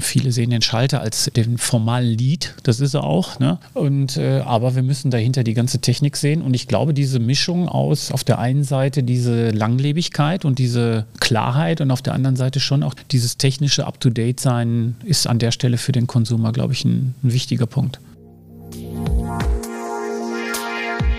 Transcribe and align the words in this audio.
viele 0.00 0.32
sehen 0.32 0.50
den 0.50 0.62
Schalter 0.62 1.00
als 1.00 1.30
den 1.34 1.58
formalen 1.58 2.16
Lead, 2.16 2.54
das 2.62 2.80
ist 2.80 2.94
er 2.94 3.04
auch. 3.04 3.38
Ne? 3.38 3.58
Und, 3.74 4.16
äh, 4.16 4.40
aber 4.40 4.74
wir 4.74 4.82
müssen 4.82 5.10
dahinter 5.10 5.44
die 5.44 5.54
ganze 5.54 5.80
Technik 5.80 6.16
sehen. 6.16 6.42
Und 6.42 6.54
ich 6.54 6.68
glaube, 6.68 6.94
diese 6.94 7.18
Mischung 7.18 7.68
aus 7.68 8.12
auf 8.12 8.24
der 8.24 8.38
einen 8.38 8.64
Seite 8.64 9.02
diese 9.02 9.50
Langlebigkeit 9.50 10.44
und 10.44 10.58
diese 10.58 11.06
Klarheit 11.20 11.80
und 11.80 11.90
auf 11.90 12.02
der 12.02 12.14
anderen 12.14 12.36
Seite 12.36 12.60
schon 12.60 12.82
auch 12.82 12.94
dieses 13.10 13.36
technische 13.36 13.86
Up-to-Date-Sein 13.86 14.96
ist 15.04 15.26
an 15.26 15.38
der 15.38 15.50
Stelle 15.50 15.78
für 15.78 15.92
den 15.92 16.06
Konsumer, 16.06 16.52
glaube 16.52 16.72
ich, 16.72 16.84
ein, 16.84 17.14
ein 17.22 17.32
wichtiger 17.32 17.66
Punkt. 17.66 18.00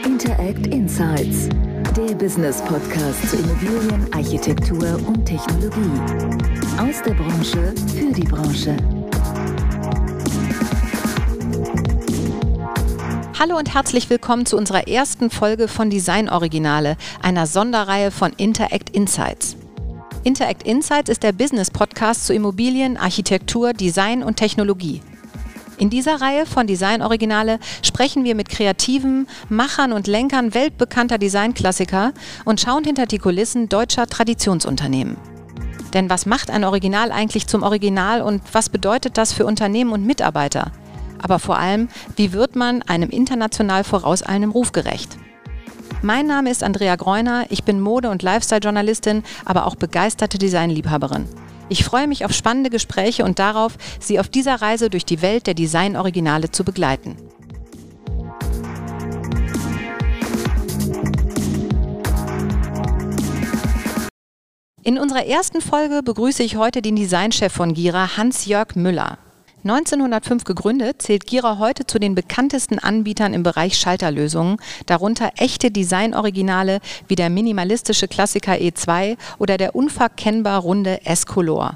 Interact 0.05 0.67
Insights, 0.67 1.49
der 1.95 2.15
Business 2.15 2.61
Podcast 2.61 3.29
zu 3.29 3.37
Immobilien, 3.37 4.13
Architektur 4.13 4.99
und 5.07 5.25
Technologie. 5.25 6.66
Aus 6.79 7.01
der 7.01 7.15
Branche 7.15 7.73
für 7.95 8.13
die 8.13 8.21
Branche. 8.21 8.77
Hallo 13.39 13.57
und 13.57 13.73
herzlich 13.73 14.11
willkommen 14.11 14.45
zu 14.45 14.57
unserer 14.57 14.87
ersten 14.87 15.31
Folge 15.31 15.67
von 15.67 15.89
Design 15.89 16.29
Originale, 16.29 16.95
einer 17.19 17.47
Sonderreihe 17.47 18.11
von 18.11 18.31
Interact 18.33 18.91
Insights. 18.91 19.57
Interact 20.23 20.67
Insights 20.67 21.09
ist 21.09 21.23
der 21.23 21.31
Business 21.31 21.71
Podcast 21.71 22.27
zu 22.27 22.33
Immobilien, 22.35 22.95
Architektur, 22.97 23.73
Design 23.73 24.21
und 24.21 24.35
Technologie. 24.35 25.01
In 25.79 25.89
dieser 25.89 26.21
Reihe 26.21 26.45
von 26.45 26.67
Design 26.67 27.01
Originale 27.01 27.57
sprechen 27.81 28.23
wir 28.23 28.35
mit 28.35 28.49
Kreativen, 28.49 29.27
Machern 29.49 29.93
und 29.93 30.05
Lenkern 30.05 30.53
weltbekannter 30.53 31.17
Designklassiker 31.17 32.13
und 32.45 32.61
schauen 32.61 32.83
hinter 32.83 33.07
die 33.07 33.17
Kulissen 33.17 33.67
deutscher 33.67 34.05
Traditionsunternehmen. 34.05 35.36
Denn 35.93 36.09
was 36.09 36.25
macht 36.25 36.49
ein 36.49 36.63
Original 36.63 37.11
eigentlich 37.11 37.47
zum 37.47 37.63
Original 37.63 38.21
und 38.21 38.41
was 38.51 38.69
bedeutet 38.69 39.17
das 39.17 39.33
für 39.33 39.45
Unternehmen 39.45 39.91
und 39.91 40.05
Mitarbeiter? 40.05 40.71
Aber 41.21 41.39
vor 41.39 41.57
allem, 41.57 41.89
wie 42.15 42.33
wird 42.33 42.55
man 42.55 42.81
einem 42.83 43.09
international 43.09 43.83
vorauseilendem 43.83 44.51
Ruf 44.51 44.71
gerecht? 44.71 45.17
Mein 46.01 46.27
Name 46.27 46.51
ist 46.51 46.63
Andrea 46.63 46.95
Greuner, 46.95 47.45
ich 47.49 47.63
bin 47.63 47.81
Mode- 47.81 48.11
und 48.11 48.21
Lifestyle-Journalistin, 48.21 49.23
aber 49.45 49.65
auch 49.65 49.75
begeisterte 49.75 50.37
Designliebhaberin. 50.37 51.27
Ich 51.69 51.83
freue 51.83 52.07
mich 52.07 52.23
auf 52.23 52.33
spannende 52.33 52.69
Gespräche 52.69 53.25
und 53.25 53.39
darauf, 53.39 53.77
Sie 53.99 54.19
auf 54.19 54.29
dieser 54.29 54.61
Reise 54.61 54.89
durch 54.89 55.05
die 55.05 55.21
Welt 55.21 55.47
der 55.47 55.53
Design-Originale 55.53 56.51
zu 56.51 56.63
begleiten. 56.63 57.17
In 64.87 64.97
unserer 64.97 65.25
ersten 65.25 65.59
Folge 65.59 66.01
begrüße 66.01 66.43
ich 66.43 66.55
heute 66.55 66.81
den 66.81 66.95
Designchef 66.95 67.51
von 67.51 67.73
Gira, 67.73 68.15
Hans-Jörg 68.15 68.77
Müller. 68.77 69.17
1905 69.65 70.45
gegründet, 70.45 71.01
zählt 71.01 71.27
Gira 71.27 71.57
heute 71.59 71.85
zu 71.85 71.99
den 71.99 72.15
bekanntesten 72.15 72.79
Anbietern 72.79 73.33
im 73.33 73.43
Bereich 73.43 73.77
Schalterlösungen, 73.77 74.61
darunter 74.85 75.31
echte 75.35 75.71
Designoriginale 75.71 76.79
wie 77.09 77.17
der 77.17 77.29
minimalistische 77.29 78.07
Klassiker 78.07 78.53
E2 78.53 79.17
oder 79.39 79.57
der 79.57 79.75
unverkennbar 79.75 80.61
runde 80.61 81.05
S-Color. 81.05 81.75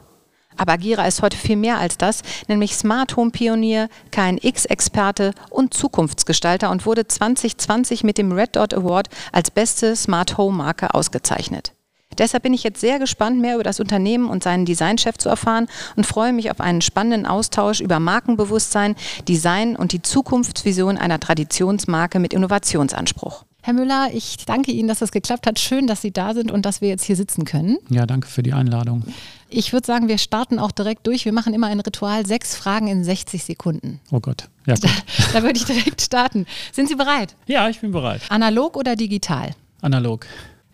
Aber 0.55 0.77
Gira 0.77 1.05
ist 1.05 1.21
heute 1.21 1.35
viel 1.35 1.57
mehr 1.57 1.79
als 1.79 1.97
das, 1.97 2.21
nämlich 2.47 2.77
Smart 2.77 3.17
Home 3.17 3.31
Pionier, 3.31 3.89
KNX-Experte 4.11 5.33
und 5.49 5.73
Zukunftsgestalter 5.73 6.71
und 6.71 6.85
wurde 6.85 7.05
2020 7.05 8.05
mit 8.05 8.17
dem 8.17 8.31
Red 8.31 8.55
Dot 8.55 8.73
Award 8.73 9.09
als 9.33 9.51
beste 9.51 9.97
Smart 9.97 10.37
Home 10.37 10.55
Marke 10.55 10.93
ausgezeichnet. 10.93 11.73
Deshalb 12.17 12.43
bin 12.43 12.53
ich 12.53 12.63
jetzt 12.63 12.81
sehr 12.81 12.99
gespannt, 12.99 13.39
mehr 13.39 13.55
über 13.55 13.63
das 13.63 13.79
Unternehmen 13.79 14.29
und 14.29 14.43
seinen 14.43 14.65
Designchef 14.65 15.17
zu 15.17 15.29
erfahren 15.29 15.67
und 15.95 16.05
freue 16.05 16.33
mich 16.33 16.51
auf 16.51 16.59
einen 16.59 16.81
spannenden 16.81 17.25
Austausch 17.25 17.81
über 17.81 17.99
Markenbewusstsein, 17.99 18.95
Design 19.27 19.75
und 19.75 19.91
die 19.91 20.01
Zukunftsvision 20.01 20.97
einer 20.97 21.19
Traditionsmarke 21.19 22.19
mit 22.19 22.33
Innovationsanspruch. 22.33 23.45
Herr 23.63 23.73
Müller, 23.73 24.09
ich 24.11 24.37
danke 24.45 24.71
Ihnen, 24.71 24.87
dass 24.87 24.99
das 24.99 25.11
geklappt 25.11 25.45
hat. 25.45 25.59
Schön, 25.59 25.85
dass 25.85 26.01
Sie 26.01 26.11
da 26.11 26.33
sind 26.33 26.51
und 26.51 26.65
dass 26.65 26.81
wir 26.81 26.89
jetzt 26.89 27.03
hier 27.03 27.15
sitzen 27.15 27.45
können. 27.45 27.77
Ja, 27.89 28.07
danke 28.07 28.27
für 28.27 28.41
die 28.41 28.53
Einladung. 28.53 29.03
Ich 29.49 29.71
würde 29.71 29.85
sagen, 29.85 30.07
wir 30.07 30.17
starten 30.17 30.57
auch 30.57 30.71
direkt 30.71 31.05
durch. 31.05 31.25
Wir 31.25 31.31
machen 31.31 31.53
immer 31.53 31.67
ein 31.67 31.79
Ritual, 31.79 32.25
sechs 32.25 32.55
Fragen 32.55 32.87
in 32.87 33.03
60 33.03 33.43
Sekunden. 33.43 33.99
Oh 34.11 34.19
Gott, 34.19 34.49
ja 34.65 34.73
gut. 34.73 34.85
Da, 34.85 34.89
da 35.33 35.43
würde 35.43 35.57
ich 35.57 35.65
direkt 35.65 36.01
starten. 36.01 36.47
Sind 36.71 36.87
Sie 36.87 36.95
bereit? 36.95 37.35
Ja, 37.45 37.69
ich 37.69 37.79
bin 37.81 37.91
bereit. 37.91 38.21
Analog 38.29 38.75
oder 38.77 38.95
digital? 38.95 39.51
Analog. 39.81 40.25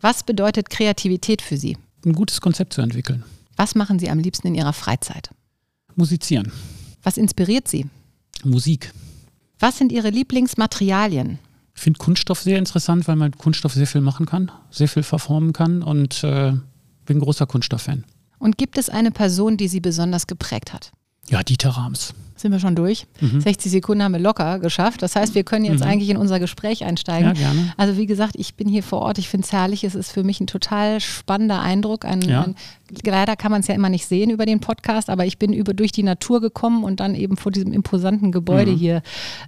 Was 0.01 0.23
bedeutet 0.23 0.69
Kreativität 0.69 1.41
für 1.41 1.57
Sie? 1.57 1.77
Ein 2.05 2.13
gutes 2.13 2.41
Konzept 2.41 2.73
zu 2.73 2.81
entwickeln. 2.81 3.23
Was 3.55 3.75
machen 3.75 3.99
Sie 3.99 4.09
am 4.09 4.19
liebsten 4.19 4.47
in 4.47 4.55
Ihrer 4.55 4.73
Freizeit? 4.73 5.29
Musizieren. 5.95 6.51
Was 7.01 7.17
inspiriert 7.17 7.67
Sie? 7.67 7.87
Musik. 8.43 8.91
Was 9.59 9.77
sind 9.77 9.91
Ihre 9.91 10.09
Lieblingsmaterialien? 10.09 11.39
Ich 11.75 11.81
finde 11.81 11.97
Kunststoff 11.97 12.41
sehr 12.41 12.59
interessant, 12.59 13.07
weil 13.07 13.15
man 13.15 13.31
mit 13.31 13.39
Kunststoff 13.39 13.73
sehr 13.73 13.87
viel 13.87 14.01
machen 14.01 14.25
kann, 14.25 14.51
sehr 14.71 14.87
viel 14.87 15.03
verformen 15.03 15.53
kann 15.53 15.81
und 15.83 16.23
äh, 16.23 16.53
bin 17.05 17.19
großer 17.19 17.47
Kunststofffan. 17.47 18.03
Und 18.39 18.57
gibt 18.57 18.77
es 18.77 18.89
eine 18.89 19.11
Person, 19.11 19.57
die 19.57 19.67
Sie 19.67 19.79
besonders 19.79 20.27
geprägt 20.27 20.73
hat? 20.73 20.91
Ja, 21.27 21.41
Dieter 21.43 21.71
Rams. 21.71 22.13
Sind 22.37 22.51
wir 22.51 22.59
schon 22.59 22.75
durch? 22.75 23.05
Mhm. 23.19 23.41
60 23.41 23.71
Sekunden 23.71 24.03
haben 24.03 24.11
wir 24.13 24.19
locker 24.19 24.59
geschafft. 24.59 25.01
Das 25.01 25.15
heißt, 25.15 25.35
wir 25.35 25.43
können 25.43 25.65
jetzt 25.65 25.81
mhm. 25.83 25.87
eigentlich 25.89 26.09
in 26.09 26.17
unser 26.17 26.39
Gespräch 26.39 26.83
einsteigen. 26.85 27.35
Ja. 27.35 27.51
Also 27.77 27.97
wie 27.97 28.05
gesagt, 28.05 28.35
ich 28.37 28.55
bin 28.55 28.67
hier 28.67 28.83
vor 28.83 28.99
Ort. 29.01 29.17
Ich 29.17 29.29
finde 29.29 29.45
es 29.45 29.51
herrlich. 29.51 29.83
Es 29.83 29.95
ist 29.95 30.11
für 30.11 30.23
mich 30.23 30.39
ein 30.39 30.47
total 30.47 30.99
spannender 30.99 31.59
Eindruck. 31.61 32.05
Ein, 32.05 32.21
Ja. 32.21 32.43
ein, 32.43 32.55
leider 33.05 33.35
kann 33.35 33.51
man 33.51 33.61
es 33.61 33.67
ja 33.67 33.75
immer 33.75 33.89
nicht 33.89 34.05
sehen 34.05 34.29
über 34.29 34.45
den 34.45 34.59
Podcast, 34.59 35.09
aber 35.09 35.25
ich 35.25 35.37
bin 35.37 35.51
über 35.53 35.73
durch 35.73 35.91
die 35.91 36.03
Natur 36.03 36.39
gekommen 36.41 36.83
und 36.83 36.99
dann 36.99 37.15
eben 37.15 37.35
vor 37.37 37.51
diesem 37.51 37.73
imposanten 37.73 38.31
Gebäude 38.31 38.71
Mhm. 38.71 38.77
hier 38.77 39.01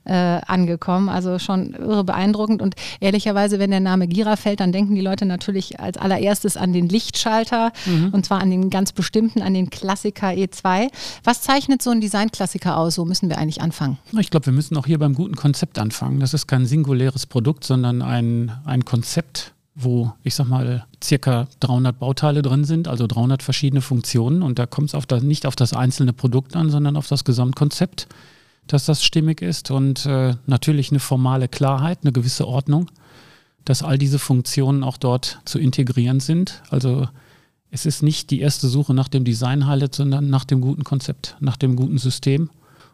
äh, 0.05 0.13
angekommen. 0.13 1.09
Also 1.09 1.39
schon 1.39 1.73
irre 1.73 2.03
beeindruckend. 2.03 2.61
Und 2.61 2.75
ehrlicherweise, 2.99 3.59
wenn 3.59 3.71
der 3.71 3.79
Name 3.79 4.07
Gira 4.07 4.35
fällt, 4.35 4.59
dann 4.59 4.71
denken 4.71 4.95
die 4.95 5.01
Leute 5.01 5.25
natürlich 5.25 5.79
als 5.79 5.97
allererstes 5.97 6.57
an 6.57 6.73
den 6.73 6.89
Lichtschalter 6.89 7.71
Mhm. 7.85 8.09
und 8.13 8.25
zwar 8.25 8.41
an 8.41 8.49
den 8.49 8.69
ganz 8.69 8.91
bestimmten, 8.91 9.41
an 9.41 9.53
den 9.53 9.69
Klassiker 9.69 10.29
E2. 10.29 10.87
Was 11.23 11.41
zeichnet 11.41 11.81
so 11.81 11.91
ein 11.91 12.01
Designklassiker 12.01 12.77
aus? 12.79 12.95
So 12.95 13.05
müssen 13.05 13.29
wir 13.29 13.37
eigentlich 13.37 13.61
anfangen. 13.61 13.97
Ich 14.17 14.29
glaube, 14.29 14.47
wir 14.47 14.53
müssen 14.53 14.77
auch 14.77 14.85
hier 14.85 14.99
beim 14.99 15.13
guten 15.13 15.35
Konzept 15.35 15.79
anfangen. 15.79 16.19
Das 16.19 16.33
ist 16.33 16.47
kein 16.47 16.65
singuläres 16.65 17.25
Produkt, 17.25 17.63
sondern 17.63 18.01
ein, 18.01 18.51
ein 18.65 18.85
Konzept, 18.85 19.53
wo 19.75 20.13
ich 20.23 20.35
sag 20.35 20.47
mal 20.47 20.85
circa 21.03 21.47
300 21.59 21.97
Bauteile 21.99 22.41
drin 22.41 22.65
sind, 22.65 22.87
also 22.87 23.07
300 23.07 23.43
verschiedene 23.43 23.81
Funktionen. 23.81 24.41
Und 24.41 24.59
da 24.59 24.65
kommt 24.65 24.93
es 24.93 25.23
nicht 25.23 25.45
auf 25.45 25.55
das 25.55 25.73
einzelne 25.73 26.13
Produkt 26.13 26.55
an, 26.55 26.69
sondern 26.69 26.97
auf 26.97 27.07
das 27.07 27.23
Gesamtkonzept, 27.23 28.07
dass 28.67 28.85
das 28.85 29.03
stimmig 29.03 29.41
ist. 29.41 29.71
Und 29.71 30.05
äh, 30.05 30.35
natürlich 30.45 30.91
eine 30.91 30.99
formale 30.99 31.47
Klarheit, 31.47 31.99
eine 32.03 32.11
gewisse 32.11 32.47
Ordnung, 32.47 32.89
dass 33.65 33.83
all 33.83 33.97
diese 33.97 34.19
Funktionen 34.19 34.83
auch 34.83 34.97
dort 34.97 35.39
zu 35.45 35.59
integrieren 35.59 36.19
sind. 36.19 36.61
Also 36.69 37.07
es 37.71 37.85
ist 37.85 38.01
nicht 38.01 38.31
die 38.31 38.41
erste 38.41 38.67
Suche 38.67 38.93
nach 38.93 39.07
dem 39.07 39.23
Design-Highlight, 39.23 39.93
sondern 39.95 40.29
nach 40.29 40.45
dem 40.45 40.61
guten 40.61 40.83
Konzept, 40.83 41.35
nach 41.39 41.57
dem 41.57 41.75
guten 41.75 41.97
System 41.97 42.49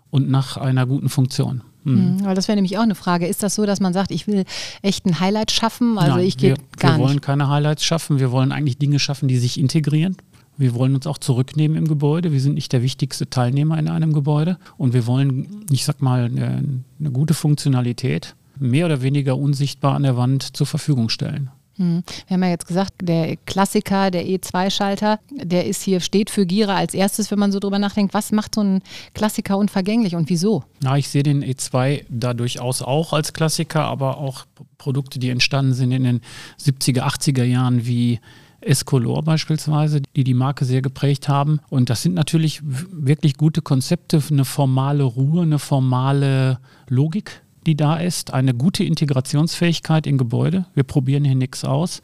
und 0.09 0.29
nach 0.29 0.57
einer 0.57 0.85
guten 0.85 1.09
Funktion. 1.09 1.61
Mhm. 1.83 2.25
Weil 2.25 2.35
das 2.35 2.47
wäre 2.47 2.55
nämlich 2.55 2.77
auch 2.77 2.83
eine 2.83 2.95
Frage. 2.95 3.27
Ist 3.27 3.43
das 3.43 3.55
so, 3.55 3.65
dass 3.65 3.79
man 3.79 3.93
sagt, 3.93 4.11
ich 4.11 4.27
will 4.27 4.43
echt 4.81 5.05
ein 5.05 5.19
Highlight 5.19 5.51
schaffen? 5.51 5.97
Also 5.97 6.17
Nein, 6.17 6.25
ich 6.25 6.37
gehe 6.37 6.55
wir, 6.55 6.63
gar 6.77 6.97
wir 6.97 7.03
wollen 7.03 7.13
nicht. 7.13 7.23
keine 7.23 7.47
Highlights 7.47 7.83
schaffen. 7.83 8.19
Wir 8.19 8.31
wollen 8.31 8.51
eigentlich 8.51 8.77
Dinge 8.77 8.99
schaffen, 8.99 9.27
die 9.27 9.37
sich 9.37 9.59
integrieren. 9.59 10.17
Wir 10.57 10.73
wollen 10.73 10.95
uns 10.95 11.05
auch 11.05 11.17
zurücknehmen 11.17 11.77
im 11.77 11.87
Gebäude. 11.87 12.31
Wir 12.31 12.39
sind 12.39 12.55
nicht 12.55 12.71
der 12.73 12.81
wichtigste 12.81 13.29
Teilnehmer 13.29 13.77
in 13.77 13.87
einem 13.87 14.13
Gebäude. 14.13 14.57
Und 14.77 14.93
wir 14.93 15.05
wollen, 15.05 15.65
ich 15.69 15.85
sag 15.85 16.01
mal, 16.01 16.25
eine, 16.25 16.63
eine 16.99 17.11
gute 17.11 17.33
Funktionalität 17.33 18.35
mehr 18.57 18.85
oder 18.85 19.01
weniger 19.01 19.37
unsichtbar 19.37 19.95
an 19.95 20.03
der 20.03 20.17
Wand 20.17 20.55
zur 20.55 20.65
Verfügung 20.65 21.09
stellen. 21.09 21.49
Mhm. 21.77 22.03
Wir 22.27 22.35
haben 22.35 22.43
ja 22.43 22.49
jetzt 22.49 22.67
gesagt, 22.67 22.93
der 23.01 23.35
Klassiker, 23.45 24.11
der 24.11 24.25
E2-Schalter, 24.25 25.19
der 25.31 25.65
ist 25.65 25.81
hier, 25.81 25.99
steht 25.99 26.29
für 26.29 26.45
Gira 26.45 26.75
als 26.75 26.93
erstes, 26.93 27.31
wenn 27.31 27.39
man 27.39 27.51
so 27.51 27.59
drüber 27.59 27.79
nachdenkt. 27.79 28.13
Was 28.13 28.31
macht 28.31 28.55
so 28.55 28.61
ein 28.61 28.81
Klassiker 29.13 29.57
unvergänglich 29.57 30.15
und 30.15 30.29
wieso? 30.29 30.63
Ja, 30.83 30.95
ich 30.95 31.09
sehe 31.09 31.23
den 31.23 31.43
E2 31.43 32.05
da 32.09 32.33
durchaus 32.33 32.81
auch 32.81 33.13
als 33.13 33.33
Klassiker, 33.33 33.83
aber 33.83 34.17
auch 34.17 34.45
Produkte, 34.77 35.19
die 35.19 35.29
entstanden 35.29 35.73
sind 35.73 35.91
in 35.91 36.03
den 36.03 36.21
70er, 36.61 37.01
80er 37.01 37.43
Jahren 37.43 37.85
wie 37.85 38.19
Escolor 38.61 39.23
beispielsweise, 39.23 40.01
die 40.15 40.23
die 40.23 40.33
Marke 40.33 40.65
sehr 40.65 40.81
geprägt 40.81 41.29
haben. 41.29 41.59
Und 41.69 41.89
das 41.89 42.01
sind 42.01 42.15
natürlich 42.15 42.61
wirklich 42.63 43.37
gute 43.37 43.61
Konzepte, 43.61 44.21
eine 44.29 44.45
formale 44.45 45.03
Ruhe, 45.03 45.43
eine 45.43 45.59
formale 45.59 46.59
Logik, 46.89 47.43
die 47.65 47.75
da 47.75 47.97
ist, 47.97 48.33
eine 48.33 48.53
gute 48.53 48.83
Integrationsfähigkeit 48.83 50.07
in 50.07 50.17
Gebäude. 50.17 50.65
Wir 50.73 50.83
probieren 50.83 51.25
hier 51.25 51.35
nichts 51.35 51.65
aus, 51.65 52.01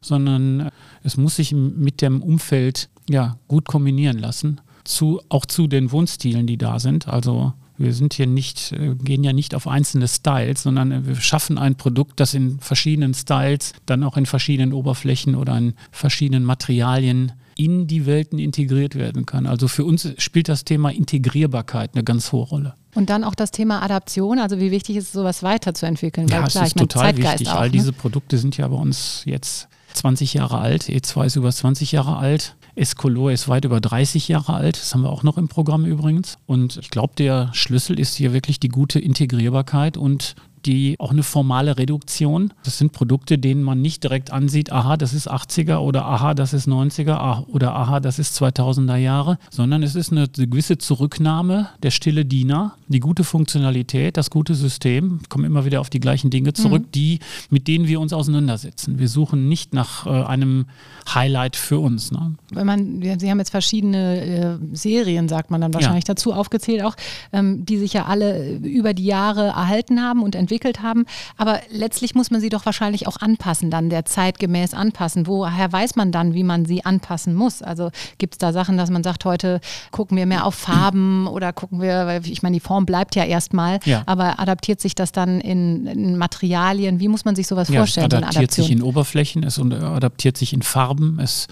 sondern 0.00 0.60
äh, 0.60 0.70
es 1.02 1.16
muss 1.16 1.36
sich 1.36 1.52
mit 1.52 2.02
dem 2.02 2.22
Umfeld 2.22 2.88
ja, 3.08 3.36
gut 3.48 3.66
kombinieren 3.66 4.18
lassen. 4.18 4.60
Zu, 4.84 5.20
auch 5.28 5.46
zu 5.46 5.66
den 5.66 5.92
Wohnstilen, 5.92 6.46
die 6.46 6.56
da 6.56 6.78
sind. 6.78 7.06
Also 7.06 7.52
Wir 7.80 7.94
sind 7.94 8.12
hier 8.12 8.26
nicht, 8.26 8.72
äh, 8.72 8.94
gehen 8.94 9.24
ja 9.24 9.32
nicht 9.32 9.54
auf 9.54 9.66
einzelne 9.66 10.06
Styles, 10.06 10.64
sondern 10.64 11.06
wir 11.06 11.14
schaffen 11.16 11.56
ein 11.56 11.76
Produkt, 11.76 12.20
das 12.20 12.34
in 12.34 12.60
verschiedenen 12.60 13.14
Styles, 13.14 13.72
dann 13.86 14.04
auch 14.04 14.18
in 14.18 14.26
verschiedenen 14.26 14.74
Oberflächen 14.74 15.34
oder 15.34 15.56
in 15.56 15.72
verschiedenen 15.90 16.44
Materialien 16.44 17.32
in 17.56 17.86
die 17.86 18.04
Welten 18.04 18.38
integriert 18.38 18.96
werden 18.96 19.24
kann. 19.24 19.46
Also 19.46 19.66
für 19.66 19.86
uns 19.86 20.12
spielt 20.18 20.50
das 20.50 20.64
Thema 20.64 20.90
Integrierbarkeit 20.90 21.94
eine 21.94 22.04
ganz 22.04 22.32
hohe 22.32 22.44
Rolle. 22.44 22.74
Und 22.94 23.10
dann 23.10 23.24
auch 23.24 23.34
das 23.34 23.50
Thema 23.50 23.82
Adaption, 23.82 24.38
also 24.38 24.58
wie 24.58 24.70
wichtig 24.70 24.96
ist 24.96 25.04
es, 25.06 25.12
sowas 25.12 25.42
weiterzuentwickeln? 25.42 26.28
Ja, 26.28 26.42
Weil, 26.42 26.48
klar, 26.48 26.64
es 26.64 26.70
ist 26.70 26.78
total 26.78 27.02
Zeitgeist 27.04 27.40
wichtig. 27.40 27.48
Auch, 27.48 27.60
All 27.60 27.66
ne? 27.66 27.72
diese 27.72 27.92
Produkte 27.92 28.38
sind 28.38 28.56
ja 28.56 28.66
bei 28.66 28.76
uns 28.76 29.22
jetzt 29.24 29.68
20 29.94 30.34
Jahre 30.34 30.58
alt. 30.58 30.84
E2 30.84 31.26
ist 31.26 31.36
über 31.36 31.52
20 31.52 31.92
Jahre 31.92 32.16
alt. 32.16 32.56
Escolor 32.74 33.32
ist 33.32 33.48
weit 33.48 33.64
über 33.64 33.80
30 33.80 34.28
Jahre 34.28 34.54
alt. 34.54 34.76
Das 34.76 34.94
haben 34.94 35.02
wir 35.02 35.10
auch 35.10 35.22
noch 35.22 35.38
im 35.38 35.48
Programm 35.48 35.84
übrigens. 35.84 36.38
Und 36.46 36.78
ich 36.78 36.90
glaube, 36.90 37.12
der 37.18 37.50
Schlüssel 37.52 37.98
ist 37.98 38.14
hier 38.14 38.32
wirklich 38.32 38.60
die 38.60 38.68
gute 38.68 38.98
Integrierbarkeit 38.98 39.96
und 39.96 40.34
die 40.66 40.96
auch 40.98 41.10
eine 41.10 41.22
formale 41.22 41.78
Reduktion. 41.78 42.52
Das 42.64 42.78
sind 42.78 42.92
Produkte, 42.92 43.38
denen 43.38 43.62
man 43.62 43.80
nicht 43.80 44.04
direkt 44.04 44.32
ansieht, 44.32 44.72
aha, 44.72 44.96
das 44.96 45.14
ist 45.14 45.30
80er 45.30 45.78
oder 45.78 46.04
aha, 46.04 46.34
das 46.34 46.52
ist 46.52 46.68
90er 46.68 47.46
oder 47.46 47.74
aha, 47.74 48.00
das 48.00 48.18
ist 48.18 48.40
2000er 48.40 48.96
Jahre, 48.96 49.38
sondern 49.50 49.82
es 49.82 49.94
ist 49.94 50.12
eine 50.12 50.28
gewisse 50.28 50.78
Zurücknahme 50.78 51.68
der 51.82 51.90
stille 51.90 52.24
Diener, 52.24 52.74
die 52.88 53.00
gute 53.00 53.24
Funktionalität, 53.24 54.16
das 54.16 54.30
gute 54.30 54.54
System, 54.54 55.20
kommen 55.28 55.44
immer 55.44 55.64
wieder 55.64 55.80
auf 55.80 55.90
die 55.90 56.00
gleichen 56.00 56.30
Dinge 56.30 56.52
zurück, 56.52 56.82
mhm. 56.82 56.92
die, 56.92 57.18
mit 57.50 57.68
denen 57.68 57.88
wir 57.88 58.00
uns 58.00 58.12
auseinandersetzen. 58.12 58.98
Wir 58.98 59.08
suchen 59.08 59.48
nicht 59.48 59.74
nach 59.74 60.06
äh, 60.06 60.10
einem 60.10 60.66
Highlight 61.14 61.56
für 61.56 61.78
uns. 61.78 62.12
Ne? 62.12 62.34
Wenn 62.50 62.66
man, 62.66 63.02
Sie 63.18 63.30
haben 63.30 63.38
jetzt 63.38 63.50
verschiedene 63.50 64.58
äh, 64.60 64.76
Serien, 64.76 65.28
sagt 65.28 65.50
man 65.50 65.60
dann 65.60 65.74
wahrscheinlich 65.74 66.04
ja. 66.04 66.14
dazu 66.14 66.32
aufgezählt 66.32 66.82
auch, 66.82 66.96
ähm, 67.32 67.64
die 67.64 67.78
sich 67.78 67.92
ja 67.92 68.06
alle 68.06 68.56
über 68.56 68.94
die 68.94 69.04
Jahre 69.04 69.48
erhalten 69.48 70.02
haben 70.02 70.22
und 70.22 70.34
entwickelt 70.34 70.49
entwickelt 70.50 70.82
haben. 70.82 71.06
Aber 71.36 71.60
letztlich 71.70 72.14
muss 72.14 72.30
man 72.30 72.40
sie 72.40 72.48
doch 72.48 72.66
wahrscheinlich 72.66 73.06
auch 73.06 73.18
anpassen, 73.18 73.70
dann 73.70 73.88
der 73.88 74.04
Zeit 74.04 74.38
gemäß 74.38 74.74
anpassen. 74.74 75.26
Woher 75.26 75.72
weiß 75.72 75.96
man 75.96 76.10
dann, 76.10 76.34
wie 76.34 76.42
man 76.42 76.64
sie 76.64 76.84
anpassen 76.84 77.34
muss? 77.34 77.62
Also 77.62 77.90
gibt 78.18 78.34
es 78.34 78.38
da 78.38 78.52
Sachen, 78.52 78.76
dass 78.76 78.90
man 78.90 79.04
sagt, 79.04 79.24
heute 79.24 79.60
gucken 79.92 80.16
wir 80.16 80.26
mehr 80.26 80.44
auf 80.44 80.56
Farben 80.56 81.28
oder 81.28 81.52
gucken 81.52 81.80
wir, 81.80 82.06
weil 82.06 82.26
ich 82.26 82.42
meine, 82.42 82.54
die 82.54 82.60
Form 82.60 82.84
bleibt 82.84 83.14
ja 83.14 83.24
erstmal, 83.24 83.78
ja. 83.84 84.02
aber 84.06 84.40
adaptiert 84.40 84.80
sich 84.80 84.94
das 84.94 85.12
dann 85.12 85.40
in, 85.40 85.86
in, 85.86 86.18
Materialien? 86.18 86.98
Wie 86.98 87.08
muss 87.08 87.24
man 87.24 87.36
sich 87.36 87.46
sowas 87.46 87.68
ja, 87.68 87.80
vorstellen? 87.80 88.08
Es 88.08 88.14
adaptiert 88.14 88.50
sich 88.50 88.70
in 88.70 88.82
Oberflächen, 88.82 89.44
es 89.44 89.58
adaptiert 89.58 90.36
sich 90.36 90.52
in 90.52 90.62
Farben, 90.62 91.20
es 91.20 91.46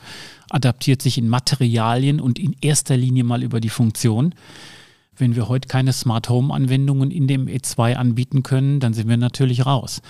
adaptiert 0.51 1.03
sich 1.03 1.19
in 1.19 1.29
Materialien 1.29 2.21
und 2.21 2.39
in 2.39 2.57
erster 2.61 2.97
Linie 2.97 3.23
mal 3.23 3.43
über 3.43 3.61
die 3.61 3.69
Funktion. 3.69 4.35
Wenn 5.19 5.37
wir 5.37 5.49
heute 5.49 5.69
keine 5.69 5.93
Smart 5.93 6.29
Home 6.29 6.53
Anwendungen 6.55 7.11
in 7.11 7.27
dem 7.27 7.47
E2 7.47 7.95
anbieten 7.95 8.43
können, 8.43 8.81
dann 8.81 8.95
sind 8.95 9.09
wir 9.09 9.17
natürlich 9.17 9.67
raus. 9.67 10.01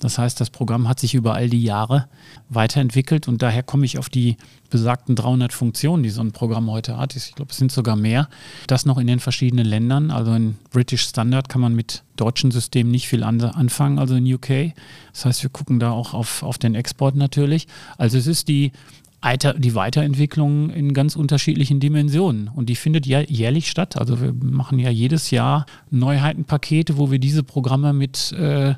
Das 0.00 0.18
heißt, 0.18 0.40
das 0.40 0.50
Programm 0.50 0.88
hat 0.88 1.00
sich 1.00 1.14
über 1.14 1.34
all 1.34 1.48
die 1.48 1.62
Jahre 1.62 2.08
weiterentwickelt 2.48 3.28
und 3.28 3.42
daher 3.42 3.62
komme 3.62 3.86
ich 3.86 3.98
auf 3.98 4.08
die 4.08 4.36
besagten 4.70 5.14
300 5.14 5.52
Funktionen, 5.52 6.02
die 6.02 6.10
so 6.10 6.20
ein 6.20 6.32
Programm 6.32 6.70
heute 6.70 6.96
hat. 6.96 7.14
Ich 7.14 7.34
glaube, 7.34 7.52
es 7.52 7.58
sind 7.58 7.70
sogar 7.70 7.96
mehr. 7.96 8.28
Das 8.66 8.86
noch 8.86 8.98
in 8.98 9.06
den 9.06 9.20
verschiedenen 9.20 9.66
Ländern. 9.66 10.10
Also 10.10 10.34
in 10.34 10.56
British 10.72 11.02
Standard 11.02 11.48
kann 11.48 11.60
man 11.60 11.74
mit 11.74 12.02
deutschen 12.16 12.50
Systemen 12.50 12.90
nicht 12.90 13.08
viel 13.08 13.22
anfangen, 13.22 13.98
also 13.98 14.14
in 14.16 14.32
UK. 14.32 14.74
Das 15.12 15.24
heißt, 15.26 15.42
wir 15.42 15.50
gucken 15.50 15.78
da 15.78 15.90
auch 15.90 16.12
auf, 16.14 16.42
auf 16.42 16.58
den 16.58 16.74
Export 16.74 17.14
natürlich. 17.14 17.66
Also 17.98 18.18
es 18.18 18.26
ist 18.26 18.48
die 18.48 18.72
die 19.56 19.74
Weiterentwicklung 19.74 20.70
in 20.70 20.92
ganz 20.92 21.16
unterschiedlichen 21.16 21.80
Dimensionen. 21.80 22.48
Und 22.48 22.68
die 22.68 22.76
findet 22.76 23.06
ja 23.06 23.20
jährlich 23.20 23.70
statt. 23.70 23.96
Also 23.96 24.20
wir 24.20 24.32
machen 24.32 24.78
ja 24.78 24.90
jedes 24.90 25.30
Jahr 25.30 25.66
Neuheitenpakete, 25.90 26.98
wo 26.98 27.10
wir 27.10 27.18
diese 27.18 27.42
Programme 27.42 27.92
mit 27.92 28.32
äh, 28.32 28.74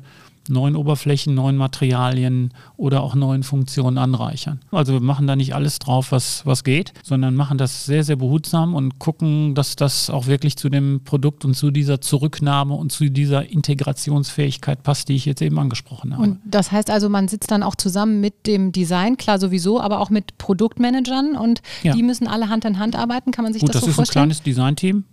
neuen 0.49 0.75
Oberflächen, 0.75 1.33
neuen 1.33 1.57
Materialien 1.57 2.53
oder 2.75 3.01
auch 3.01 3.15
neuen 3.15 3.43
Funktionen 3.43 3.97
anreichern. 3.97 4.59
Also 4.71 4.93
wir 4.93 5.01
machen 5.01 5.27
da 5.27 5.35
nicht 5.35 5.55
alles 5.55 5.79
drauf, 5.79 6.11
was, 6.11 6.45
was 6.45 6.63
geht, 6.63 6.93
sondern 7.03 7.35
machen 7.35 7.57
das 7.57 7.85
sehr, 7.85 8.03
sehr 8.03 8.15
behutsam 8.15 8.75
und 8.75 8.99
gucken, 8.99 9.55
dass 9.55 9.75
das 9.75 10.09
auch 10.09 10.27
wirklich 10.27 10.57
zu 10.57 10.69
dem 10.69 11.01
Produkt 11.03 11.45
und 11.45 11.55
zu 11.55 11.71
dieser 11.71 12.01
Zurücknahme 12.01 12.73
und 12.73 12.91
zu 12.91 13.09
dieser 13.09 13.49
Integrationsfähigkeit 13.49 14.83
passt, 14.83 15.09
die 15.09 15.15
ich 15.15 15.25
jetzt 15.25 15.41
eben 15.41 15.59
angesprochen 15.59 16.13
habe. 16.13 16.23
Und 16.23 16.39
das 16.45 16.71
heißt 16.71 16.89
also, 16.89 17.09
man 17.09 17.27
sitzt 17.27 17.51
dann 17.51 17.63
auch 17.63 17.75
zusammen 17.75 18.21
mit 18.21 18.47
dem 18.47 18.71
Design, 18.71 19.17
klar 19.17 19.39
sowieso, 19.39 19.79
aber 19.81 19.99
auch 19.99 20.09
mit 20.09 20.37
Produktmanagern 20.37 21.35
und 21.35 21.61
ja. 21.83 21.93
die 21.93 22.03
müssen 22.03 22.27
alle 22.27 22.49
Hand 22.49 22.65
in 22.65 22.79
Hand 22.79 22.95
arbeiten. 22.95 23.31
Kann 23.31 23.43
man 23.43 23.53
sich 23.53 23.61
Gut, 23.61 23.69
das, 23.69 23.81
das 23.81 23.85
so 23.85 23.91
vorstellen? 23.91 24.29
Das 24.29 24.37
ist 24.37 24.41
ein 24.41 24.53
kleines 24.53 24.77
Designteam. 24.77 25.03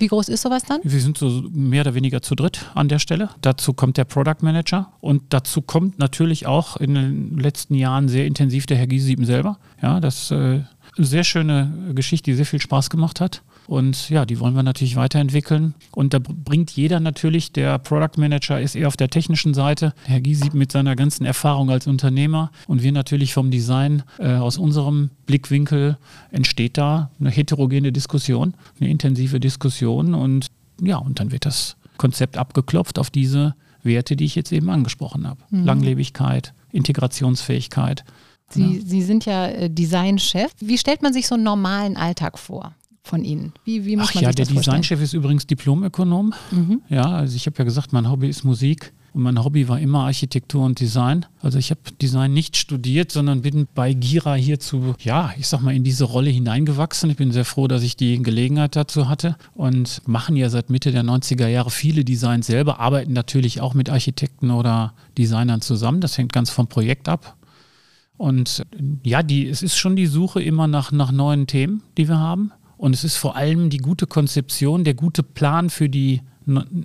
Wie 0.00 0.06
groß 0.06 0.28
ist 0.30 0.42
sowas 0.42 0.62
dann? 0.64 0.80
Wir 0.82 1.00
sind 1.00 1.18
so 1.18 1.44
mehr 1.52 1.82
oder 1.82 1.94
weniger 1.94 2.22
zu 2.22 2.34
dritt 2.34 2.70
an 2.74 2.88
der 2.88 2.98
Stelle. 2.98 3.28
Dazu 3.42 3.74
kommt 3.74 3.98
der 3.98 4.04
Product 4.04 4.38
Manager 4.40 4.92
und 5.00 5.22
dazu 5.28 5.60
kommt 5.60 5.98
natürlich 5.98 6.46
auch 6.46 6.78
in 6.78 6.94
den 6.94 7.38
letzten 7.38 7.74
Jahren 7.74 8.08
sehr 8.08 8.26
intensiv 8.26 8.64
der 8.64 8.78
Herr 8.78 8.86
Giesieben 8.86 9.26
selber. 9.26 9.58
Ja, 9.82 10.00
das 10.00 10.22
ist 10.22 10.30
äh, 10.30 10.34
eine 10.96 11.06
sehr 11.06 11.24
schöne 11.24 11.92
Geschichte, 11.94 12.30
die 12.30 12.34
sehr 12.34 12.46
viel 12.46 12.60
Spaß 12.60 12.88
gemacht 12.88 13.20
hat. 13.20 13.42
Und 13.70 14.10
ja, 14.10 14.26
die 14.26 14.40
wollen 14.40 14.56
wir 14.56 14.64
natürlich 14.64 14.96
weiterentwickeln. 14.96 15.74
Und 15.92 16.12
da 16.12 16.18
bringt 16.18 16.72
jeder 16.72 16.98
natürlich, 16.98 17.52
der 17.52 17.78
Product 17.78 18.18
Manager 18.18 18.60
ist 18.60 18.74
eher 18.74 18.88
auf 18.88 18.96
der 18.96 19.10
technischen 19.10 19.54
Seite, 19.54 19.94
Herr 20.06 20.20
Giesieb 20.20 20.54
mit 20.54 20.72
seiner 20.72 20.96
ganzen 20.96 21.24
Erfahrung 21.24 21.70
als 21.70 21.86
Unternehmer 21.86 22.50
und 22.66 22.82
wir 22.82 22.90
natürlich 22.90 23.32
vom 23.32 23.52
Design 23.52 24.02
äh, 24.18 24.34
aus 24.34 24.58
unserem 24.58 25.10
Blickwinkel 25.26 25.98
entsteht 26.32 26.78
da 26.78 27.12
eine 27.20 27.30
heterogene 27.30 27.92
Diskussion, 27.92 28.54
eine 28.80 28.90
intensive 28.90 29.38
Diskussion 29.38 30.14
und 30.14 30.48
ja, 30.82 30.96
und 30.96 31.20
dann 31.20 31.30
wird 31.30 31.46
das 31.46 31.76
Konzept 31.96 32.38
abgeklopft 32.38 32.98
auf 32.98 33.10
diese 33.10 33.54
Werte, 33.84 34.16
die 34.16 34.24
ich 34.24 34.34
jetzt 34.34 34.50
eben 34.50 34.68
angesprochen 34.68 35.28
habe. 35.28 35.42
Mhm. 35.50 35.64
Langlebigkeit, 35.64 36.54
Integrationsfähigkeit. 36.72 38.02
Sie, 38.48 38.78
ja. 38.78 38.82
Sie 38.84 39.02
sind 39.02 39.26
ja 39.26 39.46
äh, 39.46 39.70
Designchef. 39.70 40.50
Wie 40.58 40.76
stellt 40.76 41.02
man 41.02 41.12
sich 41.12 41.28
so 41.28 41.36
einen 41.36 41.44
normalen 41.44 41.96
Alltag 41.96 42.36
vor? 42.36 42.74
Von 43.02 43.24
Ihnen? 43.24 43.52
Wie, 43.64 43.84
wie 43.84 43.96
muss 43.96 44.10
Ach 44.10 44.14
man 44.14 44.24
ja, 44.24 44.28
sich 44.30 44.36
das 44.36 44.48
der 44.48 44.56
Designchef 44.56 45.00
ist 45.00 45.14
übrigens 45.14 45.46
Diplomökonom. 45.46 46.34
Mhm. 46.50 46.82
Ja, 46.88 47.06
also 47.06 47.34
ich 47.36 47.46
habe 47.46 47.56
ja 47.58 47.64
gesagt, 47.64 47.92
mein 47.92 48.10
Hobby 48.10 48.28
ist 48.28 48.44
Musik. 48.44 48.92
Und 49.12 49.22
mein 49.22 49.42
Hobby 49.42 49.68
war 49.68 49.80
immer 49.80 50.04
Architektur 50.04 50.64
und 50.64 50.78
Design. 50.78 51.26
Also 51.40 51.58
ich 51.58 51.70
habe 51.70 51.80
Design 52.00 52.32
nicht 52.32 52.56
studiert, 52.56 53.10
sondern 53.10 53.42
bin 53.42 53.66
bei 53.74 53.92
Gira 53.92 54.34
hier 54.34 54.60
zu, 54.60 54.94
ja, 55.00 55.32
ich 55.36 55.48
sag 55.48 55.62
mal, 55.62 55.74
in 55.74 55.82
diese 55.82 56.04
Rolle 56.04 56.30
hineingewachsen. 56.30 57.10
Ich 57.10 57.16
bin 57.16 57.32
sehr 57.32 57.44
froh, 57.44 57.66
dass 57.66 57.82
ich 57.82 57.96
die 57.96 58.22
Gelegenheit 58.22 58.76
dazu 58.76 59.08
hatte 59.08 59.36
und 59.54 60.02
machen 60.06 60.36
ja 60.36 60.48
seit 60.48 60.70
Mitte 60.70 60.92
der 60.92 61.02
90er 61.02 61.48
Jahre 61.48 61.70
viele 61.70 62.04
Designs 62.04 62.46
selber, 62.46 62.78
arbeiten 62.78 63.12
natürlich 63.12 63.60
auch 63.60 63.74
mit 63.74 63.90
Architekten 63.90 64.50
oder 64.52 64.94
Designern 65.18 65.60
zusammen. 65.60 66.00
Das 66.00 66.16
hängt 66.16 66.32
ganz 66.32 66.50
vom 66.50 66.68
Projekt 66.68 67.08
ab. 67.08 67.36
Und 68.16 68.64
ja, 69.02 69.22
die, 69.22 69.48
es 69.48 69.62
ist 69.62 69.76
schon 69.76 69.96
die 69.96 70.06
Suche 70.06 70.42
immer 70.42 70.66
nach, 70.66 70.92
nach 70.92 71.10
neuen 71.10 71.46
Themen, 71.46 71.82
die 71.96 72.06
wir 72.06 72.18
haben. 72.18 72.52
Und 72.80 72.94
es 72.94 73.04
ist 73.04 73.16
vor 73.16 73.36
allem 73.36 73.68
die 73.68 73.76
gute 73.76 74.06
Konzeption, 74.06 74.84
der 74.84 74.94
gute 74.94 75.22
Plan 75.22 75.68
für 75.68 75.90
die 75.90 76.22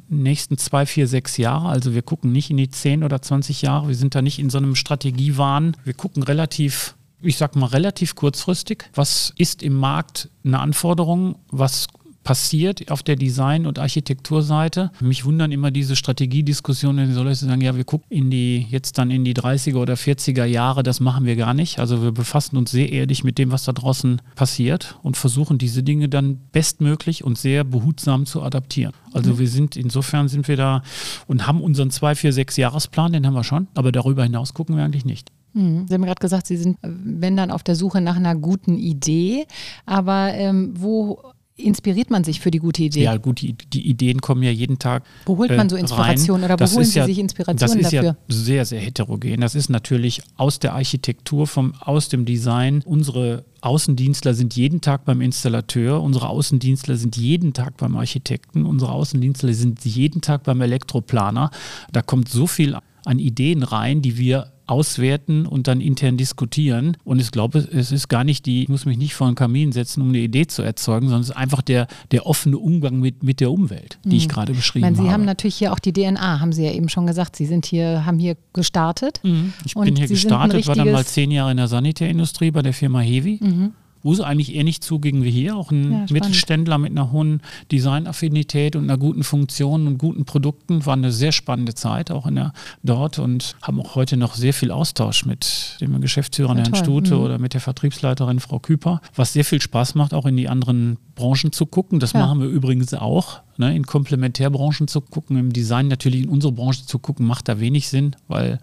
nächsten 0.10 0.58
zwei, 0.58 0.86
vier, 0.86 1.08
sechs 1.08 1.38
Jahre. 1.38 1.70
Also 1.70 1.94
wir 1.94 2.02
gucken 2.02 2.34
nicht 2.34 2.50
in 2.50 2.58
die 2.58 2.70
zehn 2.70 3.02
oder 3.02 3.22
20 3.22 3.62
Jahre. 3.62 3.88
Wir 3.88 3.96
sind 3.96 4.14
da 4.14 4.22
nicht 4.22 4.38
in 4.38 4.50
so 4.50 4.58
einem 4.58 4.75
Strategiewahn. 4.75 5.78
Wir 5.86 5.94
gucken 5.94 6.22
relativ, 6.22 6.96
ich 7.22 7.38
sag 7.38 7.56
mal, 7.56 7.68
relativ 7.68 8.14
kurzfristig. 8.16 8.90
Was 8.94 9.34
ist 9.38 9.64
im 9.64 9.75
Markt 9.75 10.28
eine 10.44 10.60
Anforderung? 10.60 11.38
Was 11.50 11.88
passiert 12.25 12.91
auf 12.91 13.03
der 13.03 13.15
Design- 13.15 13.67
und 13.67 13.79
Architekturseite. 13.79 14.91
Mich 15.00 15.24
wundern 15.25 15.51
immer 15.51 15.70
diese 15.72 15.96
Strategiediskussionen, 15.96 17.08
die 17.08 17.13
Leute 17.13 17.36
sagen, 17.36 17.62
ja, 17.62 17.77
wir 17.77 17.86
gucken 17.86 18.08
in 18.10 18.32
die, 18.32 18.65
jetzt 18.67 18.98
dann 18.98 19.12
in 19.12 19.24
die 19.24 19.36
30er 19.36 19.77
oder 19.77 19.94
40er 19.94 20.44
Jahre, 20.44 20.82
das 20.82 21.00
machen 21.00 21.25
wir 21.25 21.36
gar 21.36 21.53
nicht. 21.53 21.79
Also 21.79 22.01
wir 22.01 22.12
befassen 22.12 22.58
uns 22.58 22.72
sehr 22.72 22.91
ehrlich 22.91 23.24
mit 23.24 23.38
dem, 23.38 23.51
was 23.51 23.63
da 23.63 23.74
draußen 23.74 24.22
passiert 24.36 24.98
und 25.03 25.17
versuchen 25.17 25.60
diese 25.60 25.84
Dinge 25.84 26.10
dann 26.10 26.39
bestmöglich 26.51 27.24
und 27.24 27.38
sehr 27.38 27.63
behutsam 27.63 28.25
zu 28.25 28.41
adaptieren. 28.41 28.94
Also 29.13 29.34
mhm. 29.34 29.39
wir 29.39 29.48
sind, 29.48 29.75
insofern 29.77 30.27
sind 30.27 30.48
wir 30.48 30.58
da 30.58 30.82
und 31.27 31.46
haben 31.46 31.62
unseren 31.62 31.91
2, 31.91 32.15
4, 32.15 32.34
6 32.34 32.58
Jahresplan, 32.58 33.13
den 33.13 33.27
haben 33.27 33.36
wir 33.36 33.44
schon, 33.44 33.67
aber 33.75 33.91
darüber 33.91 34.24
hinaus 34.24 34.55
gucken 34.55 34.75
wir 34.75 34.84
eigentlich 34.84 35.05
nicht. 35.05 35.32
Mhm. 35.53 35.86
Sie 35.88 35.94
haben 35.94 36.03
gerade 36.03 36.20
gesagt, 36.20 36.48
Sie 36.48 36.58
sind, 36.58 36.77
wenn 36.82 37.38
dann 37.38 37.50
auf 37.50 37.63
der 37.63 37.75
Suche 37.75 38.01
nach 38.01 38.17
einer 38.17 38.36
guten 38.36 38.77
Idee. 38.77 39.46
Aber 39.86 40.34
ähm, 40.34 40.74
wo 40.75 41.20
inspiriert 41.58 42.10
man 42.10 42.24
sich 42.24 42.42
für 42.42 42.52
die 42.52 42.60
gute 42.60 42.84
Idee? 42.84 43.04
Ja, 43.04 43.18
gut, 43.18 43.42
die, 43.42 43.54
die 43.54 43.88
Ideen 43.88 44.22
kommen 44.22 44.44
ja 44.44 44.52
jeden 44.52 44.78
Tag. 44.78 45.04
Wo 45.26 45.38
holt 45.38 45.56
man 45.56 45.70
so 45.70 45.78
Inspiration 45.78 46.42
rein. 46.42 46.52
oder 46.52 46.60
wo 46.60 46.76
holen 46.76 46.86
Sie 46.86 47.00
ja, 47.00 47.06
sich 47.06 47.18
Inspiration 47.18 47.58
dafür? 47.58 47.82
Das 47.82 47.94
ist 47.94 47.94
dafür? 47.94 48.10
ja 48.10 48.18
sehr, 48.28 48.66
sehr 48.66 48.82
heterogen. 48.82 49.42
Das 49.42 49.56
ist 49.56 49.70
natürlich 49.70 50.22
aus 50.36 50.60
der 50.60 50.74
Architektur, 50.74 51.48
vom, 51.48 51.74
aus 51.80 52.10
dem 52.10 52.26
Design. 52.26 52.82
Unsere 52.86 53.46
Außendienstler 53.62 54.34
sind 54.34 54.56
jeden 54.56 54.82
Tag 54.82 55.06
beim 55.06 55.22
Installateur, 55.22 56.04
unsere 56.04 56.30
Außendienstler 56.30 56.98
sind 56.98 57.16
jeden 57.16 57.54
Tag 57.54 57.78
beim 57.78 57.96
Architekten, 57.96 58.66
unsere 58.66 58.92
Außendienstler 58.92 59.54
sind 59.54 59.84
jeden 59.86 60.22
Tag 60.22 60.44
beim 60.44 60.62
Elektroplaner. 60.62 61.52
Da 61.92 62.02
kommt 62.02 62.30
so 62.30 62.48
viel 62.48 62.78
an 63.06 63.20
Ideen 63.20 63.64
rein, 63.64 64.02
die 64.02 64.18
wir 64.18 64.52
auswerten 64.68 65.46
und 65.46 65.68
dann 65.68 65.80
intern 65.80 66.18
diskutieren. 66.18 66.98
Und 67.04 67.20
ich 67.20 67.32
glaube, 67.32 67.60
es 67.60 67.92
ist 67.92 68.08
gar 68.08 68.24
nicht 68.24 68.46
die, 68.46 68.64
ich 68.64 68.70
muss 68.70 68.86
mich 68.86 68.98
nicht 68.98 69.14
vor 69.14 69.28
einen 69.28 69.36
Kamin 69.36 69.72
setzen, 69.72 70.02
um 70.02 70.10
eine 70.10 70.20
Idee 70.20 70.48
zu 70.48 70.64
erzeugen, 70.64 71.08
sondern 71.08 71.22
es 71.22 71.30
ist 71.30 71.36
einfach 71.36 71.62
der, 71.62 71.88
der 72.12 72.26
offene 72.26 72.58
Umgang 72.58 73.00
mit, 73.00 73.24
mit 73.24 73.40
der 73.40 73.52
Umwelt, 73.52 74.00
die 74.04 74.10
mhm. 74.10 74.16
ich 74.16 74.30
gerade 74.30 74.54
beschrieben 74.54 74.82
meine, 74.82 74.96
Sie 74.96 75.02
habe. 75.02 75.10
Sie 75.10 75.14
haben 75.14 75.26
natürlich 75.26 75.56
hier 75.56 75.72
auch 75.72 75.80
die 75.80 75.94
DNA, 75.94 76.40
haben 76.40 76.52
Sie 76.52 76.66
ja 76.66 76.72
eben 76.72 76.90
schon 76.90 77.06
gesagt. 77.06 77.36
Sie 77.36 77.46
sind 77.46 77.66
hier, 77.66 78.06
haben 78.06 78.20
hier 78.20 78.38
gestartet. 78.54 79.20
Mhm. 79.24 79.54
Ich 79.66 79.76
bin 79.76 79.96
hier 79.96 80.08
Sie 80.08 80.16
gestartet, 80.16 80.68
war 80.68 80.76
dann 80.76 80.92
mal 80.92 81.06
zehn 81.06 81.32
Jahre 81.32 81.52
in 81.52 81.58
der 81.58 81.68
Sanitärindustrie 81.68 82.52
bei 82.52 82.62
der 82.62 82.74
Firma 82.74 83.02
Hevi. 83.02 83.40
Mhm 83.42 83.74
wo 84.06 84.14
es 84.14 84.22
eigentlich 84.22 84.54
ähnlich 84.54 84.82
zuging 84.82 85.24
wie 85.24 85.32
hier, 85.32 85.58
auch 85.58 85.72
ein 85.72 85.92
ja, 85.92 86.06
Mittelständler 86.12 86.78
mit 86.78 86.92
einer 86.92 87.12
hohen 87.12 87.42
Designaffinität 87.72 88.76
und 88.76 88.84
einer 88.84 89.00
guten 89.00 89.24
Funktion 89.24 89.88
und 89.88 89.98
guten 89.98 90.26
Produkten. 90.26 90.86
War 90.86 90.94
eine 90.94 91.12
sehr 91.12 91.32
spannende 91.32 91.74
Zeit 91.74 92.12
auch 92.12 92.28
in 92.28 92.36
der, 92.36 92.54
dort 92.84 93.18
und 93.18 93.56
haben 93.64 93.82
auch 93.82 93.96
heute 93.96 94.16
noch 94.16 94.36
sehr 94.36 94.54
viel 94.54 94.70
Austausch 94.70 95.26
mit 95.26 95.78
dem 95.82 96.00
Geschäftsführer 96.02 96.52
ja, 96.52 96.58
Herrn 96.58 96.74
toll. 96.74 96.84
Stute 96.84 97.16
mhm. 97.16 97.22
oder 97.22 97.40
mit 97.40 97.56
der 97.56 97.62
Vertriebsleiterin 97.62 98.40
Frau 98.40 98.60
Küper, 98.60 99.02
was 99.16 99.34
sehr 99.34 99.44
viel 99.44 99.60
Spaß 99.60 99.96
macht, 99.96 100.14
auch 100.14 100.28
in 100.28 100.38
die 100.38 100.50
anderen 100.50 101.00
Branchen 101.16 101.52
zu 101.52 101.66
gucken. 101.66 102.00
Das 102.00 102.14
ja. 102.14 102.20
machen 102.20 102.40
wir 102.42 102.48
übrigens 102.48 102.94
auch. 102.94 103.42
Ne, 103.58 103.76
in 103.76 103.88
Komplementärbranchen 103.88 104.88
zu 104.88 105.02
gucken, 105.02 105.38
im 105.38 105.52
Design 105.52 105.88
natürlich 105.88 106.24
in 106.24 106.30
unsere 106.30 106.54
Branche 106.54 106.86
zu 106.86 107.00
gucken, 107.00 107.26
macht 107.26 107.48
da 107.48 107.60
wenig 107.60 107.88
Sinn, 107.88 108.16
weil 108.28 108.60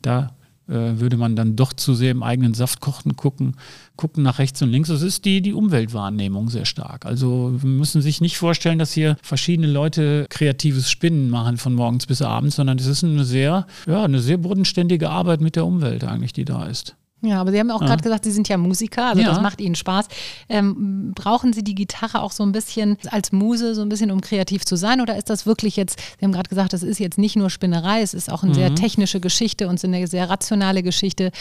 da 0.00 0.35
würde 0.66 1.16
man 1.16 1.36
dann 1.36 1.54
doch 1.54 1.72
zu 1.72 1.94
sehr 1.94 2.10
im 2.10 2.22
eigenen 2.22 2.54
Saft 2.54 2.80
kochen, 2.80 3.16
gucken, 3.16 3.56
gucken 3.96 4.22
nach 4.22 4.38
rechts 4.38 4.60
und 4.62 4.70
links. 4.70 4.88
Das 4.88 5.02
ist 5.02 5.24
die, 5.24 5.40
die 5.40 5.52
Umweltwahrnehmung 5.52 6.48
sehr 6.48 6.64
stark. 6.64 7.06
Also 7.06 7.54
wir 7.56 7.68
müssen 7.68 8.02
sich 8.02 8.20
nicht 8.20 8.36
vorstellen, 8.36 8.78
dass 8.78 8.92
hier 8.92 9.16
verschiedene 9.22 9.68
Leute 9.68 10.26
kreatives 10.28 10.90
Spinnen 10.90 11.30
machen 11.30 11.56
von 11.56 11.74
morgens 11.74 12.06
bis 12.06 12.22
abends, 12.22 12.56
sondern 12.56 12.78
es 12.78 12.86
ist 12.86 13.04
eine 13.04 13.24
sehr, 13.24 13.66
ja, 13.86 14.04
eine 14.04 14.20
sehr 14.20 14.38
bodenständige 14.38 15.10
Arbeit 15.10 15.40
mit 15.40 15.56
der 15.56 15.66
Umwelt 15.66 16.04
eigentlich, 16.04 16.32
die 16.32 16.44
da 16.44 16.66
ist. 16.66 16.96
Ja, 17.22 17.40
aber 17.40 17.50
Sie 17.50 17.58
haben 17.58 17.70
auch 17.70 17.80
ja. 17.80 17.86
gerade 17.86 18.02
gesagt, 18.02 18.24
Sie 18.24 18.30
sind 18.30 18.48
ja 18.48 18.58
Musiker, 18.58 19.06
also 19.06 19.22
ja. 19.22 19.28
das 19.28 19.40
macht 19.40 19.60
Ihnen 19.60 19.74
Spaß. 19.74 20.06
Ähm, 20.48 21.12
brauchen 21.14 21.54
Sie 21.54 21.64
die 21.64 21.74
Gitarre 21.74 22.20
auch 22.20 22.30
so 22.30 22.42
ein 22.42 22.52
bisschen 22.52 22.98
als 23.10 23.32
Muse, 23.32 23.74
so 23.74 23.82
ein 23.82 23.88
bisschen, 23.88 24.10
um 24.10 24.20
kreativ 24.20 24.64
zu 24.66 24.76
sein? 24.76 25.00
Oder 25.00 25.16
ist 25.16 25.30
das 25.30 25.46
wirklich 25.46 25.76
jetzt, 25.76 25.98
Sie 26.18 26.24
haben 26.24 26.32
gerade 26.32 26.48
gesagt, 26.48 26.74
das 26.74 26.82
ist 26.82 26.98
jetzt 26.98 27.16
nicht 27.16 27.36
nur 27.36 27.48
Spinnerei, 27.48 28.02
es 28.02 28.12
ist 28.12 28.30
auch 28.30 28.42
eine 28.42 28.52
mhm. 28.52 28.56
sehr 28.56 28.74
technische 28.74 29.20
Geschichte 29.20 29.68
und 29.68 29.82
eine 29.82 30.06
sehr 30.06 30.28
rationale 30.28 30.82
Geschichte. 30.82 31.32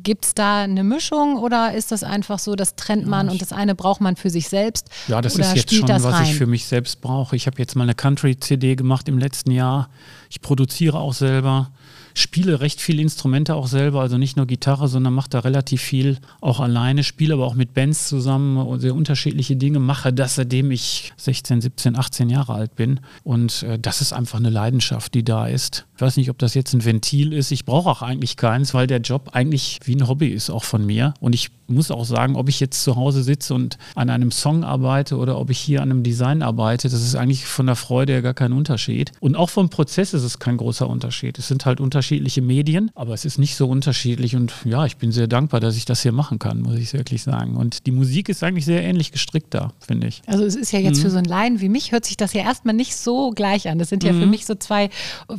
Gibt 0.00 0.24
es 0.26 0.34
da 0.34 0.62
eine 0.62 0.84
Mischung 0.84 1.36
oder 1.36 1.74
ist 1.74 1.90
das 1.90 2.04
einfach 2.04 2.38
so, 2.38 2.54
das 2.54 2.76
trennt 2.76 3.08
man 3.08 3.26
ja, 3.26 3.32
und 3.32 3.42
das 3.42 3.52
eine 3.52 3.74
braucht 3.74 4.00
man 4.00 4.14
für 4.14 4.30
sich 4.30 4.48
selbst? 4.48 4.88
Ja, 5.08 5.20
das 5.20 5.36
ist 5.36 5.56
jetzt 5.56 5.74
schon, 5.74 5.88
was 5.88 6.04
rein? 6.04 6.24
ich 6.24 6.36
für 6.36 6.46
mich 6.46 6.66
selbst 6.66 7.00
brauche. 7.00 7.34
Ich 7.34 7.48
habe 7.48 7.58
jetzt 7.58 7.74
mal 7.74 7.82
eine 7.82 7.94
Country-CD 7.94 8.76
gemacht 8.76 9.08
im 9.08 9.18
letzten 9.18 9.50
Jahr. 9.50 9.90
Ich 10.30 10.40
produziere 10.40 11.00
auch 11.00 11.14
selber 11.14 11.72
spiele 12.14 12.60
recht 12.60 12.80
viele 12.80 13.02
Instrumente 13.02 13.54
auch 13.54 13.66
selber, 13.66 14.00
also 14.00 14.18
nicht 14.18 14.36
nur 14.36 14.46
Gitarre, 14.46 14.88
sondern 14.88 15.14
mache 15.14 15.30
da 15.30 15.40
relativ 15.40 15.82
viel 15.82 16.18
auch 16.40 16.60
alleine, 16.60 17.04
spiele 17.04 17.34
aber 17.34 17.46
auch 17.46 17.54
mit 17.54 17.74
Bands 17.74 18.08
zusammen, 18.08 18.78
sehr 18.78 18.94
unterschiedliche 18.94 19.56
Dinge, 19.56 19.78
mache 19.78 20.12
das 20.12 20.36
seitdem 20.36 20.70
ich 20.70 21.12
16, 21.16 21.60
17, 21.60 21.96
18 21.96 22.30
Jahre 22.30 22.54
alt 22.54 22.76
bin. 22.76 23.00
Und 23.24 23.62
äh, 23.64 23.78
das 23.78 24.00
ist 24.00 24.12
einfach 24.12 24.38
eine 24.38 24.50
Leidenschaft, 24.50 25.14
die 25.14 25.24
da 25.24 25.46
ist. 25.46 25.87
Ich 25.98 26.02
weiß 26.02 26.16
nicht, 26.16 26.30
ob 26.30 26.38
das 26.38 26.54
jetzt 26.54 26.74
ein 26.74 26.84
Ventil 26.84 27.32
ist. 27.32 27.50
Ich 27.50 27.64
brauche 27.64 27.90
auch 27.90 28.02
eigentlich 28.02 28.36
keins, 28.36 28.72
weil 28.72 28.86
der 28.86 29.00
Job 29.00 29.30
eigentlich 29.32 29.80
wie 29.82 29.96
ein 29.96 30.06
Hobby 30.06 30.28
ist, 30.28 30.48
auch 30.48 30.62
von 30.62 30.86
mir. 30.86 31.12
Und 31.18 31.34
ich 31.34 31.50
muss 31.66 31.90
auch 31.90 32.04
sagen, 32.04 32.36
ob 32.36 32.48
ich 32.48 32.60
jetzt 32.60 32.84
zu 32.84 32.94
Hause 32.94 33.24
sitze 33.24 33.52
und 33.52 33.78
an 33.96 34.08
einem 34.08 34.30
Song 34.30 34.64
arbeite 34.64 35.16
oder 35.16 35.38
ob 35.38 35.50
ich 35.50 35.58
hier 35.58 35.82
an 35.82 35.90
einem 35.90 36.02
Design 36.04 36.42
arbeite, 36.42 36.88
das 36.88 37.02
ist 37.02 37.14
eigentlich 37.14 37.46
von 37.46 37.66
der 37.66 37.74
Freude 37.74 38.12
ja 38.12 38.20
gar 38.20 38.32
kein 38.32 38.52
Unterschied. 38.52 39.12
Und 39.20 39.36
auch 39.36 39.50
vom 39.50 39.70
Prozess 39.70 40.14
ist 40.14 40.22
es 40.22 40.38
kein 40.38 40.56
großer 40.56 40.88
Unterschied. 40.88 41.38
Es 41.38 41.48
sind 41.48 41.66
halt 41.66 41.80
unterschiedliche 41.80 42.42
Medien, 42.42 42.90
aber 42.94 43.12
es 43.12 43.24
ist 43.24 43.38
nicht 43.38 43.56
so 43.56 43.68
unterschiedlich. 43.68 44.36
Und 44.36 44.52
ja, 44.64 44.86
ich 44.86 44.96
bin 44.98 45.10
sehr 45.12 45.26
dankbar, 45.26 45.58
dass 45.58 45.76
ich 45.76 45.84
das 45.84 46.02
hier 46.02 46.12
machen 46.12 46.38
kann, 46.38 46.62
muss 46.62 46.76
ich 46.76 46.92
wirklich 46.92 47.24
sagen. 47.24 47.56
Und 47.56 47.86
die 47.86 47.92
Musik 47.92 48.28
ist 48.28 48.44
eigentlich 48.44 48.64
sehr 48.64 48.84
ähnlich 48.84 49.12
gestrickt 49.12 49.52
da, 49.52 49.72
finde 49.80 50.06
ich. 50.06 50.22
Also 50.26 50.44
es 50.44 50.54
ist 50.54 50.72
ja 50.72 50.78
jetzt 50.78 50.98
mhm. 50.98 51.02
für 51.02 51.10
so 51.10 51.18
einen 51.18 51.26
Laien 51.26 51.60
wie 51.60 51.68
mich, 51.68 51.92
hört 51.92 52.06
sich 52.06 52.16
das 52.16 52.32
ja 52.32 52.42
erstmal 52.42 52.74
nicht 52.74 52.96
so 52.96 53.32
gleich 53.32 53.68
an. 53.68 53.78
Das 53.78 53.88
sind 53.88 54.04
ja 54.04 54.12
mhm. 54.12 54.20
für 54.20 54.26
mich 54.26 54.46
so 54.46 54.54
zwei 54.54 54.90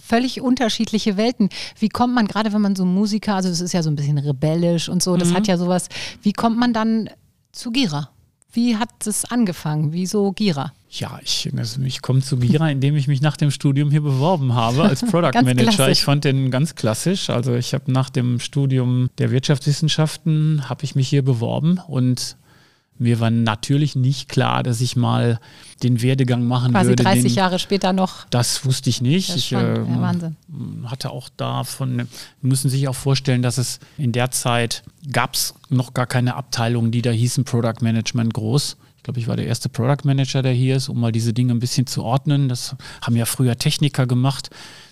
völlig 0.06 0.42
unterschiedliche 0.50 1.16
Welten. 1.16 1.50
Wie 1.80 1.90
kommt 1.90 2.16
man, 2.16 2.28
gerade 2.28 2.52
wenn 2.52 2.62
man 2.62 2.76
so 2.76 2.84
Musiker, 2.84 3.36
also 3.36 3.50
es 3.50 3.62
ist 3.62 3.74
ja 3.74 3.84
so 3.84 3.90
ein 3.90 3.96
bisschen 3.96 4.18
rebellisch 4.18 4.90
und 4.90 5.02
so, 5.02 5.16
das 5.16 5.30
mhm. 5.30 5.36
hat 5.36 5.48
ja 5.48 5.58
sowas, 5.58 5.88
wie 6.24 6.34
kommt 6.34 6.58
man 6.58 6.74
dann 6.74 7.10
zu 7.52 7.72
Gira? 7.72 8.10
Wie 8.52 8.76
hat 8.78 9.06
es 9.06 9.26
angefangen? 9.26 9.94
Wieso 9.94 10.32
Gira? 10.32 10.74
Ja, 10.90 11.20
ich, 11.24 11.48
also 11.56 11.82
ich 11.84 12.02
komme 12.02 12.22
zu 12.22 12.38
Gira, 12.38 12.72
indem 12.72 12.96
ich 12.96 13.08
mich 13.08 13.22
nach 13.22 13.38
dem 13.38 13.52
Studium 13.52 13.92
hier 13.92 14.02
beworben 14.02 14.56
habe 14.56 14.84
als 14.84 15.02
Product 15.12 15.44
Manager. 15.44 15.88
Ich 15.90 16.04
fand 16.04 16.24
den 16.24 16.50
ganz 16.50 16.74
klassisch. 16.74 17.30
Also 17.30 17.54
ich 17.54 17.76
habe 17.76 17.92
nach 17.92 18.10
dem 18.10 18.40
Studium 18.40 19.12
der 19.20 19.30
Wirtschaftswissenschaften 19.30 20.68
habe 20.68 20.84
ich 20.84 20.96
mich 20.96 21.08
hier 21.08 21.24
beworben 21.24 21.80
und 21.88 22.38
mir 23.00 23.20
war 23.20 23.32
natürlich 23.32 23.96
nicht 23.96 24.28
klar, 24.28 24.62
dass 24.62 24.82
ich 24.82 24.96
mal 24.96 25.40
den 25.82 26.02
Werdegang 26.02 26.44
machen 26.44 26.74
Quasi 26.74 26.90
würde. 26.90 27.04
Quasi 27.04 27.20
30 27.22 27.32
den, 27.32 27.38
Jahre 27.38 27.60
später 27.60 27.94
noch. 27.94 28.26
Das 28.30 28.66
wusste 28.66 28.90
ich 28.90 29.02
nicht. 29.02 29.36
Ich 29.36 29.54
äh, 29.54 29.80
ja, 29.80 30.02
Wahnsinn. 30.02 30.36
hatte 30.86 31.10
auch 31.10 31.30
davon, 31.38 32.08
müssen 32.42 32.70
sich 32.70 32.88
auch 32.90 32.96
vorstellen, 32.96 33.42
dass 33.42 33.58
es 33.58 33.80
in 33.98 34.12
der 34.12 34.32
Zeit 34.32 34.84
gab 35.12 35.36
es 35.36 35.56
noch 35.70 35.94
gar 35.94 36.08
keine 36.08 36.36
Abteilung, 36.36 36.92
die 36.92 37.02
da 37.02 37.12
hießen 37.12 37.46
Product 37.46 37.82
Management 37.82 38.34
groß. 38.34 38.76
Ich 38.98 39.04
glaube, 39.04 39.22
ich 39.22 39.28
war 39.30 39.38
der 39.38 39.48
erste 39.48 39.70
Product 39.70 40.04
Manager, 40.04 40.42
der 40.42 40.52
hier 40.52 40.76
ist, 40.76 40.90
um 40.90 41.00
mal 41.00 41.14
diese 41.14 41.32
Dinge 41.32 41.54
ein 41.54 41.60
bisschen 41.60 41.88
zu 41.88 42.04
ordnen. 42.04 42.50
Das 42.50 42.76
haben 43.02 43.16
ja 43.16 43.26
früher 43.26 43.58
Techniker 43.58 44.06
gemacht. 44.08 44.50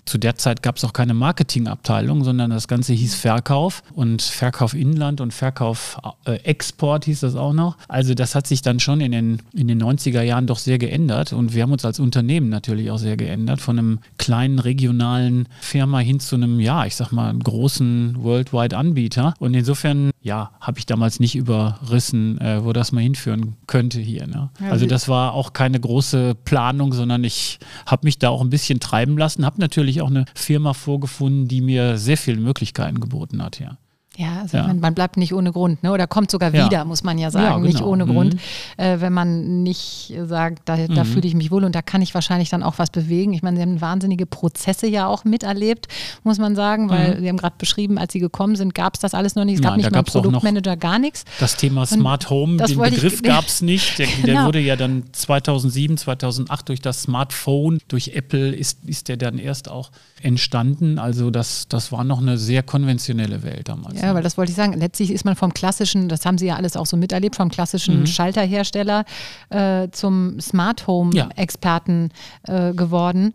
Zu 0.08 0.16
der 0.16 0.36
Zeit 0.36 0.62
gab 0.62 0.76
es 0.78 0.84
auch 0.84 0.94
keine 0.94 1.12
Marketingabteilung, 1.12 2.24
sondern 2.24 2.48
das 2.48 2.66
Ganze 2.66 2.94
hieß 2.94 3.14
Verkauf 3.14 3.82
und 3.94 4.22
Verkauf 4.22 4.72
Inland 4.72 5.20
und 5.20 5.34
Verkauf 5.34 5.98
äh, 6.24 6.36
Export 6.44 7.04
hieß 7.04 7.20
das 7.20 7.36
auch 7.36 7.52
noch. 7.52 7.76
Also 7.88 8.14
das 8.14 8.34
hat 8.34 8.46
sich 8.46 8.62
dann 8.62 8.80
schon 8.80 9.02
in 9.02 9.12
den, 9.12 9.42
in 9.52 9.68
den 9.68 9.82
90er 9.82 10.22
Jahren 10.22 10.46
doch 10.46 10.58
sehr 10.58 10.78
geändert 10.78 11.34
und 11.34 11.54
wir 11.54 11.62
haben 11.62 11.72
uns 11.72 11.84
als 11.84 12.00
Unternehmen 12.00 12.48
natürlich 12.48 12.90
auch 12.90 12.96
sehr 12.96 13.18
geändert. 13.18 13.60
Von 13.60 13.78
einem 13.78 13.98
kleinen 14.16 14.58
regionalen 14.58 15.46
Firma 15.60 15.98
hin 15.98 16.20
zu 16.20 16.36
einem, 16.36 16.58
ja, 16.58 16.86
ich 16.86 16.96
sag 16.96 17.12
mal, 17.12 17.36
großen 17.36 18.16
Worldwide 18.22 18.78
Anbieter. 18.78 19.34
Und 19.38 19.52
insofern, 19.52 20.10
ja, 20.22 20.52
habe 20.58 20.78
ich 20.78 20.86
damals 20.86 21.20
nicht 21.20 21.36
überrissen, 21.36 22.40
äh, 22.40 22.64
wo 22.64 22.72
das 22.72 22.92
mal 22.92 23.02
hinführen 23.02 23.56
könnte 23.66 24.00
hier. 24.00 24.26
Ne? 24.26 24.48
Also 24.70 24.86
das 24.86 25.06
war 25.08 25.34
auch 25.34 25.52
keine 25.52 25.78
große 25.78 26.34
Planung, 26.46 26.94
sondern 26.94 27.24
ich 27.24 27.58
habe 27.84 28.06
mich 28.06 28.18
da 28.18 28.30
auch 28.30 28.40
ein 28.40 28.50
bisschen 28.50 28.80
treiben 28.80 29.18
lassen, 29.18 29.44
habe 29.44 29.60
natürlich 29.60 29.97
auch 30.02 30.10
eine 30.10 30.24
Firma 30.34 30.74
vorgefunden, 30.74 31.48
die 31.48 31.60
mir 31.60 31.98
sehr 31.98 32.16
viele 32.16 32.40
Möglichkeiten 32.40 33.00
geboten 33.00 33.42
hat, 33.42 33.60
ja. 33.60 33.78
Ja, 34.18 34.40
also 34.42 34.56
ja. 34.56 34.66
Man, 34.66 34.80
man, 34.80 34.94
bleibt 34.94 35.16
nicht 35.16 35.32
ohne 35.32 35.52
Grund, 35.52 35.84
ne? 35.84 35.92
oder 35.92 36.08
kommt 36.08 36.28
sogar 36.28 36.52
wieder, 36.52 36.68
ja. 36.72 36.84
muss 36.84 37.04
man 37.04 37.18
ja 37.18 37.30
sagen, 37.30 37.44
ja, 37.44 37.54
genau. 37.54 37.66
nicht 37.66 37.80
ohne 37.80 38.04
mhm. 38.04 38.10
Grund, 38.10 38.36
äh, 38.76 38.96
wenn 38.98 39.12
man 39.12 39.62
nicht 39.62 40.12
sagt, 40.26 40.62
da, 40.64 40.76
da 40.76 41.04
mhm. 41.04 41.08
fühle 41.08 41.28
ich 41.28 41.36
mich 41.36 41.52
wohl 41.52 41.62
und 41.62 41.72
da 41.72 41.82
kann 41.82 42.02
ich 42.02 42.14
wahrscheinlich 42.14 42.48
dann 42.48 42.64
auch 42.64 42.78
was 42.78 42.90
bewegen. 42.90 43.32
Ich 43.32 43.42
meine, 43.44 43.58
Sie 43.58 43.62
haben 43.62 43.80
wahnsinnige 43.80 44.26
Prozesse 44.26 44.88
ja 44.88 45.06
auch 45.06 45.22
miterlebt, 45.22 45.86
muss 46.24 46.38
man 46.38 46.56
sagen, 46.56 46.90
weil 46.90 47.14
mhm. 47.14 47.20
Sie 47.20 47.28
haben 47.28 47.36
gerade 47.36 47.54
beschrieben, 47.58 47.96
als 47.96 48.12
Sie 48.12 48.18
gekommen 48.18 48.56
sind, 48.56 48.74
gab 48.74 48.94
es 48.94 49.00
das 49.00 49.14
alles 49.14 49.36
noch 49.36 49.44
nicht. 49.44 49.56
Es 49.56 49.62
gab 49.62 49.76
nicht 49.76 49.88
mal 49.88 50.02
Produktmanager, 50.02 50.76
gar 50.76 50.98
nichts. 50.98 51.24
Das 51.38 51.56
Thema 51.56 51.86
Smart 51.86 52.28
Home, 52.28 52.56
den 52.56 52.76
Begriff 52.76 53.22
gab 53.22 53.46
es 53.46 53.62
nicht. 53.62 54.00
Der, 54.00 54.08
der 54.08 54.34
genau. 54.34 54.46
wurde 54.46 54.58
ja 54.58 54.74
dann 54.74 55.04
2007, 55.12 55.96
2008 55.96 56.68
durch 56.68 56.80
das 56.80 57.02
Smartphone, 57.02 57.78
durch 57.86 58.08
Apple 58.16 58.52
ist, 58.52 58.80
ist 58.84 59.06
der 59.06 59.16
dann 59.16 59.38
erst 59.38 59.70
auch 59.70 59.92
entstanden. 60.22 60.98
Also 60.98 61.30
das, 61.30 61.68
das 61.68 61.92
war 61.92 62.02
noch 62.02 62.20
eine 62.20 62.36
sehr 62.36 62.64
konventionelle 62.64 63.44
Welt 63.44 63.68
damals. 63.68 64.00
Ja, 64.00 64.07
weil 64.14 64.22
das 64.22 64.36
wollte 64.36 64.50
ich 64.50 64.56
sagen. 64.56 64.74
Letztlich 64.74 65.10
ist 65.10 65.24
man 65.24 65.36
vom 65.36 65.54
klassischen, 65.54 66.08
das 66.08 66.24
haben 66.24 66.38
Sie 66.38 66.46
ja 66.46 66.56
alles 66.56 66.76
auch 66.76 66.86
so 66.86 66.96
miterlebt, 66.96 67.36
vom 67.36 67.50
klassischen 67.50 68.00
mhm. 68.00 68.06
Schalterhersteller 68.06 69.04
äh, 69.50 69.88
zum 69.90 70.40
Smart 70.40 70.86
Home-Experten 70.86 72.10
ja. 72.46 72.68
äh, 72.68 72.74
geworden. 72.74 73.34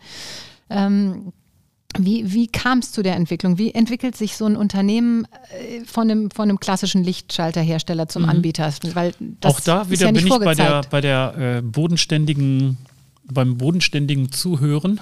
Ähm, 0.70 1.34
wie, 1.98 2.34
wie 2.34 2.48
kam 2.48 2.80
es 2.80 2.92
zu 2.92 3.04
der 3.04 3.16
Entwicklung? 3.16 3.58
Wie 3.58 3.72
entwickelt 3.72 4.18
sich 4.18 4.36
so 4.36 4.46
ein 4.46 4.56
Unternehmen 4.56 5.26
äh, 5.52 5.86
von 5.86 6.10
einem, 6.10 6.32
von 6.32 6.50
einem 6.50 6.60
klassischen 6.60 7.04
Lichtschalterhersteller 7.04 8.08
zum 8.08 8.24
mhm. 8.24 8.30
Anbieter? 8.30 8.74
Weil 8.94 9.14
auch 9.44 9.60
da 9.60 9.90
wieder 9.90 10.08
ja 10.08 10.12
bin 10.12 10.26
ich 10.26 10.40
bei 10.40 10.56
der, 10.56 10.82
bei 10.90 11.02
der 11.02 11.36
äh, 11.38 11.62
bodenständigen, 11.62 12.78
beim 13.32 13.58
bodenständigen 13.58 14.32
Zuhören 14.32 15.02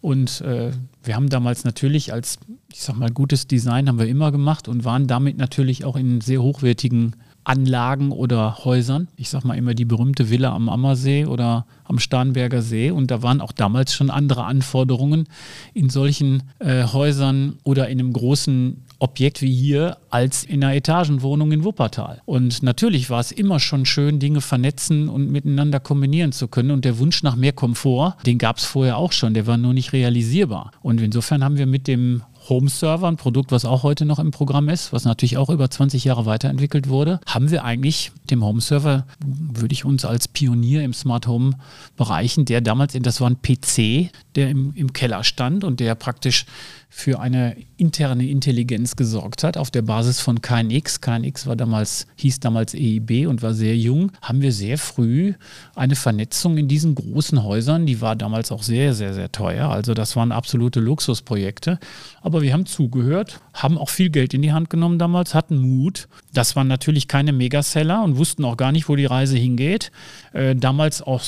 und 0.00 0.40
äh, 0.42 0.70
wir 1.02 1.16
haben 1.16 1.28
damals 1.28 1.64
natürlich 1.64 2.12
als, 2.12 2.38
ich 2.72 2.82
sag 2.82 2.96
mal, 2.96 3.10
gutes 3.10 3.46
Design 3.46 3.88
haben 3.88 3.98
wir 3.98 4.06
immer 4.06 4.30
gemacht 4.30 4.68
und 4.68 4.84
waren 4.84 5.06
damit 5.06 5.38
natürlich 5.38 5.84
auch 5.84 5.96
in 5.96 6.20
sehr 6.20 6.42
hochwertigen 6.42 7.16
Anlagen 7.48 8.12
oder 8.12 8.58
Häusern. 8.64 9.08
Ich 9.16 9.30
sag 9.30 9.42
mal 9.44 9.56
immer 9.56 9.72
die 9.72 9.86
berühmte 9.86 10.28
Villa 10.28 10.52
am 10.52 10.68
Ammersee 10.68 11.24
oder 11.24 11.64
am 11.84 11.98
Starnberger 11.98 12.60
See. 12.60 12.90
Und 12.90 13.10
da 13.10 13.22
waren 13.22 13.40
auch 13.40 13.52
damals 13.52 13.94
schon 13.94 14.10
andere 14.10 14.44
Anforderungen 14.44 15.24
in 15.72 15.88
solchen 15.88 16.42
äh, 16.58 16.84
Häusern 16.84 17.58
oder 17.64 17.88
in 17.88 18.00
einem 18.00 18.12
großen 18.12 18.84
Objekt 18.98 19.40
wie 19.40 19.54
hier 19.54 19.96
als 20.10 20.44
in 20.44 20.62
einer 20.62 20.74
Etagenwohnung 20.74 21.52
in 21.52 21.64
Wuppertal. 21.64 22.20
Und 22.26 22.62
natürlich 22.62 23.08
war 23.08 23.20
es 23.20 23.32
immer 23.32 23.60
schon 23.60 23.86
schön, 23.86 24.18
Dinge 24.18 24.42
vernetzen 24.42 25.08
und 25.08 25.30
miteinander 25.30 25.80
kombinieren 25.80 26.32
zu 26.32 26.48
können. 26.48 26.70
Und 26.70 26.84
der 26.84 26.98
Wunsch 26.98 27.22
nach 27.22 27.36
mehr 27.36 27.52
Komfort, 27.52 28.16
den 28.26 28.36
gab 28.36 28.58
es 28.58 28.64
vorher 28.64 28.98
auch 28.98 29.12
schon, 29.12 29.32
der 29.32 29.46
war 29.46 29.56
nur 29.56 29.72
nicht 29.72 29.94
realisierbar. 29.94 30.72
Und 30.82 31.00
insofern 31.00 31.42
haben 31.42 31.56
wir 31.56 31.66
mit 31.66 31.86
dem 31.86 32.22
Home 32.48 32.68
Server, 32.68 33.08
ein 33.08 33.16
Produkt, 33.16 33.52
was 33.52 33.64
auch 33.64 33.82
heute 33.82 34.04
noch 34.04 34.18
im 34.18 34.30
Programm 34.30 34.68
ist, 34.68 34.92
was 34.92 35.04
natürlich 35.04 35.36
auch 35.36 35.50
über 35.50 35.70
20 35.70 36.04
Jahre 36.04 36.26
weiterentwickelt 36.26 36.88
wurde, 36.88 37.20
haben 37.26 37.50
wir 37.50 37.64
eigentlich 37.64 38.12
dem 38.30 38.44
Home 38.44 38.60
Server, 38.60 39.06
würde 39.24 39.72
ich 39.72 39.84
uns 39.84 40.04
als 40.04 40.28
Pionier 40.28 40.82
im 40.82 40.94
Smart 40.94 41.26
Home 41.26 41.52
bereichen, 41.96 42.44
der 42.44 42.60
damals, 42.60 42.94
das 42.98 43.20
war 43.20 43.28
ein 43.28 43.42
PC, 43.42 44.10
der 44.34 44.50
im, 44.50 44.72
im 44.74 44.92
Keller 44.92 45.24
stand 45.24 45.64
und 45.64 45.80
der 45.80 45.94
praktisch 45.94 46.46
für 46.90 47.20
eine 47.20 47.54
interne 47.76 48.26
Intelligenz 48.28 48.96
gesorgt 48.96 49.44
hat 49.44 49.58
auf 49.58 49.70
der 49.70 49.82
Basis 49.82 50.20
von 50.20 50.40
KNX. 50.40 51.00
KNX 51.00 51.46
war 51.46 51.54
damals, 51.54 52.06
hieß 52.16 52.40
damals 52.40 52.74
EIB 52.74 53.28
und 53.28 53.42
war 53.42 53.52
sehr 53.52 53.76
jung, 53.76 54.10
haben 54.22 54.40
wir 54.40 54.52
sehr 54.52 54.78
früh 54.78 55.34
eine 55.74 55.96
Vernetzung 55.96 56.56
in 56.56 56.66
diesen 56.66 56.94
großen 56.94 57.42
Häusern, 57.42 57.84
die 57.84 58.00
war 58.00 58.16
damals 58.16 58.50
auch 58.50 58.62
sehr, 58.62 58.94
sehr, 58.94 59.12
sehr 59.12 59.30
teuer. 59.30 59.68
Also 59.68 59.92
das 59.92 60.16
waren 60.16 60.32
absolute 60.32 60.80
Luxusprojekte. 60.80 61.78
Aber 62.22 62.37
wir 62.42 62.52
haben 62.52 62.66
zugehört, 62.66 63.40
haben 63.52 63.78
auch 63.78 63.88
viel 63.88 64.10
Geld 64.10 64.34
in 64.34 64.42
die 64.42 64.52
Hand 64.52 64.70
genommen 64.70 64.98
damals, 64.98 65.34
hatten 65.34 65.58
Mut. 65.58 66.08
Das 66.32 66.56
waren 66.56 66.68
natürlich 66.68 67.08
keine 67.08 67.32
Megaseller 67.32 68.02
und 68.02 68.16
wussten 68.16 68.44
auch 68.44 68.56
gar 68.56 68.72
nicht, 68.72 68.88
wo 68.88 68.96
die 68.96 69.06
Reise 69.06 69.36
hingeht. 69.36 69.90
Äh, 70.32 70.56
damals 70.56 71.02
auch, 71.02 71.22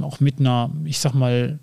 auch 0.00 0.20
mit 0.20 0.40
einer, 0.40 0.70
ich 0.84 0.98
sag 0.98 1.14
mal, 1.14 1.58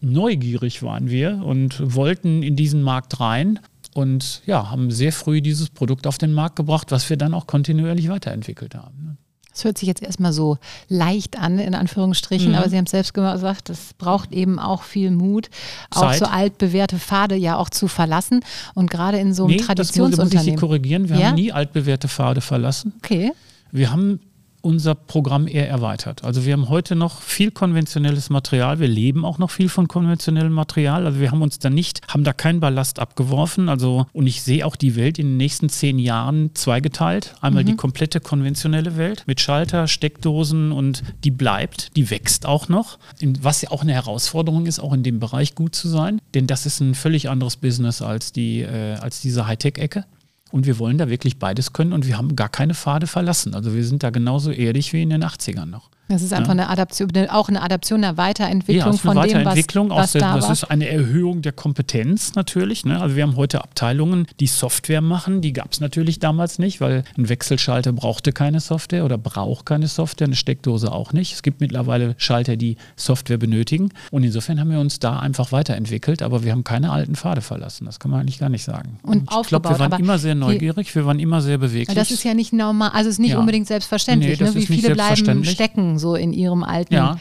neugierig 0.00 0.82
waren 0.82 1.10
wir 1.10 1.42
und 1.44 1.94
wollten 1.94 2.42
in 2.42 2.56
diesen 2.56 2.82
Markt 2.82 3.20
rein 3.20 3.58
und 3.94 4.42
ja, 4.46 4.70
haben 4.70 4.90
sehr 4.90 5.12
früh 5.12 5.42
dieses 5.42 5.68
Produkt 5.70 6.06
auf 6.06 6.18
den 6.18 6.32
Markt 6.32 6.56
gebracht, 6.56 6.90
was 6.90 7.10
wir 7.10 7.16
dann 7.16 7.34
auch 7.34 7.46
kontinuierlich 7.46 8.08
weiterentwickelt 8.08 8.74
haben. 8.74 9.18
Das 9.60 9.66
hört 9.66 9.76
sich 9.76 9.88
jetzt 9.88 10.02
erstmal 10.02 10.32
so 10.32 10.56
leicht 10.88 11.38
an, 11.38 11.58
in 11.58 11.74
Anführungsstrichen, 11.74 12.52
mhm. 12.52 12.54
aber 12.54 12.70
Sie 12.70 12.78
haben 12.78 12.86
es 12.86 12.92
selbst 12.92 13.12
gesagt, 13.12 13.68
das 13.68 13.92
braucht 13.98 14.32
eben 14.32 14.58
auch 14.58 14.82
viel 14.84 15.10
Mut, 15.10 15.50
Zeit. 15.90 16.02
auch 16.02 16.14
so 16.14 16.24
altbewährte 16.24 16.98
Pfade 16.98 17.34
ja 17.34 17.58
auch 17.58 17.68
zu 17.68 17.86
verlassen. 17.86 18.40
Und 18.74 18.90
gerade 18.90 19.18
in 19.18 19.34
so 19.34 19.44
einem 19.44 19.56
nee, 19.56 19.58
Traditionsunternehmen. 19.58 20.30
Das 20.30 20.34
muss 20.34 20.46
ich 20.46 20.54
Sie 20.54 20.58
korrigieren, 20.58 21.10
wir 21.10 21.18
ja? 21.18 21.26
haben 21.26 21.34
nie 21.34 21.52
altbewährte 21.52 22.08
Pfade 22.08 22.40
verlassen. 22.40 22.94
Okay. 23.04 23.32
Wir 23.70 23.92
haben 23.92 24.20
unser 24.62 24.94
Programm 24.94 25.46
eher 25.46 25.68
erweitert. 25.68 26.24
Also 26.24 26.44
wir 26.44 26.52
haben 26.52 26.68
heute 26.68 26.96
noch 26.96 27.20
viel 27.22 27.50
konventionelles 27.50 28.30
Material. 28.30 28.80
Wir 28.80 28.88
leben 28.88 29.24
auch 29.24 29.38
noch 29.38 29.50
viel 29.50 29.68
von 29.68 29.88
konventionellem 29.88 30.52
Material. 30.52 31.06
Also 31.06 31.20
wir 31.20 31.30
haben 31.30 31.42
uns 31.42 31.58
da 31.58 31.70
nicht, 31.70 32.00
haben 32.08 32.24
da 32.24 32.32
keinen 32.32 32.60
Ballast 32.60 32.98
abgeworfen. 32.98 33.68
Also 33.68 34.06
und 34.12 34.26
ich 34.26 34.42
sehe 34.42 34.66
auch 34.66 34.76
die 34.76 34.96
Welt 34.96 35.18
in 35.18 35.26
den 35.26 35.36
nächsten 35.36 35.68
zehn 35.68 35.98
Jahren 35.98 36.54
zweigeteilt. 36.54 37.34
Einmal 37.40 37.62
mhm. 37.62 37.68
die 37.68 37.76
komplette 37.76 38.20
konventionelle 38.20 38.96
Welt 38.96 39.24
mit 39.26 39.40
Schalter, 39.40 39.88
Steckdosen 39.88 40.72
und 40.72 41.02
die 41.24 41.30
bleibt, 41.30 41.96
die 41.96 42.10
wächst 42.10 42.46
auch 42.46 42.68
noch. 42.68 42.98
Was 43.40 43.62
ja 43.62 43.70
auch 43.70 43.82
eine 43.82 43.92
Herausforderung 43.92 44.66
ist, 44.66 44.80
auch 44.80 44.92
in 44.92 45.02
dem 45.02 45.20
Bereich 45.20 45.54
gut 45.54 45.74
zu 45.74 45.88
sein, 45.88 46.20
denn 46.34 46.46
das 46.46 46.66
ist 46.66 46.80
ein 46.80 46.94
völlig 46.94 47.28
anderes 47.28 47.56
Business 47.56 48.02
als 48.02 48.32
die 48.32 48.60
äh, 48.60 48.94
als 48.94 49.20
diese 49.20 49.46
Hightech-Ecke. 49.46 50.04
Und 50.50 50.66
wir 50.66 50.78
wollen 50.78 50.98
da 50.98 51.08
wirklich 51.08 51.38
beides 51.38 51.72
können 51.72 51.92
und 51.92 52.06
wir 52.06 52.18
haben 52.18 52.36
gar 52.36 52.48
keine 52.48 52.74
Pfade 52.74 53.06
verlassen. 53.06 53.54
Also 53.54 53.74
wir 53.74 53.84
sind 53.84 54.02
da 54.02 54.10
genauso 54.10 54.50
ehrlich 54.50 54.92
wie 54.92 55.02
in 55.02 55.10
den 55.10 55.24
80ern 55.24 55.66
noch. 55.66 55.90
Das 56.10 56.22
ist 56.22 56.32
einfach 56.32 56.54
ja. 56.54 56.64
eine 56.64 56.68
Adaption, 56.68 57.10
auch 57.28 57.48
eine 57.48 57.62
Adaption, 57.62 58.02
eine 58.02 58.16
Weiterentwicklung 58.16 58.92
ja, 58.92 58.98
von 58.98 59.10
eine 59.16 59.20
Weiterentwicklung 59.20 59.88
dem, 59.88 59.96
was, 59.96 60.02
was 60.02 60.12
der, 60.12 60.20
da 60.22 60.34
Das 60.34 60.44
war. 60.44 60.52
ist 60.52 60.64
eine 60.64 60.88
Erhöhung 60.88 61.42
der 61.42 61.52
Kompetenz 61.52 62.34
natürlich. 62.34 62.84
Ne? 62.84 63.00
Also 63.00 63.14
wir 63.14 63.22
haben 63.22 63.36
heute 63.36 63.62
Abteilungen, 63.62 64.26
die 64.40 64.48
Software 64.48 65.00
machen. 65.00 65.40
Die 65.40 65.52
gab 65.52 65.72
es 65.72 65.80
natürlich 65.80 66.18
damals 66.18 66.58
nicht, 66.58 66.80
weil 66.80 67.04
ein 67.16 67.28
Wechselschalter 67.28 67.92
brauchte 67.92 68.32
keine 68.32 68.58
Software 68.60 69.04
oder 69.04 69.18
braucht 69.18 69.66
keine 69.66 69.86
Software, 69.86 70.26
eine 70.26 70.36
Steckdose 70.36 70.90
auch 70.90 71.12
nicht. 71.12 71.34
Es 71.34 71.42
gibt 71.42 71.60
mittlerweile 71.60 72.14
Schalter, 72.18 72.56
die 72.56 72.76
Software 72.96 73.38
benötigen. 73.38 73.90
Und 74.10 74.24
insofern 74.24 74.58
haben 74.58 74.70
wir 74.70 74.80
uns 74.80 74.98
da 74.98 75.20
einfach 75.20 75.52
weiterentwickelt, 75.52 76.22
aber 76.22 76.42
wir 76.42 76.50
haben 76.50 76.64
keine 76.64 76.90
alten 76.90 77.14
Pfade 77.14 77.40
verlassen. 77.40 77.84
Das 77.84 78.00
kann 78.00 78.10
man 78.10 78.20
eigentlich 78.20 78.40
gar 78.40 78.48
nicht 78.48 78.64
sagen. 78.64 78.98
Und, 79.02 79.30
Und 79.30 79.42
ich 79.42 79.48
glaube, 79.48 79.70
wir 79.70 79.78
waren 79.78 80.00
immer 80.00 80.18
sehr 80.18 80.34
neugierig, 80.34 80.92
wir 80.92 81.06
waren 81.06 81.20
immer 81.20 81.40
sehr 81.40 81.58
beweglich. 81.58 81.96
Das 81.96 82.10
ist 82.10 82.24
ja 82.24 82.34
nicht 82.34 82.52
normal, 82.52 82.90
also 82.94 83.08
es 83.08 83.14
ist 83.14 83.20
nicht 83.20 83.32
ja. 83.32 83.38
unbedingt 83.38 83.68
selbstverständlich. 83.68 84.40
Nee, 84.40 84.46
ne? 84.46 84.54
Wie 84.56 84.66
viele 84.66 84.94
bleiben 84.94 85.44
stecken 85.44 85.99
so 86.00 86.16
in 86.16 86.32
ihrem 86.32 86.64
alten, 86.64 86.94
ja. 86.94 87.18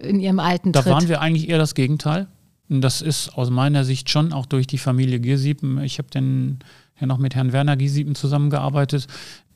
in 0.00 0.20
ihrem 0.20 0.38
alten 0.38 0.72
Da 0.72 0.82
Tritt. 0.82 0.92
waren 0.92 1.08
wir 1.08 1.22
eigentlich 1.22 1.48
eher 1.48 1.58
das 1.58 1.74
Gegenteil. 1.74 2.26
Und 2.68 2.80
das 2.80 3.02
ist 3.02 3.36
aus 3.36 3.50
meiner 3.50 3.84
Sicht 3.84 4.10
schon 4.10 4.32
auch 4.32 4.46
durch 4.46 4.66
die 4.66 4.78
Familie 4.78 5.20
Giersiepen. 5.20 5.82
Ich 5.82 5.98
habe 5.98 6.08
dann 6.10 6.60
ja 7.00 7.06
noch 7.06 7.18
mit 7.18 7.34
Herrn 7.34 7.52
Werner 7.52 7.76
Giesiepen 7.76 8.14
zusammengearbeitet. 8.14 9.06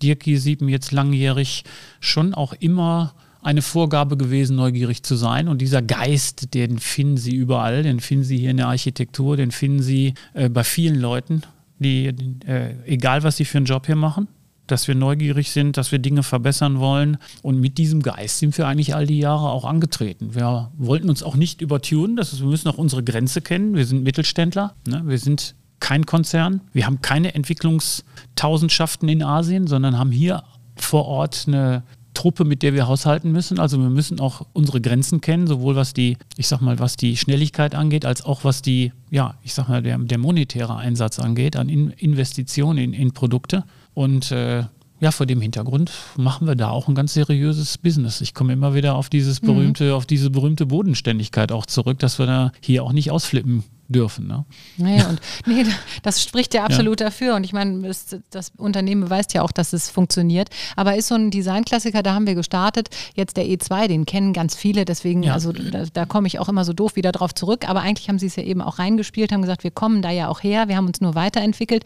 Dirk 0.02 0.20
Giesiepen 0.20 0.68
jetzt 0.68 0.92
langjährig 0.92 1.64
schon 2.00 2.34
auch 2.34 2.52
immer 2.54 3.14
eine 3.42 3.62
Vorgabe 3.62 4.16
gewesen, 4.16 4.56
neugierig 4.56 5.02
zu 5.02 5.14
sein. 5.14 5.48
Und 5.48 5.62
dieser 5.62 5.80
Geist, 5.80 6.52
den 6.54 6.78
finden 6.78 7.16
Sie 7.16 7.34
überall, 7.34 7.84
den 7.84 8.00
finden 8.00 8.24
Sie 8.24 8.38
hier 8.38 8.50
in 8.50 8.56
der 8.56 8.68
Architektur, 8.68 9.36
den 9.36 9.52
finden 9.52 9.82
Sie 9.82 10.14
äh, 10.34 10.48
bei 10.48 10.64
vielen 10.64 11.00
Leuten, 11.00 11.42
die, 11.78 12.06
äh, 12.46 12.74
egal 12.86 13.22
was 13.22 13.36
sie 13.36 13.44
für 13.44 13.58
einen 13.58 13.66
Job 13.66 13.86
hier 13.86 13.96
machen 13.96 14.28
dass 14.66 14.88
wir 14.88 14.94
neugierig 14.94 15.50
sind, 15.50 15.76
dass 15.76 15.92
wir 15.92 15.98
Dinge 15.98 16.22
verbessern 16.22 16.78
wollen. 16.78 17.18
Und 17.42 17.60
mit 17.60 17.78
diesem 17.78 18.02
Geist 18.02 18.38
sind 18.38 18.56
wir 18.58 18.66
eigentlich 18.66 18.94
all 18.94 19.06
die 19.06 19.18
Jahre 19.18 19.50
auch 19.50 19.64
angetreten. 19.64 20.34
Wir 20.34 20.70
wollten 20.76 21.08
uns 21.08 21.22
auch 21.22 21.36
nicht 21.36 21.60
übertunen, 21.60 22.16
das 22.16 22.32
ist, 22.32 22.40
wir 22.40 22.48
müssen 22.48 22.68
auch 22.68 22.78
unsere 22.78 23.02
Grenze 23.02 23.40
kennen. 23.40 23.74
Wir 23.74 23.86
sind 23.86 24.02
Mittelständler, 24.02 24.74
ne? 24.86 25.02
wir 25.04 25.18
sind 25.18 25.54
kein 25.80 26.06
Konzern, 26.06 26.62
wir 26.72 26.86
haben 26.86 27.02
keine 27.02 27.34
Entwicklungstausendschaften 27.34 29.08
in 29.08 29.22
Asien, 29.22 29.66
sondern 29.66 29.98
haben 29.98 30.10
hier 30.10 30.42
vor 30.76 31.06
Ort 31.06 31.44
eine 31.46 31.82
Truppe, 32.16 32.44
mit 32.44 32.62
der 32.62 32.74
wir 32.74 32.88
haushalten 32.88 33.30
müssen. 33.30 33.60
Also 33.60 33.78
wir 33.78 33.90
müssen 33.90 34.18
auch 34.20 34.46
unsere 34.52 34.80
Grenzen 34.80 35.20
kennen, 35.20 35.46
sowohl 35.46 35.76
was 35.76 35.92
die, 35.92 36.16
ich 36.36 36.48
sag 36.48 36.60
mal, 36.60 36.78
was 36.78 36.96
die 36.96 37.16
Schnelligkeit 37.16 37.74
angeht, 37.74 38.04
als 38.04 38.24
auch 38.24 38.42
was 38.42 38.62
die, 38.62 38.92
ja, 39.10 39.34
ich 39.44 39.54
sag 39.54 39.68
mal, 39.68 39.82
der, 39.82 39.98
der 39.98 40.18
monetäre 40.18 40.76
Einsatz 40.76 41.18
angeht, 41.18 41.56
an 41.56 41.68
in 41.68 41.90
Investitionen 41.90 42.78
in, 42.78 42.92
in 42.94 43.12
Produkte. 43.12 43.64
Und 43.96 44.30
äh, 44.30 44.64
ja, 45.00 45.10
vor 45.10 45.24
dem 45.24 45.40
Hintergrund 45.40 45.90
machen 46.18 46.46
wir 46.46 46.54
da 46.54 46.68
auch 46.68 46.86
ein 46.86 46.94
ganz 46.94 47.14
seriöses 47.14 47.78
Business. 47.78 48.20
Ich 48.20 48.34
komme 48.34 48.52
immer 48.52 48.74
wieder 48.74 48.94
auf 48.94 49.08
dieses 49.08 49.40
mhm. 49.40 49.46
berühmte, 49.46 49.84
mhm. 49.84 49.92
auf 49.92 50.04
diese 50.04 50.28
berühmte 50.28 50.66
Bodenständigkeit 50.66 51.50
auch 51.50 51.64
zurück, 51.64 51.98
dass 51.98 52.18
wir 52.18 52.26
da 52.26 52.52
hier 52.60 52.84
auch 52.84 52.92
nicht 52.92 53.10
ausflippen 53.10 53.64
dürfen. 53.88 54.26
Ne? 54.26 54.44
Naja, 54.76 55.08
und 55.08 55.20
nee, 55.46 55.64
das 56.02 56.22
spricht 56.22 56.54
ja 56.54 56.64
absolut 56.64 57.00
ja. 57.00 57.06
dafür. 57.06 57.34
Und 57.34 57.44
ich 57.44 57.52
meine, 57.52 57.82
das, 57.86 58.16
das, 58.30 58.52
Unternehmen 58.56 59.02
beweist 59.02 59.34
ja 59.34 59.42
auch, 59.42 59.52
dass 59.52 59.72
es 59.72 59.90
funktioniert. 59.90 60.48
Aber 60.76 60.96
ist 60.96 61.08
so 61.08 61.14
ein 61.14 61.30
Designklassiker, 61.30 62.02
da 62.02 62.14
haben 62.14 62.26
wir 62.26 62.34
gestartet. 62.34 62.88
Jetzt 63.14 63.36
der 63.36 63.44
E2, 63.44 63.88
den 63.88 64.06
kennen 64.06 64.32
ganz 64.32 64.54
viele. 64.54 64.84
Deswegen, 64.84 65.22
ja. 65.22 65.32
also 65.32 65.52
da, 65.52 65.84
da 65.92 66.06
komme 66.06 66.26
ich 66.26 66.38
auch 66.38 66.48
immer 66.48 66.64
so 66.64 66.72
doof 66.72 66.96
wieder 66.96 67.12
drauf 67.12 67.34
zurück. 67.34 67.68
Aber 67.68 67.80
eigentlich 67.80 68.08
haben 68.08 68.18
sie 68.18 68.26
es 68.26 68.36
ja 68.36 68.42
eben 68.42 68.62
auch 68.62 68.78
reingespielt, 68.78 69.32
haben 69.32 69.42
gesagt, 69.42 69.64
wir 69.64 69.70
kommen 69.70 70.02
da 70.02 70.10
ja 70.10 70.28
auch 70.28 70.42
her. 70.42 70.68
Wir 70.68 70.76
haben 70.76 70.86
uns 70.86 71.00
nur 71.00 71.14
weiterentwickelt. 71.14 71.84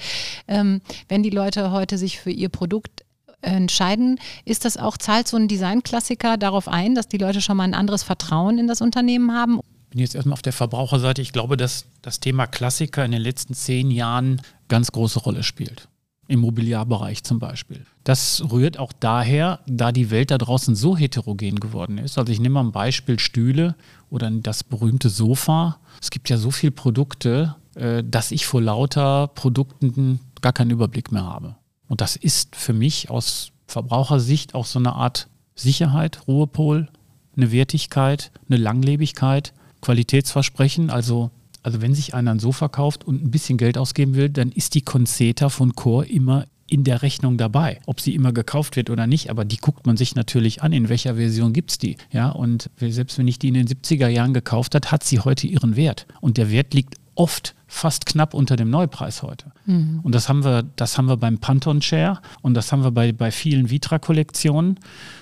Ähm, 0.49 0.81
wenn 1.09 1.23
die 1.23 1.31
Leute 1.31 1.71
heute 1.73 1.99
sich 1.99 2.21
für 2.21 2.31
ihr 2.31 2.49
Produkt 2.49 3.05
entscheiden, 3.43 4.19
ist 4.45 4.65
das 4.65 4.77
auch, 4.77 4.97
zahlt 4.97 5.29
so 5.29 5.37
ein 5.37 5.49
Designklassiker 5.49 6.37
darauf 6.37 6.69
ein, 6.69 6.95
dass 6.95 7.09
die 7.09 7.19
Leute 7.19 7.41
schon 7.41 7.57
mal 7.57 7.65
ein 7.65 7.75
anderes 7.75 8.03
Vertrauen 8.03 8.59
in 8.59 8.67
das 8.67 8.81
Unternehmen 8.81 9.33
haben? 9.33 9.61
Bin 9.91 10.01
jetzt 10.01 10.15
erstmal 10.15 10.35
auf 10.35 10.43
der 10.43 10.53
Verbraucherseite. 10.53 11.21
Ich 11.21 11.33
glaube, 11.33 11.57
dass 11.57 11.87
das 12.03 12.21
Thema 12.21 12.47
Klassiker 12.47 13.05
in 13.05 13.13
den 13.13 13.23
letzten 13.23 13.55
zehn 13.55 13.91
Jahren 13.91 14.41
ganz 14.69 14.93
große 14.93 15.21
Rolle 15.21 15.43
spielt. 15.43 15.89
Im 16.29 16.41
Mobiliarbereich 16.41 17.25
zum 17.25 17.41
Beispiel. 17.41 17.85
Das 18.05 18.45
rührt 18.53 18.79
auch 18.79 18.93
daher, 18.93 19.59
da 19.67 19.91
die 19.91 20.11
Welt 20.11 20.31
da 20.31 20.39
draußen 20.39 20.77
so 20.77 20.97
heterogen 20.97 21.59
geworden 21.59 21.99
ist. 21.99 22.19
Also 22.19 22.33
ich 22.33 22.39
nehme 22.39 22.55
mal 22.55 22.65
ein 22.65 22.73
Beispiel 22.73 23.19
Stühle 23.19 23.75
oder 24.11 24.31
das 24.31 24.63
berühmte 24.63 25.11
Sofa. 25.11 25.81
Es 26.01 26.11
gibt 26.11 26.31
ja 26.31 26.37
so 26.37 26.53
viele 26.53 26.71
Produkte, 26.71 27.57
äh, 27.75 28.05
dass 28.05 28.31
ich 28.31 28.47
vor 28.47 28.63
lauter 28.63 29.27
Produkten 29.27 30.21
gar 30.41 30.53
keinen 30.53 30.71
Überblick 30.71 31.11
mehr 31.11 31.25
habe. 31.25 31.57
Und 31.89 32.01
das 32.01 32.15
ist 32.15 32.55
für 32.55 32.73
mich 32.73 33.11
aus 33.11 33.51
Verbrauchersicht 33.67 34.55
auch 34.55 34.67
so 34.67 34.79
eine 34.79 34.95
Art 34.95 35.29
Sicherheit, 35.57 36.29
Ruhepol, 36.29 36.89
eine 37.37 37.51
Wertigkeit, 37.51 38.31
eine 38.49 38.59
Langlebigkeit, 38.59 39.53
Qualitätsversprechen. 39.81 40.91
Also, 40.91 41.31
also 41.63 41.83
wenn 41.83 41.95
sich 41.95 42.15
einer 42.15 42.33
ein 42.33 42.39
Sofa 42.39 42.69
kauft 42.69 43.05
und 43.05 43.23
ein 43.23 43.31
bisschen 43.31 43.59
Geld 43.59 43.79
ausgeben 43.79 44.15
will, 44.15 44.29
dann 44.29 44.51
ist 44.53 44.75
die 44.75 44.83
Conceta 44.83 45.49
von 45.49 45.75
Core 45.75 46.07
immer 46.07 46.47
in 46.71 46.85
der 46.85 47.03
Rechnung 47.03 47.37
dabei. 47.37 47.81
Ob 47.87 48.01
sie 48.01 48.15
immer 48.15 48.33
gekauft 48.33 48.77
wird 48.77 48.91
oder 48.91 49.07
nicht, 49.07 49.29
aber 49.29 49.45
die 49.45 49.57
guckt 49.57 49.87
man 49.87 49.97
sich 49.97 50.15
natürlich 50.15 50.63
an, 50.63 50.73
in 50.73 50.89
welcher 50.89 51.17
Version 51.17 51.53
gibt 51.53 51.73
es 51.73 51.79
die. 51.79 51.97
Ja, 52.13 52.31
und 52.31 52.71
selbst 52.79 53.19
wenn 53.19 53.27
ich 53.27 53.39
die 53.39 53.49
in 53.49 53.55
den 53.55 53.67
70er 53.67 54.07
Jahren 54.07 54.33
gekauft 54.33 54.75
hat, 54.75 54.93
hat 54.93 55.03
sie 55.03 55.19
heute 55.19 55.49
ihren 55.49 55.75
Wert. 55.75 56.07
Und 56.21 56.37
der 56.37 56.51
Wert 56.51 56.73
liegt 56.73 56.95
oft 57.15 57.55
fast 57.67 58.05
knapp 58.05 58.35
unter 58.35 58.57
dem 58.57 58.69
Neupreis 58.69 59.23
heute. 59.23 59.53
Mhm. 59.65 60.01
Und 60.03 60.15
das 60.15 60.29
haben 60.29 60.45
wir, 60.45 60.65
das 60.77 60.99
haben 60.99 61.07
wir 61.07 61.17
beim 61.17 61.39
Pantone 61.39 61.81
Chair 61.81 62.21
und 62.43 62.55
das 62.55 62.73
haben 62.73 62.83
wir 62.83 62.91
bei, 62.91 63.13
bei 63.13 63.31
vielen 63.31 63.71
Vitra-Kollektionen. 63.71 64.81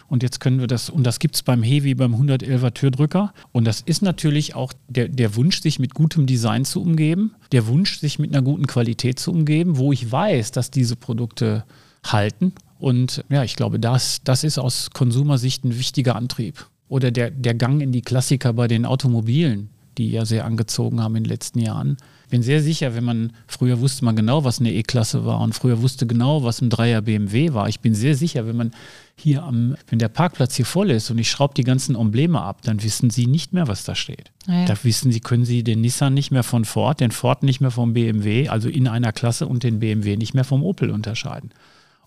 Und 0.08 0.22
jetzt 0.22 0.40
können 0.40 0.58
wir 0.58 0.66
das, 0.66 0.88
und 0.88 1.04
das 1.04 1.18
gibt 1.18 1.34
es 1.34 1.42
beim 1.42 1.62
Heavy, 1.62 1.94
beim 1.94 2.14
111er 2.14 2.72
Türdrücker. 2.72 3.34
Und 3.52 3.66
das 3.66 3.82
ist 3.82 4.00
natürlich 4.00 4.54
auch 4.54 4.72
der, 4.88 5.08
der 5.08 5.36
Wunsch, 5.36 5.60
sich 5.60 5.78
mit 5.78 5.94
gutem 5.94 6.26
Design 6.26 6.64
zu 6.64 6.80
umgeben, 6.80 7.34
der 7.52 7.66
Wunsch, 7.66 7.98
sich 7.98 8.18
mit 8.18 8.34
einer 8.34 8.42
guten 8.42 8.66
Qualität 8.66 9.18
zu 9.18 9.30
umgeben, 9.30 9.76
wo 9.76 9.92
ich 9.92 10.10
weiß, 10.10 10.52
dass 10.52 10.70
diese 10.70 10.96
Produkte 10.96 11.64
halten. 12.04 12.54
Und 12.78 13.24
ja, 13.28 13.44
ich 13.44 13.56
glaube, 13.56 13.78
das, 13.78 14.20
das 14.24 14.44
ist 14.44 14.58
aus 14.58 14.90
Konsumersicht 14.90 15.64
ein 15.64 15.78
wichtiger 15.78 16.16
Antrieb. 16.16 16.66
Oder 16.88 17.10
der, 17.10 17.30
der 17.30 17.54
Gang 17.54 17.82
in 17.82 17.92
die 17.92 18.02
Klassiker 18.02 18.54
bei 18.54 18.68
den 18.68 18.86
Automobilen 18.86 19.68
die 19.98 20.10
ja 20.10 20.24
sehr 20.24 20.44
angezogen 20.44 21.02
haben 21.02 21.16
in 21.16 21.24
den 21.24 21.30
letzten 21.30 21.58
Jahren. 21.58 21.96
Ich 22.24 22.30
bin 22.30 22.42
sehr 22.42 22.62
sicher, 22.62 22.94
wenn 22.94 23.04
man, 23.04 23.32
früher 23.46 23.80
wusste 23.80 24.04
man 24.04 24.14
genau, 24.14 24.44
was 24.44 24.60
eine 24.60 24.72
E-Klasse 24.72 25.24
war 25.24 25.40
und 25.40 25.54
früher 25.54 25.80
wusste 25.80 26.06
genau, 26.06 26.44
was 26.44 26.60
ein 26.60 26.68
Dreier 26.68 27.00
BMW 27.00 27.54
war. 27.54 27.68
Ich 27.68 27.80
bin 27.80 27.94
sehr 27.94 28.14
sicher, 28.14 28.46
wenn 28.46 28.56
man 28.56 28.70
hier 29.16 29.42
am, 29.42 29.76
wenn 29.88 29.98
der 29.98 30.08
Parkplatz 30.08 30.54
hier 30.54 30.66
voll 30.66 30.90
ist 30.90 31.10
und 31.10 31.18
ich 31.18 31.30
schraube 31.30 31.54
die 31.54 31.64
ganzen 31.64 31.96
Embleme 31.96 32.40
ab, 32.40 32.62
dann 32.62 32.82
wissen 32.82 33.10
Sie 33.10 33.26
nicht 33.26 33.54
mehr, 33.54 33.66
was 33.66 33.84
da 33.84 33.94
steht. 33.94 34.30
Ja. 34.46 34.66
Da 34.66 34.76
wissen 34.82 35.10
Sie, 35.10 35.20
können 35.20 35.46
Sie 35.46 35.64
den 35.64 35.80
Nissan 35.80 36.14
nicht 36.14 36.30
mehr 36.30 36.42
von 36.42 36.64
Ford, 36.64 37.00
den 37.00 37.10
Ford 37.10 37.42
nicht 37.42 37.60
mehr 37.60 37.70
vom 37.70 37.94
BMW, 37.94 38.48
also 38.48 38.68
in 38.68 38.88
einer 38.88 39.12
Klasse 39.12 39.46
und 39.46 39.62
den 39.62 39.80
BMW 39.80 40.16
nicht 40.16 40.34
mehr 40.34 40.44
vom 40.44 40.62
Opel 40.62 40.90
unterscheiden 40.90 41.50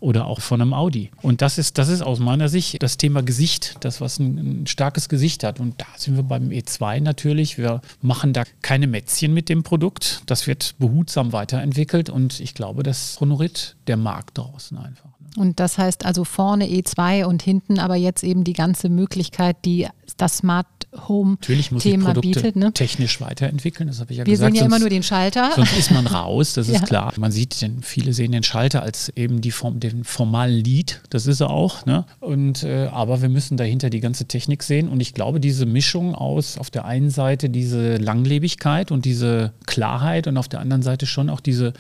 oder 0.01 0.25
auch 0.25 0.41
von 0.41 0.61
einem 0.61 0.73
Audi. 0.73 1.11
Und 1.21 1.41
das 1.41 1.57
ist, 1.57 1.77
das 1.77 1.87
ist 1.87 2.01
aus 2.01 2.19
meiner 2.19 2.49
Sicht 2.49 2.81
das 2.83 2.97
Thema 2.97 3.21
Gesicht, 3.21 3.77
das, 3.81 4.01
was 4.01 4.19
ein, 4.19 4.63
ein, 4.63 4.67
starkes 4.67 5.07
Gesicht 5.07 5.43
hat. 5.43 5.59
Und 5.59 5.79
da 5.79 5.85
sind 5.95 6.15
wir 6.17 6.23
beim 6.23 6.49
E2 6.49 6.99
natürlich. 6.99 7.57
Wir 7.57 7.81
machen 8.01 8.33
da 8.33 8.43
keine 8.61 8.87
Mätzchen 8.87 9.33
mit 9.33 9.47
dem 9.47 9.63
Produkt. 9.63 10.23
Das 10.25 10.47
wird 10.47 10.75
behutsam 10.79 11.31
weiterentwickelt 11.31 12.09
und 12.09 12.39
ich 12.39 12.55
glaube, 12.55 12.83
das 12.83 13.21
honoriert 13.21 13.75
der 13.87 13.97
Markt 13.97 14.39
draußen 14.39 14.77
einfach. 14.77 15.11
Ne? 15.19 15.27
Und 15.37 15.59
das 15.59 15.77
heißt 15.77 16.05
also 16.05 16.25
vorne 16.25 16.65
E2 16.65 17.25
und 17.25 17.43
hinten 17.43 17.79
aber 17.79 17.95
jetzt 17.95 18.23
eben 18.23 18.43
die 18.43 18.53
ganze 18.53 18.89
Möglichkeit, 18.89 19.57
die 19.65 19.87
das 20.17 20.37
Smart 20.37 20.67
Home 21.08 21.32
Natürlich 21.32 21.71
muss 21.71 21.84
Thema 21.84 22.13
Produkte 22.13 22.41
bietet. 22.41 22.56
Ne? 22.58 22.73
technisch 22.73 23.21
weiterentwickeln, 23.21 23.88
das 23.88 24.01
habe 24.01 24.12
ich 24.12 24.17
ja 24.17 24.25
Wir 24.25 24.34
gesagt. 24.34 24.54
Wir 24.54 24.60
sehen 24.60 24.63
ja 24.63 24.67
immer 24.67 24.80
nur 24.80 24.89
den 24.89 25.04
Schalter. 25.04 25.51
Sonst 25.56 25.77
ist 25.77 25.91
man 25.91 26.06
raus, 26.06 26.54
das 26.54 26.67
ist 26.67 26.73
ja. 26.82 26.86
klar. 26.86 27.13
Man 27.17 27.32
sieht, 27.32 27.62
den, 27.62 27.82
viele 27.82 28.13
sehen 28.13 28.34
den 28.34 28.43
Schalter 28.43 28.84
als 28.84 29.10
eben 29.15 29.39
die 29.39 29.51
Form, 29.51 29.80
den 29.80 30.04
formalen 30.04 30.63
Lead, 30.63 31.01
das 31.10 31.27
ist 31.27 31.39
er 31.39 31.49
auch. 31.49 31.86
Ne? 31.86 32.06
Und, 32.19 32.63
äh, 32.63 32.88
aber 32.91 33.21
wir 33.21 33.30
müssen 33.30 33.56
dahinter 33.56 33.89
die 33.89 34.01
ganze 34.01 34.25
Technik 34.25 34.63
sehen 34.63 34.89
und 34.89 34.99
ich 34.99 35.13
glaube, 35.13 35.39
diese 35.39 35.65
Mischung 35.65 36.13
aus 36.13 36.58
auf 36.58 36.69
der 36.69 36.86
einen 36.86 37.10
Seite 37.10 37.49
diese 37.49 37.95
Langlebigkeit 37.95 38.91
und 38.91 39.06
diese 39.06 39.54
Klarheit 39.65 40.27
und 40.27 40.38
auf 40.38 40.49
der 40.49 40.60
anderen 40.60 40.84
Seite 40.84 41.06
schon 41.06 41.30
auch 41.30 41.39
diese 41.39 41.73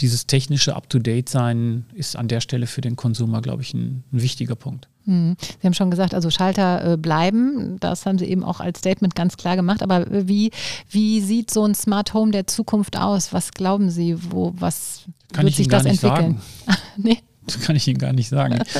dieses 0.00 0.26
technische 0.26 0.76
Up-to-Date-Sein 0.76 1.86
ist 1.94 2.16
an 2.16 2.28
der 2.28 2.40
Stelle 2.40 2.66
für 2.66 2.80
den 2.80 2.96
Konsumer, 2.96 3.42
glaube 3.42 3.62
ich, 3.62 3.74
ein, 3.74 4.04
ein 4.12 4.22
wichtiger 4.22 4.54
Punkt. 4.54 4.88
Hm. 5.04 5.36
Sie 5.40 5.66
haben 5.66 5.74
schon 5.74 5.90
gesagt, 5.90 6.14
also 6.14 6.30
Schalter 6.30 6.92
äh, 6.92 6.96
bleiben. 6.96 7.78
Das 7.80 8.04
haben 8.04 8.18
Sie 8.18 8.26
eben 8.26 8.44
auch 8.44 8.60
als 8.60 8.78
Statement 8.80 9.14
ganz 9.14 9.36
klar 9.36 9.56
gemacht. 9.56 9.82
Aber 9.82 10.06
wie, 10.10 10.50
wie 10.90 11.20
sieht 11.20 11.50
so 11.50 11.64
ein 11.64 11.74
Smart 11.74 12.12
Home 12.12 12.30
der 12.30 12.46
Zukunft 12.46 12.96
aus? 12.98 13.32
Was 13.32 13.52
glauben 13.52 13.90
Sie, 13.90 14.16
wo, 14.30 14.52
was 14.58 15.04
Kann 15.32 15.46
wird 15.46 15.54
sich 15.54 15.68
das 15.68 15.86
entwickeln? 15.86 16.40
nee. 16.96 17.18
Das 17.46 17.60
kann 17.62 17.76
ich 17.76 17.88
Ihnen 17.88 17.98
gar 17.98 18.12
nicht 18.12 18.28
sagen. 18.28 18.62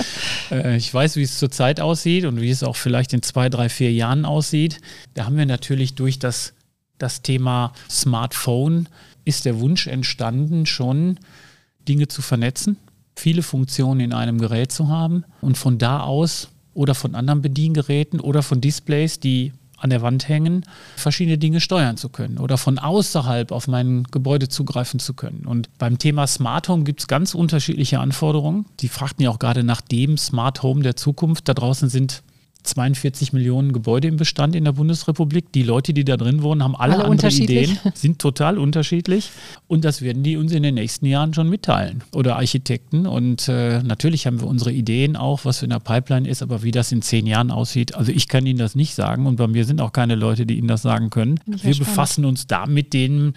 Äh, 0.51 0.79
ich 0.79 0.93
weiß, 0.95 1.17
wie 1.17 1.23
es 1.23 1.39
zurzeit 1.39 1.79
aussieht 1.79 2.25
und 2.25 2.41
wie 2.41 2.49
es 2.49 2.63
auch 2.63 2.77
vielleicht 2.77 3.13
in 3.13 3.21
zwei, 3.21 3.51
drei, 3.51 3.69
vier 3.69 3.93
Jahren 3.93 4.25
aussieht. 4.25 4.81
Da 5.13 5.27
haben 5.27 5.37
wir 5.37 5.45
natürlich 5.45 5.95
durch 5.95 6.19
das, 6.19 6.55
das 6.97 7.21
Thema 7.21 7.75
Smartphone 7.91 8.89
ist 9.29 9.45
der 9.45 9.61
Wunsch 9.61 9.87
entstanden, 9.87 10.65
schon 10.65 11.19
Dinge 11.87 12.09
zu 12.09 12.23
vernetzen, 12.23 12.79
viele 13.15 13.43
Funktionen 13.43 14.01
in 14.01 14.13
einem 14.15 14.39
Gerät 14.39 14.73
zu 14.73 14.89
haben 14.89 15.25
und 15.43 15.59
von 15.59 15.77
da 15.79 16.01
aus 16.01 16.49
oder 16.73 16.95
von 16.95 17.15
anderen 17.15 17.43
Bediengeräten 17.43 18.21
oder 18.21 18.43
von 18.43 18.61
Displays, 18.61 19.21
die 19.21 19.53
an 19.77 19.91
der 19.91 20.03
Wand 20.03 20.29
hängen, 20.29 20.65
verschiedene 20.97 21.39
Dinge 21.39 21.61
steuern 21.61 21.97
zu 21.97 22.09
können 22.09 22.39
oder 22.39 22.57
von 22.57 22.79
außerhalb 22.79 23.53
auf 23.53 23.69
mein 23.69 24.05
Gebäude 24.05 24.49
zugreifen 24.49 24.99
zu 24.99 25.15
können. 25.15 25.45
Und 25.47 25.69
beim 25.79 25.99
Thema 25.99 26.27
Smart 26.27 26.69
Home 26.69 26.85
gibt 26.85 27.01
es 27.01 27.07
ganz 27.07 27.35
unterschiedliche 27.35 28.01
Anforderungen. 28.01 28.65
Die 28.81 28.89
fragten 28.89 29.23
ja 29.23 29.31
auch 29.31 29.39
gerade 29.39 29.63
nach 29.63 29.83
dem 29.83 30.17
Smart 30.17 30.63
Home 30.63 30.83
der 30.83 30.97
Zukunft. 30.97 31.49
Da 31.49 31.55
draußen 31.55 31.89
sind 31.89 32.23
42 32.69 33.33
Millionen 33.33 33.73
Gebäude 33.73 34.09
im 34.09 34.17
Bestand 34.17 34.55
in 34.55 34.65
der 34.65 34.73
Bundesrepublik. 34.73 35.53
Die 35.53 35.63
Leute, 35.63 35.93
die 35.93 36.05
da 36.05 36.17
drin 36.17 36.43
wohnen, 36.43 36.63
haben 36.63 36.77
alle, 36.77 36.97
alle 36.97 37.05
andere 37.07 37.29
Ideen, 37.29 37.79
sind 37.95 38.19
total 38.19 38.59
unterschiedlich. 38.59 39.31
Und 39.67 39.85
das 39.85 40.03
werden 40.03 40.23
die 40.23 40.37
uns 40.37 40.53
in 40.53 40.63
den 40.63 40.75
nächsten 40.75 41.07
Jahren 41.07 41.35
schon 41.35 41.49
mitteilen. 41.49 42.03
Oder 42.13 42.37
Architekten. 42.37 43.07
Und 43.07 43.49
äh, 43.49 43.83
natürlich 43.83 44.27
haben 44.27 44.41
wir 44.41 44.47
unsere 44.47 44.73
Ideen 44.73 45.17
auch, 45.17 45.45
was 45.45 45.63
in 45.63 45.71
der 45.71 45.81
Pipeline 45.81 46.29
ist, 46.29 46.43
aber 46.43 46.63
wie 46.63 46.71
das 46.71 46.93
in 46.93 47.03
zehn 47.03 47.27
Jahren 47.27 47.51
aussieht. 47.51 47.95
Also 47.95 48.13
ich 48.13 48.29
kann 48.29 48.47
Ihnen 48.47 48.59
das 48.59 48.75
nicht 48.75 48.95
sagen 48.95 49.27
und 49.27 49.37
bei 49.37 49.47
mir 49.47 49.65
sind 49.65 49.81
auch 49.81 49.93
keine 49.93 50.15
Leute, 50.15 50.47
die 50.47 50.59
Ihnen 50.59 50.69
das 50.69 50.83
sagen 50.83 51.11
können. 51.11 51.41
Wir 51.47 51.59
spannend. 51.59 51.79
befassen 51.79 52.25
uns 52.25 52.47
da 52.47 52.67
mit 52.67 52.93
den, 52.93 53.35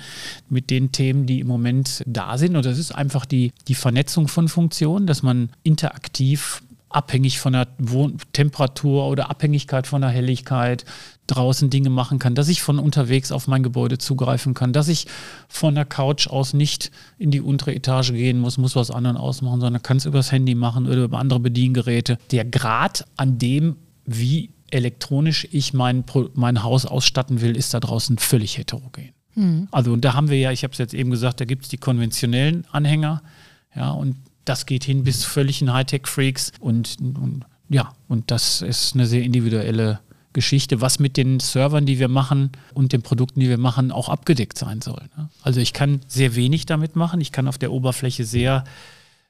mit 0.49 0.69
den 0.69 0.91
Themen, 0.91 1.25
die 1.25 1.39
im 1.39 1.47
Moment 1.47 2.03
da 2.05 2.37
sind. 2.37 2.55
Und 2.55 2.65
das 2.65 2.77
ist 2.77 2.91
einfach 2.91 3.25
die, 3.25 3.51
die 3.67 3.75
Vernetzung 3.75 4.27
von 4.27 4.47
Funktionen, 4.47 5.07
dass 5.07 5.23
man 5.23 5.49
interaktiv 5.63 6.61
abhängig 6.93 7.39
von 7.39 7.53
der 7.53 7.67
Wohn 7.77 8.17
Temperatur 8.33 9.07
oder 9.07 9.29
Abhängigkeit 9.29 9.87
von 9.87 10.01
der 10.01 10.09
Helligkeit 10.09 10.85
draußen 11.27 11.69
Dinge 11.69 11.89
machen 11.89 12.19
kann, 12.19 12.35
dass 12.35 12.49
ich 12.49 12.61
von 12.61 12.79
unterwegs 12.79 13.31
auf 13.31 13.47
mein 13.47 13.63
Gebäude 13.63 13.97
zugreifen 13.97 14.53
kann, 14.53 14.73
dass 14.73 14.87
ich 14.87 15.07
von 15.47 15.75
der 15.75 15.85
Couch 15.85 16.27
aus 16.27 16.53
nicht 16.53 16.91
in 17.17 17.31
die 17.31 17.41
untere 17.41 17.73
Etage 17.73 18.11
gehen 18.11 18.39
muss, 18.39 18.57
muss 18.57 18.75
was 18.75 18.91
anderen 18.91 19.17
ausmachen, 19.17 19.61
sondern 19.61 19.81
kann 19.81 19.97
es 19.97 20.05
übers 20.05 20.31
Handy 20.31 20.55
machen 20.55 20.87
oder 20.87 21.03
über 21.03 21.19
andere 21.19 21.39
Bediengeräte. 21.39 22.17
Der 22.31 22.45
Grad 22.45 23.05
an 23.15 23.37
dem, 23.37 23.77
wie 24.05 24.51
elektronisch 24.71 25.47
ich 25.51 25.73
mein, 25.73 26.03
mein 26.33 26.63
Haus 26.63 26.85
ausstatten 26.85 27.41
will, 27.41 27.55
ist 27.55 27.73
da 27.73 27.79
draußen 27.79 28.17
völlig 28.17 28.57
heterogen. 28.57 29.11
Mhm. 29.35 29.67
Also 29.71 29.93
und 29.93 30.03
da 30.03 30.13
haben 30.13 30.29
wir 30.29 30.37
ja, 30.39 30.51
ich 30.51 30.63
habe 30.63 30.71
es 30.71 30.77
jetzt 30.79 30.93
eben 30.93 31.11
gesagt, 31.11 31.39
da 31.39 31.45
gibt 31.45 31.63
es 31.63 31.69
die 31.69 31.77
konventionellen 31.77 32.65
Anhänger, 32.71 33.21
ja, 33.75 33.91
und 33.91 34.17
das 34.51 34.65
geht 34.65 34.83
hin 34.83 35.05
bis 35.05 35.23
völligen 35.23 35.71
Hightech-Freaks 35.71 36.51
und, 36.59 36.97
und 36.99 37.45
ja, 37.69 37.93
und 38.09 38.31
das 38.31 38.61
ist 38.61 38.95
eine 38.95 39.05
sehr 39.05 39.23
individuelle 39.23 40.01
Geschichte, 40.33 40.81
was 40.81 40.99
mit 40.99 41.15
den 41.15 41.39
Servern, 41.39 41.85
die 41.85 41.99
wir 41.99 42.09
machen 42.09 42.51
und 42.73 42.91
den 42.91 43.01
Produkten, 43.01 43.39
die 43.39 43.47
wir 43.47 43.57
machen, 43.57 43.93
auch 43.93 44.09
abgedeckt 44.09 44.57
sein 44.57 44.81
soll. 44.81 45.03
Ne? 45.15 45.29
Also 45.41 45.61
ich 45.61 45.71
kann 45.71 46.01
sehr 46.05 46.35
wenig 46.35 46.65
damit 46.65 46.97
machen. 46.97 47.21
Ich 47.21 47.31
kann 47.31 47.47
auf 47.47 47.57
der 47.57 47.71
Oberfläche 47.71 48.25
sehr, 48.25 48.65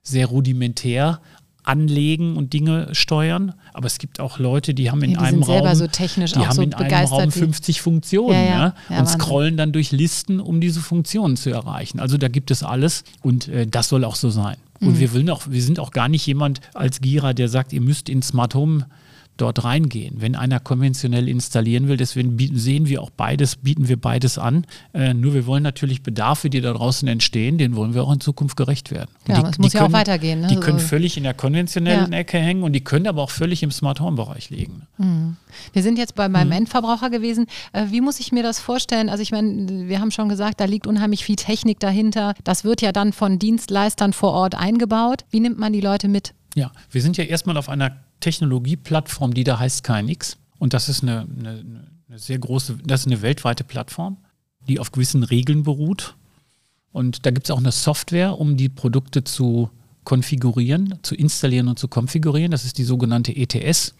sehr 0.02 0.26
rudimentär 0.26 1.22
anlegen 1.64 2.36
und 2.36 2.54
Dinge 2.54 2.90
steuern. 2.94 3.54
Aber 3.74 3.86
es 3.86 4.00
gibt 4.00 4.20
auch 4.20 4.40
Leute, 4.40 4.74
die 4.74 4.90
haben 4.90 5.04
in 5.04 5.12
ja, 5.12 5.20
die 5.20 5.26
einem 5.26 5.44
Raum, 5.44 5.76
so 5.76 5.86
die 5.86 6.48
haben 6.48 6.56
so 6.56 6.64
in 6.64 6.74
einem 6.74 7.08
Raum 7.08 7.32
50 7.32 7.80
Funktionen 7.80 8.34
ja, 8.34 8.44
ja, 8.44 8.76
ja, 8.90 9.00
und 9.00 9.08
scrollen 9.08 9.56
dann 9.56 9.72
durch 9.72 9.92
Listen, 9.92 10.40
um 10.40 10.60
diese 10.60 10.80
Funktionen 10.80 11.38
zu 11.38 11.52
erreichen. 11.52 12.00
Also 12.00 12.18
da 12.18 12.28
gibt 12.28 12.50
es 12.50 12.64
alles 12.64 13.04
und 13.22 13.48
äh, 13.50 13.68
das 13.68 13.90
soll 13.90 14.04
auch 14.04 14.16
so 14.16 14.32
sein. 14.32 14.58
Und 14.82 15.00
mhm. 15.00 15.14
wir, 15.14 15.34
auch, 15.34 15.44
wir 15.48 15.62
sind 15.62 15.80
auch 15.80 15.92
gar 15.92 16.10
nicht 16.10 16.26
jemand 16.26 16.60
als 16.74 17.02
Gira, 17.02 17.34
der 17.34 17.48
sagt, 17.48 17.72
ihr 17.72 17.82
müsst 17.82 18.10
in 18.10 18.22
Smart 18.22 18.56
Home 18.56 18.88
dort 19.42 19.64
reingehen. 19.64 20.16
Wenn 20.20 20.36
einer 20.36 20.60
konventionell 20.60 21.28
installieren 21.28 21.88
will, 21.88 21.98
deswegen 21.98 22.38
sehen 22.58 22.88
wir 22.88 23.02
auch 23.02 23.10
beides, 23.10 23.58
bieten 23.58 23.88
wir 23.88 24.00
beides 24.00 24.38
an. 24.38 24.66
Äh, 24.94 25.14
nur 25.14 25.34
wir 25.34 25.46
wollen 25.46 25.64
natürlich 25.64 26.04
Bedarfe, 26.04 26.50
die 26.50 26.62
da 26.62 26.74
draußen 26.74 27.08
entstehen, 27.08 27.58
denen 27.58 27.76
wollen 27.76 27.94
wir 27.94 28.04
auch 28.04 28.14
in 28.14 28.22
Zukunft 28.22 28.56
gerecht 28.56 28.92
werden. 28.92 29.10
Ja, 29.28 29.38
aber 29.38 29.50
es 29.50 29.58
muss 29.58 29.74
ja 29.74 29.86
auch 29.86 29.92
weitergehen. 29.92 30.42
Ne? 30.42 30.48
Die 30.48 30.58
können 30.58 30.80
völlig 30.80 31.18
in 31.18 31.24
der 31.24 31.34
konventionellen 31.34 32.12
ja. 32.12 32.20
Ecke 32.20 32.38
hängen 32.38 32.64
und 32.64 32.74
die 32.74 32.84
können 32.84 33.08
aber 33.08 33.22
auch 33.24 33.30
völlig 33.30 33.64
im 33.64 33.72
Smart 33.72 34.00
Home 34.00 34.16
Bereich 34.16 34.50
liegen. 34.50 34.88
Mhm. 34.98 35.38
Wir 35.74 35.84
sind 35.84 35.98
jetzt 35.98 36.16
bei 36.16 36.30
meinem 36.30 36.48
mhm. 36.48 36.54
Endverbraucher 36.54 37.10
gewesen. 37.10 37.48
Äh, 37.74 37.88
wie 37.90 38.02
muss 38.02 38.20
ich 38.20 38.32
mir 38.32 38.44
das 38.44 38.60
vorstellen? 38.60 39.10
Also 39.10 39.24
ich 39.24 39.32
meine, 39.32 39.88
wir 39.88 40.00
haben 40.00 40.12
schon 40.12 40.30
gesagt, 40.30 40.60
da 40.60 40.66
liegt 40.66 40.88
unheimlich 40.88 41.26
viel 41.26 41.36
Technik 41.36 41.80
dahinter. 41.80 42.34
Das 42.44 42.64
wird 42.64 42.82
ja 42.82 42.92
dann 42.92 43.14
von 43.14 43.40
Dienstleistern 43.40 44.14
vor 44.14 44.34
Ort 44.34 44.56
eingebaut. 44.56 45.26
Wie 45.30 45.40
nimmt 45.40 45.58
man 45.58 45.74
die 45.74 45.82
Leute 45.82 46.08
mit? 46.08 46.34
Ja, 46.56 46.72
wir 46.90 47.02
sind 47.02 47.18
ja 47.18 47.24
erstmal 47.24 47.58
auf 47.58 47.70
einer 47.70 47.96
Technologieplattform, 48.22 49.34
die 49.34 49.44
da 49.44 49.60
heißt 49.60 49.84
KNX. 49.84 50.38
Und 50.60 50.74
das 50.74 50.90
ist 50.90 51.04
eine, 51.04 51.28
eine, 51.38 51.88
eine 52.08 52.20
sehr 52.20 52.40
große, 52.40 52.78
das 52.86 53.02
ist 53.02 53.08
eine 53.08 53.22
weltweite 53.22 53.64
Plattform, 53.64 54.18
die 54.68 54.80
auf 54.80 54.92
gewissen 54.92 55.24
Regeln 55.24 55.64
beruht. 55.64 56.16
Und 56.92 57.26
da 57.26 57.32
gibt 57.32 57.48
es 57.48 57.52
auch 57.52 57.60
eine 57.60 57.72
Software, 57.72 58.38
um 58.38 58.58
die 58.58 58.70
Produkte 58.70 59.24
zu 59.24 59.70
konfigurieren, 60.04 61.00
zu 61.04 61.16
installieren 61.16 61.68
und 61.68 61.80
zu 61.80 61.88
konfigurieren. 61.88 62.52
Das 62.52 62.66
ist 62.66 62.78
die 62.78 62.84
sogenannte 62.84 63.36
ETS. 63.36 63.96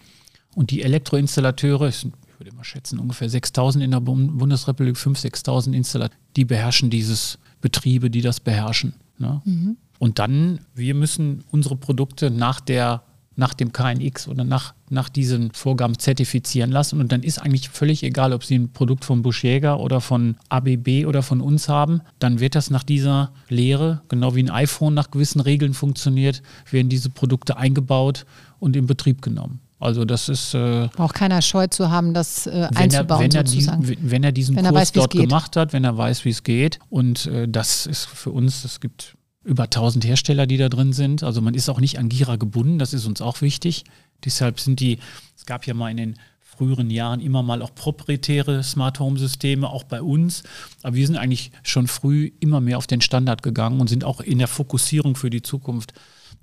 Und 0.54 0.70
die 0.70 0.82
Elektroinstallateure, 0.82 1.88
ich 1.88 2.06
würde 2.38 2.54
mal 2.54 2.64
schätzen, 2.64 2.98
ungefähr 2.98 3.28
6000 3.28 3.82
in 3.82 3.92
der 3.92 4.00
Bundesrepublik, 4.00 4.96
5.000, 4.96 5.44
6.000 5.44 5.72
Installateure, 5.72 6.18
die 6.36 6.44
beherrschen 6.44 6.90
dieses 6.90 7.38
Betriebe, 7.60 8.10
die 8.10 8.20
das 8.20 8.40
beherrschen. 8.40 8.94
Ne? 9.18 9.40
Mhm. 9.44 9.76
Und 9.98 10.18
dann, 10.18 10.60
wir 10.74 10.94
müssen 10.94 11.44
unsere 11.50 11.76
Produkte 11.76 12.30
nach 12.30 12.60
der 12.60 13.04
nach 13.36 13.54
dem 13.54 13.72
KNX 13.72 14.28
oder 14.28 14.44
nach, 14.44 14.74
nach 14.90 15.08
diesen 15.08 15.52
Vorgaben 15.52 15.98
zertifizieren 15.98 16.70
lassen. 16.70 17.00
Und 17.00 17.12
dann 17.12 17.22
ist 17.22 17.38
eigentlich 17.38 17.68
völlig 17.68 18.02
egal, 18.02 18.32
ob 18.32 18.44
Sie 18.44 18.56
ein 18.56 18.72
Produkt 18.72 19.04
von 19.04 19.22
Busch 19.22 19.44
Jäger 19.44 19.80
oder 19.80 20.00
von 20.00 20.36
ABB 20.48 21.06
oder 21.06 21.22
von 21.22 21.40
uns 21.40 21.68
haben. 21.68 22.02
Dann 22.18 22.40
wird 22.40 22.54
das 22.54 22.70
nach 22.70 22.82
dieser 22.82 23.32
Lehre, 23.48 24.02
genau 24.08 24.34
wie 24.34 24.42
ein 24.42 24.50
iPhone 24.50 24.94
nach 24.94 25.10
gewissen 25.10 25.40
Regeln 25.40 25.74
funktioniert, 25.74 26.42
werden 26.70 26.88
diese 26.88 27.10
Produkte 27.10 27.56
eingebaut 27.56 28.26
und 28.58 28.76
in 28.76 28.86
Betrieb 28.86 29.22
genommen. 29.22 29.60
Also 29.82 30.04
das 30.04 30.28
ist 30.28 30.54
äh, 30.54 30.88
auch 30.96 31.12
keiner 31.12 31.42
Scheu 31.42 31.66
zu 31.66 31.90
haben, 31.90 32.14
das 32.14 32.46
äh, 32.46 32.68
wenn 32.70 32.76
einzubauen 32.76 33.32
er, 33.32 33.40
wenn 33.40 33.46
sozusagen. 33.46 33.82
Er 33.82 33.96
die, 33.96 34.10
wenn 34.10 34.22
er 34.22 34.30
diesen 34.30 34.54
wenn 34.54 34.64
Kurs 34.64 34.74
er 34.74 34.80
weiß, 34.80 34.92
dort 34.92 35.10
gemacht 35.10 35.56
hat, 35.56 35.72
wenn 35.72 35.82
er 35.82 35.98
weiß, 35.98 36.24
wie 36.24 36.30
es 36.30 36.44
geht. 36.44 36.78
Und 36.88 37.26
äh, 37.26 37.48
das 37.48 37.86
ist 37.86 38.04
für 38.06 38.30
uns, 38.30 38.64
es 38.64 38.78
gibt 38.78 39.16
über 39.44 39.64
1000 39.64 40.04
Hersteller, 40.04 40.46
die 40.46 40.56
da 40.56 40.68
drin 40.68 40.92
sind. 40.92 41.22
Also 41.22 41.40
man 41.40 41.54
ist 41.54 41.68
auch 41.68 41.80
nicht 41.80 41.98
an 41.98 42.08
Gira 42.08 42.36
gebunden, 42.36 42.78
das 42.78 42.92
ist 42.92 43.06
uns 43.06 43.20
auch 43.20 43.40
wichtig. 43.40 43.84
Deshalb 44.24 44.60
sind 44.60 44.80
die, 44.80 44.98
es 45.36 45.46
gab 45.46 45.66
ja 45.66 45.74
mal 45.74 45.90
in 45.90 45.96
den 45.96 46.14
früheren 46.40 46.90
Jahren 46.90 47.20
immer 47.20 47.42
mal 47.42 47.62
auch 47.62 47.74
proprietäre 47.74 48.62
Smart 48.62 49.00
Home 49.00 49.18
Systeme, 49.18 49.68
auch 49.68 49.84
bei 49.84 50.02
uns. 50.02 50.42
Aber 50.82 50.94
wir 50.94 51.06
sind 51.06 51.16
eigentlich 51.16 51.50
schon 51.62 51.88
früh 51.88 52.30
immer 52.40 52.60
mehr 52.60 52.78
auf 52.78 52.86
den 52.86 53.00
Standard 53.00 53.42
gegangen 53.42 53.80
und 53.80 53.88
sind 53.88 54.04
auch 54.04 54.20
in 54.20 54.38
der 54.38 54.48
Fokussierung 54.48 55.16
für 55.16 55.30
die 55.30 55.42
Zukunft 55.42 55.94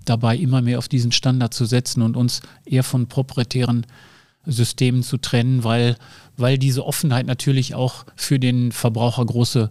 dabei, 0.04 0.36
immer 0.36 0.62
mehr 0.62 0.78
auf 0.78 0.88
diesen 0.88 1.12
Standard 1.12 1.54
zu 1.54 1.64
setzen 1.64 2.02
und 2.02 2.16
uns 2.16 2.42
eher 2.64 2.82
von 2.82 3.06
proprietären 3.06 3.86
Systemen 4.46 5.02
zu 5.02 5.18
trennen, 5.18 5.64
weil, 5.64 5.96
weil 6.36 6.58
diese 6.58 6.86
Offenheit 6.86 7.26
natürlich 7.26 7.74
auch 7.74 8.04
für 8.16 8.38
den 8.38 8.72
Verbraucher 8.72 9.24
große, 9.24 9.70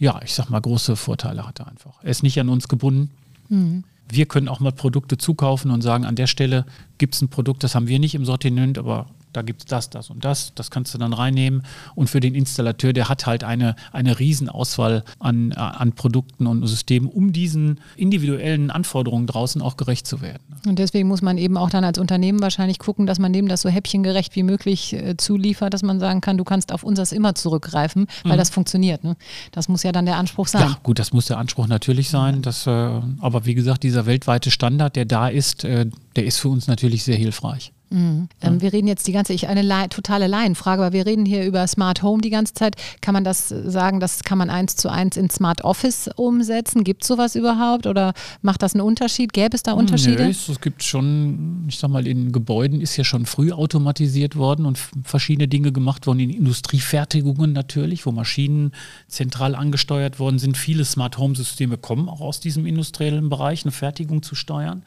ja, 0.00 0.18
ich 0.24 0.34
sag 0.34 0.48
mal, 0.48 0.60
große 0.60 0.96
Vorteile 0.96 1.46
hatte 1.46 1.66
einfach. 1.66 2.02
Er 2.02 2.10
ist 2.10 2.22
nicht 2.22 2.40
an 2.40 2.48
uns 2.48 2.68
gebunden. 2.68 3.10
Mhm. 3.50 3.84
Wir 4.08 4.26
können 4.26 4.48
auch 4.48 4.58
mal 4.58 4.72
Produkte 4.72 5.18
zukaufen 5.18 5.70
und 5.70 5.82
sagen, 5.82 6.04
an 6.04 6.16
der 6.16 6.26
Stelle 6.26 6.64
gibt 6.98 7.14
es 7.14 7.22
ein 7.22 7.28
Produkt, 7.28 7.62
das 7.62 7.74
haben 7.74 7.86
wir 7.86 8.00
nicht 8.00 8.14
im 8.14 8.24
Sortiment, 8.24 8.78
aber 8.78 9.06
da 9.32 9.42
gibt 9.42 9.62
es 9.62 9.66
das, 9.66 9.90
das 9.90 10.10
und 10.10 10.24
das, 10.24 10.52
das 10.54 10.70
kannst 10.70 10.94
du 10.94 10.98
dann 10.98 11.12
reinnehmen. 11.12 11.62
Und 11.94 12.10
für 12.10 12.20
den 12.20 12.34
Installateur, 12.34 12.92
der 12.92 13.08
hat 13.08 13.26
halt 13.26 13.44
eine, 13.44 13.76
eine 13.92 14.18
Riesenauswahl 14.18 15.04
an, 15.18 15.52
äh, 15.52 15.54
an 15.56 15.92
Produkten 15.92 16.46
und 16.46 16.66
Systemen, 16.66 17.08
um 17.08 17.32
diesen 17.32 17.80
individuellen 17.96 18.70
Anforderungen 18.70 19.26
draußen 19.26 19.62
auch 19.62 19.76
gerecht 19.76 20.06
zu 20.06 20.20
werden. 20.20 20.42
Und 20.66 20.78
deswegen 20.78 21.08
muss 21.08 21.22
man 21.22 21.38
eben 21.38 21.56
auch 21.56 21.70
dann 21.70 21.84
als 21.84 21.98
Unternehmen 21.98 22.40
wahrscheinlich 22.40 22.78
gucken, 22.78 23.06
dass 23.06 23.18
man 23.18 23.32
dem 23.32 23.48
das 23.48 23.62
so 23.62 23.68
häppchengerecht 23.68 24.36
wie 24.36 24.42
möglich 24.42 24.92
äh, 24.92 25.16
zuliefert, 25.16 25.74
dass 25.74 25.82
man 25.82 26.00
sagen 26.00 26.20
kann, 26.20 26.36
du 26.36 26.44
kannst 26.44 26.72
auf 26.72 26.82
unseres 26.82 27.12
immer 27.12 27.34
zurückgreifen, 27.34 28.06
weil 28.24 28.32
mhm. 28.32 28.38
das 28.38 28.50
funktioniert. 28.50 29.04
Ne? 29.04 29.16
Das 29.52 29.68
muss 29.68 29.82
ja 29.82 29.92
dann 29.92 30.06
der 30.06 30.16
Anspruch 30.16 30.48
sein. 30.48 30.62
Ja, 30.62 30.78
gut, 30.82 30.98
das 30.98 31.12
muss 31.12 31.26
der 31.26 31.38
Anspruch 31.38 31.66
natürlich 31.66 32.10
sein. 32.10 32.42
Dass, 32.42 32.66
äh, 32.66 32.70
aber 32.70 33.46
wie 33.46 33.54
gesagt, 33.54 33.82
dieser 33.82 34.06
weltweite 34.06 34.50
Standard, 34.50 34.96
der 34.96 35.04
da 35.04 35.28
ist, 35.28 35.64
äh, 35.64 35.86
der 36.16 36.24
ist 36.24 36.38
für 36.38 36.48
uns 36.48 36.66
natürlich 36.66 37.04
sehr 37.04 37.16
hilfreich. 37.16 37.72
Mhm. 37.90 38.28
Ähm, 38.40 38.60
wir 38.60 38.72
reden 38.72 38.86
jetzt 38.86 39.06
die 39.06 39.12
ganze, 39.12 39.32
ich 39.32 39.48
eine 39.48 39.62
Lai, 39.62 39.88
totale 39.88 40.28
Laienfrage, 40.28 40.82
aber 40.82 40.92
wir 40.92 41.06
reden 41.06 41.26
hier 41.26 41.44
über 41.44 41.66
Smart 41.66 42.02
Home 42.02 42.22
die 42.22 42.30
ganze 42.30 42.54
Zeit. 42.54 42.76
Kann 43.00 43.14
man 43.14 43.24
das 43.24 43.48
sagen, 43.48 43.98
das 44.00 44.22
kann 44.22 44.38
man 44.38 44.48
eins 44.48 44.76
zu 44.76 44.88
eins 44.88 45.16
in 45.16 45.28
Smart 45.28 45.62
Office 45.64 46.08
umsetzen? 46.14 46.84
Gibt 46.84 47.02
es 47.02 47.08
sowas 47.08 47.34
überhaupt 47.34 47.86
oder 47.86 48.14
macht 48.42 48.62
das 48.62 48.74
einen 48.74 48.82
Unterschied? 48.82 49.32
Gäbe 49.32 49.56
es 49.56 49.64
da 49.64 49.72
Unterschiede? 49.72 50.24
Nee, 50.24 50.30
es 50.30 50.60
gibt 50.60 50.84
schon, 50.84 51.64
ich 51.68 51.78
sag 51.78 51.90
mal, 51.90 52.06
in 52.06 52.30
Gebäuden 52.30 52.80
ist 52.80 52.96
ja 52.96 53.04
schon 53.04 53.26
früh 53.26 53.52
automatisiert 53.52 54.36
worden 54.36 54.66
und 54.66 54.78
verschiedene 55.04 55.48
Dinge 55.48 55.72
gemacht 55.72 56.06
worden, 56.06 56.20
in 56.20 56.30
Industriefertigungen 56.30 57.52
natürlich, 57.52 58.06
wo 58.06 58.12
Maschinen 58.12 58.72
zentral 59.08 59.56
angesteuert 59.56 60.20
worden 60.20 60.38
sind. 60.38 60.56
Viele 60.56 60.84
Smart 60.84 61.18
Home 61.18 61.34
Systeme 61.34 61.76
kommen 61.76 62.08
auch 62.08 62.20
aus 62.20 62.38
diesem 62.38 62.66
industriellen 62.66 63.28
Bereich, 63.28 63.64
eine 63.64 63.72
Fertigung 63.72 64.22
zu 64.22 64.36
steuern 64.36 64.84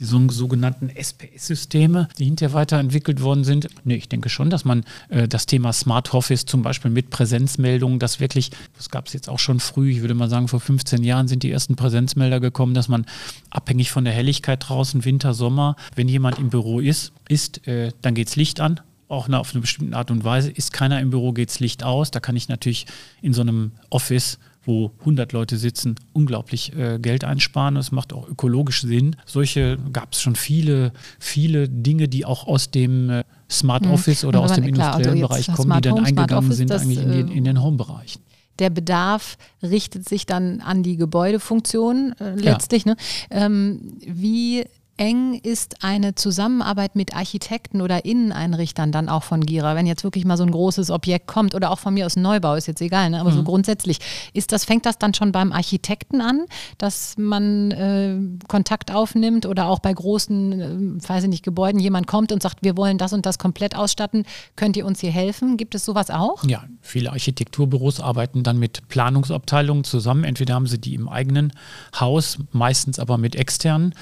die 0.00 0.04
sogenannten 0.04 0.88
SPS-Systeme, 0.88 2.08
die 2.18 2.24
hinterher 2.24 2.54
weiterentwickelt 2.54 3.20
worden 3.20 3.44
sind. 3.44 3.68
Nee, 3.84 3.96
ich 3.96 4.08
denke 4.08 4.30
schon, 4.30 4.48
dass 4.48 4.64
man 4.64 4.84
äh, 5.10 5.28
das 5.28 5.44
Thema 5.44 5.72
Smart 5.72 6.14
Office 6.14 6.46
zum 6.46 6.62
Beispiel 6.62 6.90
mit 6.90 7.10
Präsenzmeldungen, 7.10 7.98
das 7.98 8.18
wirklich, 8.18 8.50
das 8.76 8.88
gab 8.88 9.06
es 9.06 9.12
jetzt 9.12 9.28
auch 9.28 9.38
schon 9.38 9.60
früh, 9.60 9.90
ich 9.90 10.00
würde 10.00 10.14
mal 10.14 10.30
sagen, 10.30 10.48
vor 10.48 10.60
15 10.60 11.04
Jahren 11.04 11.28
sind 11.28 11.42
die 11.42 11.50
ersten 11.50 11.76
Präsenzmelder 11.76 12.40
gekommen, 12.40 12.72
dass 12.72 12.88
man 12.88 13.04
abhängig 13.50 13.90
von 13.90 14.04
der 14.04 14.14
Helligkeit 14.14 14.64
draußen, 14.66 15.04
Winter, 15.04 15.34
Sommer, 15.34 15.76
wenn 15.94 16.08
jemand 16.08 16.38
im 16.38 16.48
Büro 16.48 16.80
ist, 16.80 17.12
ist, 17.28 17.66
äh, 17.68 17.92
dann 18.00 18.14
geht's 18.14 18.36
Licht 18.36 18.60
an 18.60 18.80
auch 19.08 19.28
auf 19.28 19.52
eine 19.52 19.60
bestimmte 19.60 19.96
Art 19.96 20.12
und 20.12 20.22
Weise. 20.22 20.52
Ist 20.52 20.72
keiner 20.72 21.00
im 21.00 21.10
Büro, 21.10 21.32
geht's 21.32 21.58
Licht 21.58 21.82
aus. 21.82 22.12
Da 22.12 22.20
kann 22.20 22.36
ich 22.36 22.48
natürlich 22.48 22.86
in 23.20 23.32
so 23.32 23.40
einem 23.40 23.72
Office 23.90 24.38
wo 24.64 24.92
100 25.00 25.32
Leute 25.32 25.56
sitzen, 25.56 25.94
unglaublich 26.12 26.76
äh, 26.76 26.98
Geld 26.98 27.24
einsparen. 27.24 27.76
Es 27.76 27.92
macht 27.92 28.12
auch 28.12 28.28
ökologisch 28.28 28.82
Sinn. 28.82 29.16
Solche 29.24 29.78
gab 29.92 30.12
es 30.12 30.20
schon 30.20 30.36
viele, 30.36 30.92
viele 31.18 31.68
Dinge, 31.68 32.08
die 32.08 32.24
auch 32.24 32.46
aus 32.46 32.70
dem 32.70 33.10
äh, 33.10 33.24
Smart 33.50 33.84
hm. 33.84 33.92
Office 33.92 34.24
oder 34.24 34.40
aus 34.40 34.52
dem 34.52 34.72
klar, 34.72 34.94
industriellen 34.94 35.22
also 35.22 35.28
Bereich 35.28 35.46
kommen, 35.46 35.62
Smart 35.62 35.84
die 35.84 35.88
dann 35.88 35.98
Home, 35.98 36.06
eingegangen 36.06 36.52
sind 36.52 36.70
das, 36.70 36.82
eigentlich 36.82 37.02
in 37.02 37.10
den, 37.10 37.28
in 37.28 37.44
den 37.44 37.62
Home-Bereichen 37.62 38.22
der 38.60 38.70
Bedarf 38.70 39.38
richtet 39.62 40.08
sich 40.08 40.26
dann 40.26 40.60
an 40.60 40.82
die 40.82 40.96
Gebäudefunktion 40.96 42.14
äh, 42.20 42.34
letztlich. 42.34 42.84
Ja. 42.84 42.92
Ne? 42.92 42.96
Ähm, 43.30 43.98
wie 44.06 44.66
eng 45.00 45.34
ist 45.34 45.82
eine 45.82 46.14
Zusammenarbeit 46.14 46.94
mit 46.94 47.16
Architekten 47.16 47.80
oder 47.80 48.04
Inneneinrichtern 48.04 48.92
dann 48.92 49.08
auch 49.08 49.22
von 49.22 49.40
Gira, 49.40 49.74
wenn 49.74 49.86
jetzt 49.86 50.04
wirklich 50.04 50.26
mal 50.26 50.36
so 50.36 50.44
ein 50.44 50.50
großes 50.50 50.90
Objekt 50.90 51.26
kommt 51.26 51.54
oder 51.54 51.70
auch 51.70 51.78
von 51.78 51.94
mir 51.94 52.04
aus 52.04 52.16
Neubau, 52.16 52.54
ist 52.54 52.68
jetzt 52.68 52.82
egal, 52.82 53.08
ne? 53.08 53.18
aber 53.18 53.30
mhm. 53.30 53.36
so 53.36 53.42
grundsätzlich, 53.42 53.98
ist 54.34 54.52
das, 54.52 54.66
fängt 54.66 54.84
das 54.84 54.98
dann 54.98 55.14
schon 55.14 55.32
beim 55.32 55.52
Architekten 55.52 56.20
an, 56.20 56.44
dass 56.76 57.16
man 57.16 57.70
äh, 57.70 58.18
Kontakt 58.46 58.92
aufnimmt 58.92 59.46
oder 59.46 59.68
auch 59.68 59.78
bei 59.78 59.92
großen, 59.92 61.00
äh, 61.00 61.08
weiß 61.08 61.24
ich 61.24 61.30
nicht, 61.30 61.44
Gebäuden 61.44 61.80
jemand 61.80 62.06
kommt 62.06 62.30
und 62.30 62.42
sagt, 62.42 62.58
wir 62.62 62.76
wollen 62.76 62.98
das 62.98 63.14
und 63.14 63.24
das 63.24 63.38
komplett 63.38 63.74
ausstatten, 63.74 64.24
könnt 64.54 64.76
ihr 64.76 64.84
uns 64.84 65.00
hier 65.00 65.12
helfen? 65.12 65.56
Gibt 65.56 65.74
es 65.74 65.86
sowas 65.86 66.10
auch? 66.10 66.44
Ja, 66.44 66.64
viele 66.82 67.10
Architekturbüros 67.10 68.00
arbeiten 68.00 68.42
dann 68.42 68.58
mit 68.58 68.86
Planungsabteilungen 68.88 69.84
zusammen, 69.84 70.24
entweder 70.24 70.54
haben 70.54 70.66
sie 70.66 70.78
die 70.78 70.94
im 70.94 71.08
eigenen 71.08 71.54
Haus, 71.98 72.36
meistens 72.52 72.98
aber 72.98 73.16
mit 73.16 73.34
externen 73.34 73.94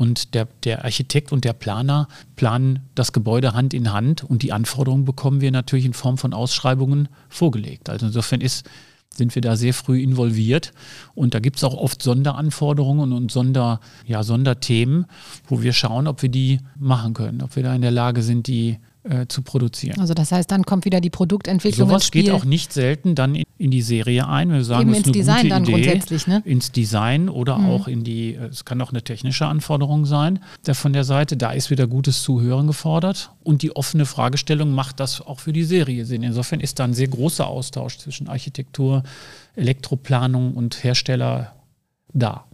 und 0.00 0.32
der, 0.32 0.48
der 0.64 0.86
Architekt 0.86 1.30
und 1.30 1.44
der 1.44 1.52
Planer 1.52 2.08
planen 2.34 2.78
das 2.94 3.12
Gebäude 3.12 3.52
Hand 3.52 3.74
in 3.74 3.92
Hand 3.92 4.24
und 4.24 4.42
die 4.42 4.50
Anforderungen 4.50 5.04
bekommen 5.04 5.42
wir 5.42 5.50
natürlich 5.50 5.84
in 5.84 5.92
Form 5.92 6.16
von 6.16 6.32
Ausschreibungen 6.32 7.08
vorgelegt. 7.28 7.90
Also 7.90 8.06
insofern 8.06 8.40
ist, 8.40 8.66
sind 9.14 9.34
wir 9.34 9.42
da 9.42 9.56
sehr 9.56 9.74
früh 9.74 10.00
involviert 10.00 10.72
und 11.14 11.34
da 11.34 11.38
gibt 11.38 11.58
es 11.58 11.64
auch 11.64 11.74
oft 11.74 12.02
Sonderanforderungen 12.02 13.12
und 13.12 13.30
Sonder, 13.30 13.80
ja, 14.06 14.22
Sonderthemen, 14.22 15.04
wo 15.46 15.60
wir 15.60 15.74
schauen, 15.74 16.06
ob 16.06 16.22
wir 16.22 16.30
die 16.30 16.60
machen 16.78 17.12
können, 17.12 17.42
ob 17.42 17.54
wir 17.54 17.62
da 17.62 17.74
in 17.74 17.82
der 17.82 17.90
Lage 17.90 18.22
sind, 18.22 18.46
die 18.46 18.78
äh, 19.02 19.26
zu 19.26 19.42
produzieren. 19.42 19.98
Also 19.98 20.12
das 20.12 20.30
heißt, 20.30 20.50
dann 20.50 20.64
kommt 20.64 20.84
wieder 20.84 21.00
die 21.00 21.08
Produktentwicklung 21.08 21.88
Sowas 21.88 22.02
ins 22.02 22.06
Spiel. 22.06 22.24
geht 22.24 22.32
auch 22.32 22.44
nicht 22.44 22.72
selten 22.72 23.14
dann 23.14 23.34
in, 23.34 23.44
in 23.56 23.70
die 23.70 23.80
Serie 23.80 24.28
ein. 24.28 24.52
Wir 24.52 24.62
sagen, 24.62 24.88
Eben 24.88 24.94
ins 24.94 25.10
Design 25.10 25.48
dann 25.48 25.62
Idee, 25.62 25.72
grundsätzlich, 25.72 26.26
ne? 26.26 26.42
Ins 26.44 26.70
Design 26.72 27.28
oder 27.30 27.58
mhm. 27.58 27.70
auch 27.70 27.88
in 27.88 28.04
die, 28.04 28.34
äh, 28.34 28.46
es 28.46 28.64
kann 28.64 28.80
auch 28.82 28.90
eine 28.90 29.02
technische 29.02 29.46
Anforderung 29.46 30.04
sein 30.04 30.40
der 30.66 30.74
von 30.74 30.92
der 30.92 31.04
Seite. 31.04 31.36
Da 31.36 31.52
ist 31.52 31.70
wieder 31.70 31.86
gutes 31.86 32.22
Zuhören 32.22 32.66
gefordert 32.66 33.32
und 33.42 33.62
die 33.62 33.74
offene 33.74 34.04
Fragestellung 34.04 34.72
macht 34.72 35.00
das 35.00 35.20
auch 35.20 35.40
für 35.40 35.52
die 35.52 35.64
Serie 35.64 36.04
Sinn. 36.04 36.22
Insofern 36.22 36.60
ist 36.60 36.78
da 36.78 36.84
ein 36.84 36.94
sehr 36.94 37.08
großer 37.08 37.46
Austausch 37.46 37.96
zwischen 37.98 38.28
Architektur, 38.28 39.02
Elektroplanung 39.56 40.54
und 40.54 40.84
Hersteller 40.84 41.54
da. 42.12 42.44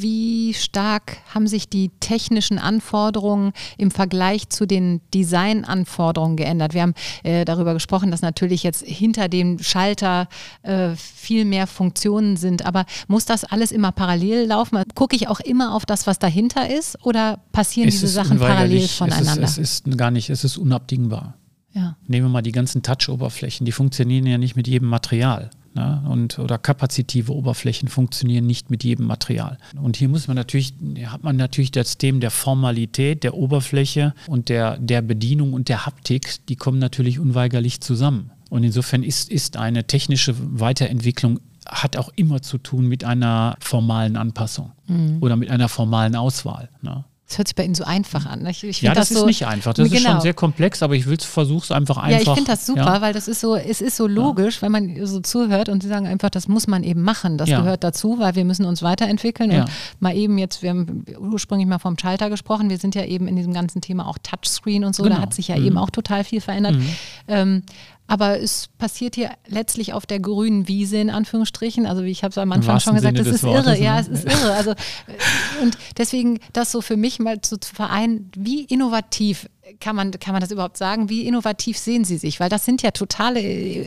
Wie 0.00 0.54
stark 0.54 1.16
haben 1.34 1.48
sich 1.48 1.68
die 1.68 1.90
technischen 1.98 2.58
Anforderungen 2.58 3.52
im 3.78 3.90
Vergleich 3.90 4.48
zu 4.48 4.66
den 4.66 5.00
Designanforderungen 5.12 6.36
geändert? 6.36 6.72
Wir 6.72 6.82
haben 6.82 6.94
äh, 7.24 7.44
darüber 7.44 7.74
gesprochen, 7.74 8.10
dass 8.10 8.22
natürlich 8.22 8.62
jetzt 8.62 8.84
hinter 8.84 9.28
dem 9.28 9.58
Schalter 9.58 10.28
äh, 10.62 10.90
viel 10.94 11.44
mehr 11.44 11.66
Funktionen 11.66 12.36
sind. 12.36 12.64
Aber 12.64 12.84
muss 13.08 13.24
das 13.24 13.44
alles 13.44 13.72
immer 13.72 13.90
parallel 13.90 14.46
laufen? 14.46 14.80
Gucke 14.94 15.16
ich 15.16 15.26
auch 15.28 15.40
immer 15.40 15.74
auf 15.74 15.84
das, 15.84 16.06
was 16.06 16.18
dahinter 16.18 16.70
ist? 16.70 17.04
Oder 17.04 17.40
passieren 17.50 17.88
es 17.88 17.96
diese 17.96 18.08
Sachen 18.08 18.38
parallel 18.38 18.86
voneinander? 18.86 19.42
Es 19.42 19.58
ist, 19.58 19.86
es 19.86 19.86
ist 19.86 19.98
gar 19.98 20.12
nicht, 20.12 20.30
es 20.30 20.44
ist 20.44 20.58
unabdingbar. 20.58 21.34
Ja. 21.72 21.96
Nehmen 22.06 22.26
wir 22.26 22.30
mal 22.30 22.42
die 22.42 22.52
ganzen 22.52 22.82
Touch-Oberflächen, 22.82 23.66
die 23.66 23.72
funktionieren 23.72 24.26
ja 24.26 24.38
nicht 24.38 24.56
mit 24.56 24.66
jedem 24.66 24.88
Material. 24.88 25.50
Ne? 25.78 26.02
Und, 26.08 26.40
oder 26.40 26.58
kapazitive 26.58 27.32
Oberflächen 27.32 27.88
funktionieren 27.88 28.46
nicht 28.46 28.68
mit 28.68 28.82
jedem 28.82 29.06
Material. 29.06 29.58
Und 29.80 29.96
hier 29.96 30.08
muss 30.08 30.26
man 30.26 30.34
natürlich, 30.34 30.74
hat 31.06 31.22
man 31.22 31.36
natürlich 31.36 31.70
das 31.70 31.98
Thema 31.98 32.18
der 32.18 32.32
Formalität, 32.32 33.22
der 33.22 33.34
Oberfläche 33.34 34.12
und 34.26 34.48
der, 34.48 34.76
der 34.78 35.02
Bedienung 35.02 35.52
und 35.52 35.68
der 35.68 35.86
Haptik, 35.86 36.44
die 36.48 36.56
kommen 36.56 36.80
natürlich 36.80 37.20
unweigerlich 37.20 37.80
zusammen. 37.80 38.32
Und 38.50 38.64
insofern 38.64 39.04
ist, 39.04 39.30
ist 39.30 39.56
eine 39.56 39.84
technische 39.84 40.34
Weiterentwicklung 40.36 41.38
hat 41.68 41.96
auch 41.98 42.08
immer 42.16 42.40
zu 42.40 42.56
tun 42.56 42.86
mit 42.88 43.04
einer 43.04 43.54
formalen 43.60 44.16
Anpassung 44.16 44.72
mhm. 44.86 45.18
oder 45.20 45.36
mit 45.36 45.50
einer 45.50 45.68
formalen 45.68 46.16
Auswahl. 46.16 46.70
Ne? 46.80 47.04
Das 47.28 47.36
hört 47.36 47.48
sich 47.48 47.54
bei 47.54 47.64
Ihnen 47.64 47.74
so 47.74 47.84
einfach 47.84 48.24
an. 48.24 48.46
Ich, 48.46 48.64
ich 48.64 48.80
ja, 48.80 48.94
das, 48.94 49.08
das 49.08 49.10
ist 49.10 49.18
so, 49.18 49.26
nicht 49.26 49.46
einfach. 49.46 49.74
Das 49.74 49.86
genau. 49.90 49.98
ist 49.98 50.06
schon 50.06 50.20
sehr 50.22 50.32
komplex, 50.32 50.82
aber 50.82 50.94
ich 50.94 51.04
versuche 51.04 51.62
es 51.62 51.70
einfach 51.70 51.98
einfach. 51.98 52.10
Ja, 52.10 52.22
ich 52.22 52.30
finde 52.30 52.50
das 52.50 52.64
super, 52.64 52.94
ja. 52.94 53.00
weil 53.02 53.12
das 53.12 53.28
ist 53.28 53.40
so, 53.40 53.54
es 53.54 53.82
ist 53.82 53.96
so 53.98 54.06
logisch, 54.06 54.56
ja. 54.56 54.62
wenn 54.62 54.72
man 54.72 55.06
so 55.06 55.20
zuhört 55.20 55.68
und 55.68 55.82
Sie 55.82 55.90
sagen 55.90 56.06
einfach, 56.06 56.30
das 56.30 56.48
muss 56.48 56.66
man 56.66 56.82
eben 56.82 57.02
machen. 57.02 57.36
Das 57.36 57.50
ja. 57.50 57.60
gehört 57.60 57.84
dazu, 57.84 58.18
weil 58.18 58.34
wir 58.34 58.46
müssen 58.46 58.64
uns 58.64 58.82
weiterentwickeln. 58.82 59.50
Und 59.50 59.70
mal 60.00 60.16
eben 60.16 60.38
jetzt, 60.38 60.62
wir 60.62 60.70
haben 60.70 61.04
ursprünglich 61.18 61.68
mal 61.68 61.78
vom 61.78 61.98
Schalter 61.98 62.30
gesprochen, 62.30 62.70
wir 62.70 62.78
sind 62.78 62.94
ja 62.94 63.04
eben 63.04 63.28
in 63.28 63.36
diesem 63.36 63.52
ganzen 63.52 63.82
Thema 63.82 64.06
auch 64.06 64.16
Touchscreen 64.22 64.84
und 64.84 64.96
so, 64.96 65.02
genau. 65.02 65.16
da 65.16 65.22
hat 65.22 65.34
sich 65.34 65.48
ja 65.48 65.58
mhm. 65.58 65.66
eben 65.66 65.78
auch 65.78 65.90
total 65.90 66.24
viel 66.24 66.40
verändert. 66.40 66.76
Mhm. 66.76 66.88
Ähm, 67.28 67.62
aber 68.08 68.40
es 68.40 68.68
passiert 68.78 69.14
hier 69.14 69.30
letztlich 69.46 69.92
auf 69.92 70.06
der 70.06 70.18
grünen 70.18 70.66
Wiese 70.66 70.96
in 70.96 71.10
Anführungsstrichen. 71.10 71.86
Also 71.86 72.02
wie 72.04 72.10
ich 72.10 72.24
habe 72.24 72.30
es 72.30 72.38
am 72.38 72.50
Anfang 72.50 72.80
schon 72.80 72.94
gesagt, 72.94 73.18
es 73.18 73.26
ist 73.28 73.44
Wortes, 73.44 73.66
irre. 73.66 73.78
Ne? 73.78 73.84
Ja, 73.84 74.00
es 74.00 74.08
ist 74.08 74.24
irre. 74.24 74.54
Also 74.54 74.70
äh, 74.70 75.62
und 75.62 75.76
deswegen 75.98 76.40
das 76.54 76.72
so 76.72 76.80
für 76.80 76.96
mich 76.96 77.20
mal 77.20 77.40
zu 77.42 77.58
vereinen, 77.62 78.30
wie 78.34 78.64
innovativ 78.64 79.48
kann 79.78 79.94
man, 79.94 80.10
kann 80.12 80.32
man 80.32 80.40
das 80.40 80.50
überhaupt 80.50 80.78
sagen? 80.78 81.10
Wie 81.10 81.26
innovativ 81.26 81.76
sehen 81.76 82.04
Sie 82.06 82.16
sich? 82.16 82.40
Weil 82.40 82.48
das 82.48 82.64
sind 82.64 82.80
ja 82.80 82.92
totale 82.92 83.42
äh, 83.42 83.84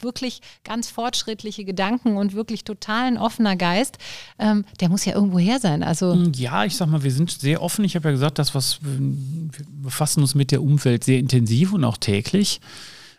wirklich 0.00 0.40
ganz 0.62 0.88
fortschrittliche 0.88 1.64
Gedanken 1.64 2.16
und 2.16 2.34
wirklich 2.34 2.62
totalen 2.62 3.18
offener 3.18 3.56
Geist, 3.56 3.98
ähm, 4.38 4.64
der 4.80 4.90
muss 4.90 5.04
ja 5.04 5.14
irgendwo 5.14 5.40
her 5.40 5.58
sein. 5.58 5.82
Also 5.82 6.14
mm, 6.14 6.32
ja, 6.36 6.64
ich 6.64 6.76
sag 6.76 6.88
mal, 6.88 7.02
wir 7.02 7.10
sind 7.10 7.32
sehr 7.32 7.62
offen. 7.62 7.84
Ich 7.84 7.96
habe 7.96 8.08
ja 8.08 8.12
gesagt, 8.12 8.38
das 8.38 8.54
was 8.54 8.78
wir 8.82 9.64
befassen 9.82 10.20
uns 10.20 10.36
mit 10.36 10.52
der 10.52 10.62
Umwelt 10.62 11.02
sehr 11.02 11.18
intensiv 11.18 11.72
und 11.72 11.82
auch 11.84 11.96
täglich. 11.96 12.60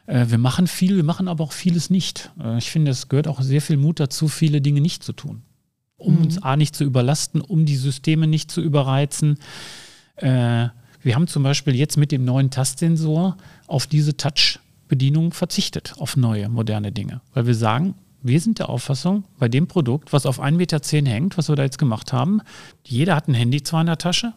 Äh, 0.07 0.25
wir 0.29 0.39
machen 0.39 0.65
viel, 0.65 0.95
wir 0.95 1.03
machen 1.03 1.27
aber 1.27 1.43
auch 1.43 1.51
vieles 1.51 1.91
nicht. 1.91 2.31
Äh, 2.41 2.57
ich 2.57 2.71
finde, 2.71 2.89
es 2.91 3.09
gehört 3.09 3.27
auch 3.27 3.41
sehr 3.41 3.61
viel 3.61 3.77
Mut 3.77 3.99
dazu, 3.99 4.27
viele 4.27 4.61
Dinge 4.61 4.81
nicht 4.81 5.03
zu 5.03 5.13
tun. 5.13 5.43
Um 5.97 6.15
mhm. 6.15 6.21
uns 6.23 6.41
A 6.41 6.55
nicht 6.55 6.75
zu 6.75 6.83
überlasten, 6.83 7.41
um 7.41 7.65
die 7.65 7.75
Systeme 7.75 8.25
nicht 8.25 8.49
zu 8.49 8.61
überreizen. 8.61 9.37
Äh, 10.15 10.69
wir 11.01 11.15
haben 11.15 11.27
zum 11.27 11.43
Beispiel 11.43 11.75
jetzt 11.75 11.97
mit 11.97 12.11
dem 12.11 12.25
neuen 12.25 12.49
Tastsensor 12.49 13.37
auf 13.67 13.85
diese 13.85 14.17
Touch-Bedienung 14.17 15.31
verzichtet, 15.33 15.93
auf 15.97 16.17
neue, 16.17 16.49
moderne 16.49 16.91
Dinge. 16.91 17.21
Weil 17.33 17.45
wir 17.45 17.55
sagen, 17.55 17.93
wir 18.23 18.41
sind 18.41 18.59
der 18.59 18.69
Auffassung, 18.69 19.23
bei 19.37 19.47
dem 19.47 19.67
Produkt, 19.67 20.11
was 20.11 20.25
auf 20.25 20.41
1,10 20.41 20.51
Meter 20.53 20.79
hängt, 21.09 21.37
was 21.37 21.49
wir 21.49 21.55
da 21.55 21.63
jetzt 21.63 21.77
gemacht 21.77 22.13
haben, 22.13 22.41
jeder 22.83 23.15
hat 23.15 23.27
ein 23.27 23.35
Handy 23.35 23.61
zwar 23.61 23.81
in 23.81 23.87
der 23.87 23.97
Tasche, 23.97 24.33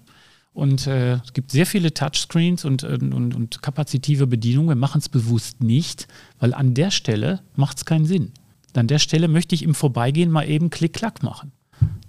und 0.52 0.86
äh, 0.86 1.14
es 1.14 1.32
gibt 1.32 1.52
sehr 1.52 1.66
viele 1.66 1.94
Touchscreens 1.94 2.64
und, 2.64 2.82
und, 2.82 3.12
und 3.12 3.62
kapazitive 3.62 4.26
Bedienungen. 4.26 4.70
Wir 4.70 4.76
machen 4.76 4.98
es 4.98 5.08
bewusst 5.08 5.62
nicht, 5.62 6.08
weil 6.38 6.54
an 6.54 6.74
der 6.74 6.90
Stelle 6.90 7.40
macht 7.54 7.78
es 7.78 7.84
keinen 7.84 8.04
Sinn. 8.04 8.32
An 8.74 8.88
der 8.88 8.98
Stelle 8.98 9.28
möchte 9.28 9.54
ich 9.54 9.62
im 9.62 9.74
Vorbeigehen 9.74 10.30
mal 10.30 10.48
eben 10.48 10.70
Klick-Klack 10.70 11.22
machen. 11.22 11.52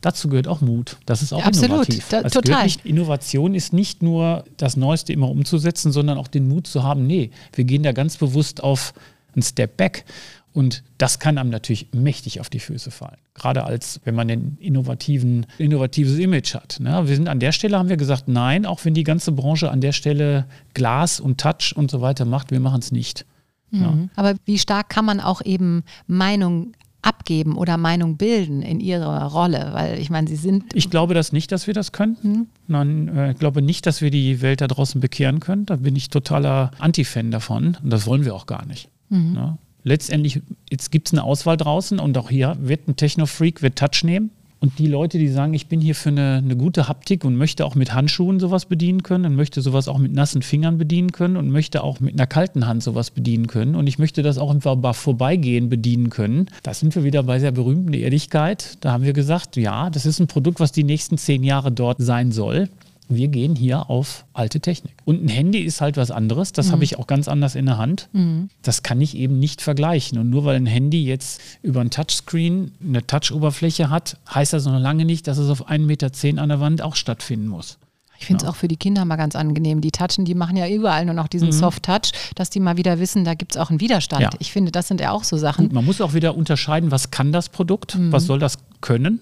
Dazu 0.01 0.29
gehört 0.29 0.47
auch 0.47 0.61
Mut. 0.61 0.97
Das 1.05 1.21
ist 1.21 1.31
auch 1.31 1.45
Absolut, 1.45 1.69
innovativ. 1.69 2.09
da, 2.09 2.23
das 2.23 2.33
total. 2.33 2.63
Nicht, 2.63 2.85
Innovation 2.85 3.53
ist 3.53 3.71
nicht 3.71 4.01
nur 4.01 4.43
das 4.57 4.75
Neueste 4.75 5.13
immer 5.13 5.29
umzusetzen, 5.29 5.91
sondern 5.91 6.17
auch 6.17 6.27
den 6.27 6.47
Mut 6.47 6.67
zu 6.67 6.83
haben, 6.83 7.05
nee, 7.05 7.29
wir 7.53 7.63
gehen 7.63 7.83
da 7.83 7.91
ganz 7.91 8.17
bewusst 8.17 8.63
auf 8.63 8.93
einen 9.33 9.43
Step 9.43 9.77
back. 9.77 10.05
Und 10.53 10.83
das 10.97 11.19
kann 11.19 11.37
einem 11.37 11.49
natürlich 11.49 11.87
mächtig 11.93 12.41
auf 12.41 12.49
die 12.49 12.59
Füße 12.59 12.91
fallen. 12.91 13.17
Gerade 13.33 13.63
als, 13.63 14.01
wenn 14.03 14.15
man 14.15 14.29
ein 14.29 14.57
innovativen, 14.59 15.45
innovatives 15.57 16.17
Image 16.19 16.53
hat. 16.53 16.79
Ne? 16.81 17.07
Wir 17.07 17.15
sind 17.15 17.29
an 17.29 17.39
der 17.39 17.53
Stelle, 17.53 17.77
haben 17.77 17.89
wir 17.89 17.97
gesagt, 17.97 18.27
nein, 18.27 18.65
auch 18.65 18.83
wenn 18.83 18.93
die 18.93 19.03
ganze 19.03 19.31
Branche 19.31 19.71
an 19.71 19.79
der 19.79 19.93
Stelle 19.93 20.45
Glas 20.73 21.19
und 21.19 21.39
Touch 21.39 21.73
und 21.75 21.89
so 21.89 22.01
weiter 22.01 22.25
macht, 22.25 22.51
wir 22.51 22.59
machen 22.59 22.79
es 22.79 22.91
nicht. 22.91 23.25
Mhm. 23.71 23.81
Ja. 23.81 23.97
Aber 24.15 24.35
wie 24.45 24.59
stark 24.59 24.89
kann 24.89 25.05
man 25.05 25.19
auch 25.21 25.41
eben 25.43 25.83
Meinung 26.07 26.73
abgeben 27.01 27.55
oder 27.55 27.77
Meinung 27.77 28.17
bilden 28.17 28.61
in 28.61 28.81
ihrer 28.81 29.23
Rolle? 29.31 29.69
Weil 29.71 29.99
ich 29.99 30.09
meine, 30.09 30.27
sie 30.27 30.35
sind. 30.35 30.65
Ich 30.73 30.89
glaube 30.89 31.13
das 31.13 31.31
nicht, 31.31 31.53
dass 31.53 31.65
wir 31.67 31.73
das 31.73 31.93
könnten. 31.93 32.31
Mhm. 32.31 32.47
Nein, 32.67 33.07
äh, 33.07 33.31
ich 33.31 33.39
glaube 33.39 33.61
nicht, 33.61 33.85
dass 33.85 34.01
wir 34.01 34.11
die 34.11 34.41
Welt 34.41 34.59
da 34.59 34.67
draußen 34.67 34.99
bekehren 34.99 35.39
können. 35.39 35.65
Da 35.65 35.77
bin 35.77 35.95
ich 35.95 36.09
totaler 36.09 36.71
Anti-Fan 36.79 37.31
davon. 37.31 37.77
Und 37.81 37.89
das 37.89 38.05
wollen 38.05 38.25
wir 38.25 38.35
auch 38.35 38.45
gar 38.45 38.65
nicht. 38.65 38.89
Mhm. 39.09 39.35
Ja. 39.35 39.57
Letztendlich, 39.83 40.41
jetzt 40.69 40.91
gibt 40.91 41.07
es 41.07 41.13
eine 41.13 41.23
Auswahl 41.23 41.57
draußen 41.57 41.99
und 41.99 42.17
auch 42.17 42.29
hier 42.29 42.55
wird 42.59 42.87
ein 42.87 42.95
Techno-Freak, 42.95 43.61
wird 43.61 43.77
Touch 43.77 44.03
nehmen. 44.03 44.31
Und 44.61 44.77
die 44.77 44.85
Leute, 44.85 45.17
die 45.17 45.27
sagen, 45.27 45.55
ich 45.55 45.65
bin 45.65 45.81
hier 45.81 45.95
für 45.95 46.09
eine, 46.09 46.35
eine, 46.37 46.55
gute 46.55 46.87
Haptik 46.87 47.25
und 47.25 47.35
möchte 47.35 47.65
auch 47.65 47.73
mit 47.73 47.95
Handschuhen 47.95 48.39
sowas 48.39 48.67
bedienen 48.67 49.01
können 49.01 49.25
und 49.25 49.35
möchte 49.35 49.59
sowas 49.59 49.87
auch 49.87 49.97
mit 49.97 50.13
nassen 50.13 50.43
Fingern 50.43 50.77
bedienen 50.77 51.11
können 51.11 51.35
und 51.35 51.49
möchte 51.49 51.83
auch 51.83 51.99
mit 51.99 52.13
einer 52.13 52.27
kalten 52.27 52.67
Hand 52.67 52.83
sowas 52.83 53.09
bedienen 53.09 53.47
können 53.47 53.75
und 53.75 53.87
ich 53.87 53.97
möchte 53.97 54.21
das 54.21 54.37
auch 54.37 54.51
im 54.51 54.61
Vorbeigehen 54.61 55.69
bedienen 55.69 56.11
können. 56.11 56.45
Da 56.61 56.75
sind 56.75 56.93
wir 56.93 57.03
wieder 57.03 57.23
bei 57.23 57.39
sehr 57.39 57.51
berühmten 57.51 57.91
Ehrlichkeit. 57.93 58.77
Da 58.81 58.91
haben 58.91 59.03
wir 59.03 59.13
gesagt, 59.13 59.55
ja, 59.55 59.89
das 59.89 60.05
ist 60.05 60.19
ein 60.19 60.27
Produkt, 60.27 60.59
was 60.59 60.71
die 60.71 60.83
nächsten 60.83 61.17
zehn 61.17 61.43
Jahre 61.43 61.71
dort 61.71 61.97
sein 61.99 62.31
soll 62.31 62.69
wir 63.15 63.27
gehen 63.27 63.55
hier 63.55 63.89
auf 63.89 64.25
alte 64.33 64.59
Technik. 64.59 64.93
Und 65.05 65.23
ein 65.23 65.29
Handy 65.29 65.59
ist 65.59 65.81
halt 65.81 65.97
was 65.97 66.11
anderes, 66.11 66.51
das 66.51 66.67
mhm. 66.67 66.71
habe 66.71 66.83
ich 66.83 66.99
auch 66.99 67.07
ganz 67.07 67.27
anders 67.27 67.55
in 67.55 67.65
der 67.65 67.77
Hand. 67.77 68.09
Mhm. 68.13 68.49
Das 68.61 68.83
kann 68.83 69.01
ich 69.01 69.15
eben 69.15 69.39
nicht 69.39 69.61
vergleichen. 69.61 70.17
Und 70.17 70.29
nur 70.29 70.45
weil 70.45 70.55
ein 70.55 70.65
Handy 70.65 71.05
jetzt 71.05 71.41
über 71.61 71.81
ein 71.81 71.89
Touchscreen 71.89 72.71
eine 72.83 73.05
Touch-Oberfläche 73.05 73.89
hat, 73.89 74.17
heißt 74.33 74.53
das 74.53 74.65
noch 74.65 74.79
lange 74.79 75.05
nicht, 75.05 75.27
dass 75.27 75.37
es 75.37 75.49
auf 75.49 75.69
1,10 75.69 75.85
Meter 75.85 76.41
an 76.41 76.49
der 76.49 76.59
Wand 76.59 76.81
auch 76.81 76.95
stattfinden 76.95 77.47
muss. 77.47 77.77
Ich 78.21 78.27
finde 78.27 78.37
es 78.37 78.43
ja. 78.43 78.49
auch 78.51 78.55
für 78.55 78.67
die 78.67 78.77
Kinder 78.77 79.03
mal 79.03 79.15
ganz 79.15 79.35
angenehm. 79.35 79.81
Die 79.81 79.89
touchen, 79.89 80.25
die 80.25 80.35
machen 80.35 80.55
ja 80.55 80.67
überall 80.67 81.05
nur 81.05 81.15
noch 81.15 81.27
diesen 81.27 81.47
mhm. 81.47 81.53
Soft-Touch, 81.53 82.11
dass 82.35 82.51
die 82.51 82.59
mal 82.59 82.77
wieder 82.77 82.99
wissen, 82.99 83.25
da 83.25 83.33
gibt 83.33 83.55
es 83.55 83.57
auch 83.57 83.71
einen 83.71 83.81
Widerstand. 83.81 84.21
Ja. 84.21 84.29
Ich 84.37 84.51
finde, 84.51 84.71
das 84.71 84.87
sind 84.87 85.01
ja 85.01 85.11
auch 85.11 85.23
so 85.23 85.37
Sachen. 85.37 85.65
Gut, 85.65 85.73
man 85.73 85.83
muss 85.83 86.01
auch 86.01 86.13
wieder 86.13 86.37
unterscheiden, 86.37 86.91
was 86.91 87.09
kann 87.09 87.31
das 87.31 87.49
Produkt, 87.49 87.97
mhm. 87.97 88.11
was 88.11 88.25
soll 88.25 88.37
das 88.37 88.59
können, 88.79 89.21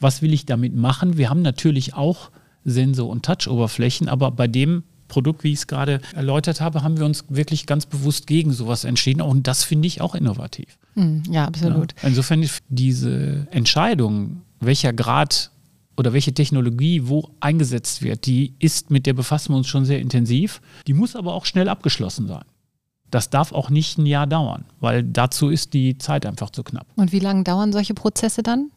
was 0.00 0.22
will 0.22 0.32
ich 0.32 0.46
damit 0.46 0.74
machen. 0.74 1.18
Wir 1.18 1.28
haben 1.28 1.42
natürlich 1.42 1.92
auch 1.92 2.30
Sensor- 2.64 3.08
und 3.08 3.24
Touch-Oberflächen, 3.24 4.08
aber 4.08 4.30
bei 4.30 4.46
dem 4.46 4.84
Produkt, 5.08 5.44
wie 5.44 5.52
ich 5.52 5.58
es 5.58 5.66
gerade 5.66 6.00
erläutert 6.14 6.62
habe, 6.62 6.82
haben 6.82 6.98
wir 6.98 7.04
uns 7.04 7.26
wirklich 7.28 7.66
ganz 7.66 7.84
bewusst 7.84 8.26
gegen 8.26 8.52
sowas 8.52 8.84
entschieden. 8.84 9.20
Und 9.20 9.46
das 9.46 9.62
finde 9.62 9.86
ich 9.86 10.00
auch 10.00 10.14
innovativ. 10.14 10.78
Hm, 10.94 11.22
ja, 11.30 11.44
absolut. 11.44 11.92
Ja, 12.00 12.08
insofern 12.08 12.42
ist 12.42 12.62
diese 12.70 13.46
Entscheidung, 13.50 14.40
welcher 14.60 14.94
Grad 14.94 15.50
oder 15.98 16.14
welche 16.14 16.32
Technologie 16.32 17.06
wo 17.08 17.28
eingesetzt 17.40 18.00
wird, 18.02 18.24
die 18.24 18.54
ist, 18.58 18.90
mit 18.90 19.04
der 19.04 19.12
befassen 19.12 19.52
wir 19.52 19.58
uns 19.58 19.68
schon 19.68 19.84
sehr 19.84 20.00
intensiv. 20.00 20.62
Die 20.86 20.94
muss 20.94 21.14
aber 21.14 21.34
auch 21.34 21.44
schnell 21.44 21.68
abgeschlossen 21.68 22.26
sein. 22.26 22.44
Das 23.10 23.28
darf 23.28 23.52
auch 23.52 23.68
nicht 23.68 23.98
ein 23.98 24.06
Jahr 24.06 24.26
dauern, 24.26 24.64
weil 24.80 25.02
dazu 25.02 25.50
ist 25.50 25.74
die 25.74 25.98
Zeit 25.98 26.24
einfach 26.24 26.48
zu 26.48 26.62
knapp. 26.62 26.86
Und 26.96 27.12
wie 27.12 27.18
lange 27.18 27.44
dauern 27.44 27.70
solche 27.70 27.92
Prozesse 27.92 28.42
dann? 28.42 28.70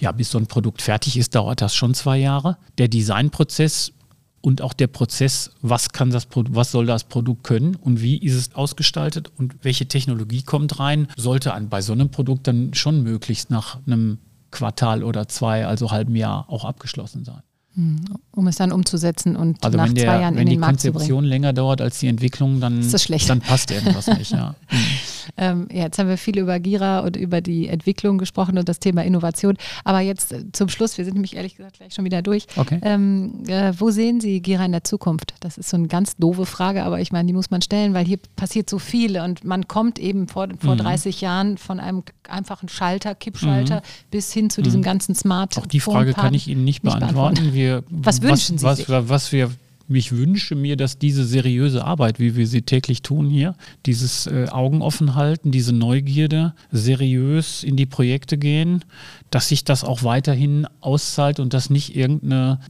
Ja, 0.00 0.12
bis 0.12 0.30
so 0.30 0.38
ein 0.38 0.46
Produkt 0.46 0.82
fertig 0.82 1.16
ist, 1.16 1.34
dauert 1.34 1.60
das 1.60 1.74
schon 1.74 1.94
zwei 1.94 2.18
Jahre. 2.18 2.56
Der 2.78 2.88
Designprozess 2.88 3.92
und 4.40 4.62
auch 4.62 4.72
der 4.72 4.86
Prozess, 4.86 5.50
was 5.60 5.90
kann 5.90 6.10
das 6.10 6.26
was 6.32 6.70
soll 6.70 6.86
das 6.86 7.04
Produkt 7.04 7.44
können 7.44 7.76
und 7.76 8.00
wie 8.00 8.16
ist 8.16 8.34
es 8.34 8.54
ausgestaltet 8.54 9.30
und 9.36 9.56
welche 9.62 9.86
Technologie 9.86 10.42
kommt 10.42 10.78
rein, 10.78 11.08
sollte 11.16 11.52
an, 11.52 11.68
bei 11.68 11.82
so 11.82 11.92
einem 11.92 12.10
Produkt 12.10 12.46
dann 12.46 12.72
schon 12.74 13.02
möglichst 13.02 13.50
nach 13.50 13.78
einem 13.86 14.18
Quartal 14.50 15.04
oder 15.04 15.28
zwei, 15.28 15.66
also 15.66 15.90
halben 15.90 16.16
Jahr 16.16 16.48
auch 16.48 16.64
abgeschlossen 16.64 17.24
sein. 17.24 17.42
Hm, 17.76 18.00
um 18.32 18.48
es 18.48 18.56
dann 18.56 18.72
umzusetzen 18.72 19.36
und 19.36 19.64
also 19.64 19.76
nach 19.78 19.92
der, 19.92 20.04
zwei 20.04 20.20
Jahren 20.20 20.36
in 20.36 20.48
den 20.48 20.58
Markt 20.58 20.80
zu 20.80 20.90
bringen. 20.90 20.94
Wenn 20.94 21.00
die 21.00 21.06
Konzeption 21.06 21.24
länger 21.24 21.52
dauert 21.52 21.80
als 21.80 22.00
die 22.00 22.08
Entwicklung, 22.08 22.58
dann, 22.58 22.80
dann 22.80 23.40
passt 23.40 23.70
irgendwas 23.70 24.06
nicht. 24.18 24.32
Ja. 24.32 24.56
ähm, 25.36 25.68
jetzt 25.70 25.96
haben 26.00 26.08
wir 26.08 26.18
viel 26.18 26.38
über 26.38 26.58
Gira 26.58 26.98
und 26.98 27.16
über 27.16 27.40
die 27.40 27.68
Entwicklung 27.68 28.18
gesprochen 28.18 28.58
und 28.58 28.68
das 28.68 28.80
Thema 28.80 29.04
Innovation. 29.04 29.56
Aber 29.84 30.00
jetzt 30.00 30.32
äh, 30.32 30.50
zum 30.50 30.68
Schluss, 30.68 30.98
wir 30.98 31.04
sind 31.04 31.14
nämlich 31.14 31.36
ehrlich 31.36 31.54
gesagt 31.54 31.76
gleich 31.76 31.94
schon 31.94 32.04
wieder 32.04 32.22
durch. 32.22 32.46
Okay. 32.56 32.80
Ähm, 32.82 33.44
äh, 33.46 33.72
wo 33.78 33.90
sehen 33.90 34.20
Sie 34.20 34.40
Gira 34.42 34.64
in 34.64 34.72
der 34.72 34.82
Zukunft? 34.82 35.34
Das 35.38 35.56
ist 35.56 35.70
so 35.70 35.76
eine 35.76 35.86
ganz 35.86 36.16
doofe 36.16 36.46
Frage, 36.46 36.82
aber 36.82 37.00
ich 37.00 37.12
meine, 37.12 37.28
die 37.28 37.34
muss 37.34 37.52
man 37.52 37.62
stellen, 37.62 37.94
weil 37.94 38.04
hier 38.04 38.18
passiert 38.34 38.68
so 38.68 38.80
viel 38.80 39.16
und 39.20 39.44
man 39.44 39.68
kommt 39.68 40.00
eben 40.00 40.26
vor, 40.26 40.48
vor 40.58 40.74
mhm. 40.74 40.78
30 40.78 41.20
Jahren 41.20 41.56
von 41.56 41.78
einem 41.78 42.02
einfachen 42.28 42.68
Schalter, 42.68 43.14
Kippschalter 43.14 43.76
mhm. 43.76 44.10
bis 44.10 44.32
hin 44.32 44.50
zu 44.50 44.60
diesem 44.60 44.80
mhm. 44.80 44.84
ganzen 44.84 45.14
Smart. 45.14 45.56
Auch 45.56 45.66
die 45.66 45.78
Frage 45.78 46.14
kann 46.14 46.34
ich 46.34 46.48
Ihnen 46.48 46.64
nicht, 46.64 46.82
nicht 46.82 46.98
beantworten. 46.98 47.59
Wir, 47.60 47.84
was 47.90 48.22
wünschen 48.22 48.56
was, 48.62 48.78
Sie 48.78 48.88
was, 48.88 49.04
sich? 49.04 49.08
Was 49.08 49.32
wir 49.32 49.50
ich 49.96 50.12
wünsche 50.12 50.54
mir, 50.54 50.76
dass 50.76 50.98
diese 50.98 51.24
seriöse 51.24 51.84
Arbeit, 51.84 52.20
wie 52.20 52.36
wir 52.36 52.46
sie 52.46 52.62
täglich 52.62 53.02
tun 53.02 53.28
hier, 53.28 53.56
dieses 53.86 54.26
äh, 54.26 54.46
Augen 54.50 54.82
offen 54.82 55.14
halten, 55.14 55.50
diese 55.50 55.72
Neugierde, 55.72 56.54
seriös 56.70 57.64
in 57.64 57.76
die 57.76 57.86
Projekte 57.86 58.38
gehen, 58.38 58.84
dass 59.30 59.48
sich 59.48 59.64
das 59.64 59.84
auch 59.84 60.04
weiterhin 60.04 60.66
auszahlt 60.80 61.40
und 61.40 61.54
dass 61.54 61.70
nicht 61.70 61.96
irgendeine, 61.96 62.60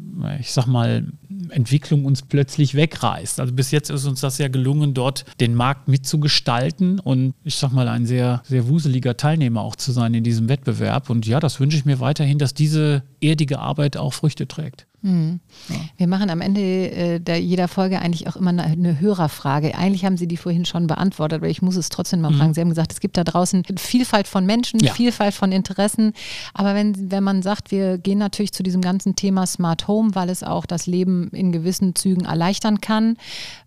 ich 0.40 0.52
sag 0.52 0.66
mal, 0.66 1.06
Entwicklung 1.50 2.04
uns 2.04 2.22
plötzlich 2.22 2.74
wegreißt. 2.74 3.40
Also 3.40 3.52
bis 3.52 3.70
jetzt 3.70 3.90
ist 3.90 4.06
uns 4.06 4.20
das 4.20 4.38
ja 4.38 4.48
gelungen, 4.48 4.94
dort 4.94 5.24
den 5.40 5.54
Markt 5.54 5.88
mitzugestalten 5.88 7.00
und 7.00 7.34
ich 7.44 7.56
sag 7.56 7.72
mal, 7.72 7.88
ein 7.88 8.06
sehr, 8.06 8.42
sehr 8.44 8.68
wuseliger 8.68 9.16
Teilnehmer 9.16 9.62
auch 9.62 9.76
zu 9.76 9.92
sein 9.92 10.14
in 10.14 10.24
diesem 10.24 10.48
Wettbewerb. 10.48 11.10
Und 11.10 11.26
ja, 11.26 11.40
das 11.40 11.60
wünsche 11.60 11.76
ich 11.76 11.84
mir 11.84 12.00
weiterhin, 12.00 12.38
dass 12.38 12.54
diese 12.54 13.02
erdige 13.20 13.58
Arbeit 13.58 13.96
auch 13.96 14.12
Früchte 14.12 14.48
trägt. 14.48 14.86
Mhm. 15.02 15.40
Ja. 15.68 15.76
Wir 15.96 16.06
machen 16.06 16.28
am 16.28 16.40
Ende 16.40 16.60
äh, 16.60 17.20
der, 17.20 17.40
jeder 17.40 17.68
Folge 17.68 18.00
eigentlich 18.00 18.28
auch 18.28 18.36
immer 18.36 18.50
eine, 18.50 18.64
eine, 18.64 19.00
Hörerfrage. 19.00 19.74
Eigentlich 19.74 20.04
haben 20.04 20.18
Sie 20.18 20.28
die 20.28 20.36
vorhin 20.36 20.66
schon 20.66 20.86
beantwortet, 20.86 21.38
aber 21.38 21.48
ich 21.48 21.62
muss 21.62 21.76
es 21.76 21.88
trotzdem 21.88 22.20
mal 22.20 22.30
mhm. 22.30 22.36
fragen. 22.36 22.54
Sie 22.54 22.60
haben 22.60 22.68
gesagt, 22.68 22.92
es 22.92 23.00
gibt 23.00 23.16
da 23.16 23.24
draußen 23.24 23.64
Vielfalt 23.76 24.28
von 24.28 24.44
Menschen, 24.44 24.80
ja. 24.80 24.92
Vielfalt 24.92 25.34
von 25.34 25.52
Interessen. 25.52 26.12
Aber 26.52 26.74
wenn, 26.74 27.10
wenn 27.10 27.24
man 27.24 27.42
sagt, 27.42 27.70
wir 27.70 27.96
gehen 27.96 28.18
natürlich 28.18 28.52
zu 28.52 28.62
diesem 28.62 28.82
ganzen 28.82 29.16
Thema 29.16 29.46
Smart 29.46 29.88
Home, 29.88 30.14
weil 30.14 30.28
es 30.28 30.42
auch 30.42 30.66
das 30.66 30.86
Leben 30.86 31.28
in 31.28 31.52
gewissen 31.52 31.94
Zügen 31.94 32.26
erleichtern 32.26 32.80
kann. 32.80 33.16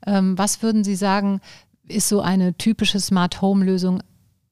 Ähm, 0.05 0.37
was 0.37 0.61
würden 0.61 0.83
Sie 0.83 0.95
sagen, 0.95 1.41
ist 1.87 2.09
so 2.09 2.21
eine 2.21 2.55
typische 2.57 2.99
Smart 2.99 3.41
Home 3.41 3.65
Lösung, 3.65 4.01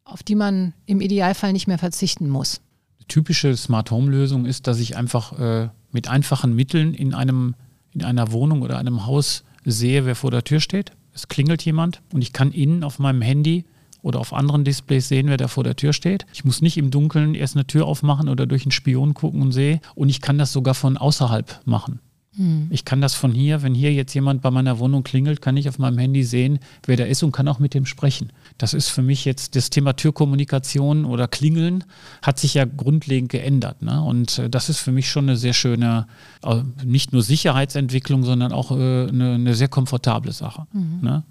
auf 0.03 0.23
die 0.23 0.35
man 0.35 0.73
im 0.87 0.99
Idealfall 0.99 1.53
nicht 1.53 1.67
mehr 1.67 1.77
verzichten 1.77 2.27
muss? 2.27 2.61
Typische 3.07 3.55
Smart 3.55 3.91
Home 3.91 4.11
Lösung 4.11 4.45
ist, 4.45 4.67
dass 4.67 4.79
ich 4.79 4.97
einfach 4.97 5.39
äh, 5.39 5.69
mit 5.91 6.07
einfachen 6.07 6.55
Mitteln 6.55 6.93
in 6.93 7.13
einem 7.13 7.55
in 7.93 8.03
einer 8.03 8.31
Wohnung 8.31 8.61
oder 8.61 8.77
einem 8.77 9.05
Haus 9.05 9.43
sehe, 9.65 10.05
wer 10.05 10.15
vor 10.15 10.31
der 10.31 10.43
Tür 10.43 10.59
steht. 10.59 10.93
Es 11.13 11.27
klingelt 11.27 11.63
jemand 11.63 12.01
und 12.13 12.21
ich 12.21 12.33
kann 12.33 12.51
innen 12.51 12.83
auf 12.83 12.99
meinem 12.99 13.21
Handy 13.21 13.65
oder 14.01 14.19
auf 14.19 14.33
anderen 14.33 14.63
Displays 14.63 15.07
sehen, 15.07 15.27
wer 15.27 15.37
da 15.37 15.47
vor 15.47 15.63
der 15.63 15.75
Tür 15.75 15.93
steht. 15.93 16.25
Ich 16.33 16.45
muss 16.45 16.61
nicht 16.61 16.77
im 16.77 16.89
Dunkeln 16.89 17.35
erst 17.35 17.55
eine 17.55 17.67
Tür 17.67 17.85
aufmachen 17.85 18.29
oder 18.29 18.47
durch 18.47 18.63
einen 18.63 18.71
Spion 18.71 19.13
gucken 19.13 19.41
und 19.41 19.51
sehe. 19.51 19.79
Und 19.93 20.09
ich 20.09 20.21
kann 20.21 20.37
das 20.37 20.51
sogar 20.53 20.73
von 20.73 20.97
außerhalb 20.97 21.61
machen. 21.65 21.99
Mhm. 22.35 22.67
Ich 22.69 22.85
kann 22.85 23.01
das 23.01 23.13
von 23.13 23.33
hier, 23.33 23.61
wenn 23.61 23.75
hier 23.75 23.93
jetzt 23.93 24.13
jemand 24.13 24.41
bei 24.41 24.51
meiner 24.51 24.79
Wohnung 24.79 25.03
klingelt, 25.03 25.41
kann 25.41 25.57
ich 25.57 25.67
auf 25.67 25.79
meinem 25.79 25.97
Handy 25.97 26.23
sehen, 26.23 26.59
wer 26.85 26.97
da 26.97 27.03
ist 27.03 27.23
und 27.23 27.31
kann 27.31 27.47
auch 27.47 27.59
mit 27.59 27.73
dem 27.73 27.85
sprechen. 27.85 28.31
Das 28.57 28.73
ist 28.73 28.89
für 28.89 29.01
mich 29.01 29.25
jetzt 29.25 29.55
das 29.55 29.69
Thema 29.69 29.93
Türkommunikation 29.93 31.05
oder 31.05 31.27
Klingeln 31.27 31.83
hat 32.21 32.39
sich 32.39 32.53
ja 32.53 32.65
grundlegend 32.65 33.31
geändert. 33.31 33.81
Ne? 33.81 34.01
Und 34.01 34.39
äh, 34.39 34.49
das 34.49 34.69
ist 34.69 34.79
für 34.79 34.91
mich 34.91 35.09
schon 35.09 35.25
eine 35.25 35.37
sehr 35.37 35.53
schöne, 35.53 36.07
äh, 36.43 36.61
nicht 36.83 37.13
nur 37.13 37.23
Sicherheitsentwicklung, 37.23 38.23
sondern 38.23 38.51
auch 38.51 38.71
äh, 38.71 39.07
eine, 39.07 39.35
eine 39.35 39.53
sehr 39.55 39.67
komfortable 39.67 40.31
Sache. 40.31 40.67
Mhm. 40.73 40.99
Ne? 41.01 41.23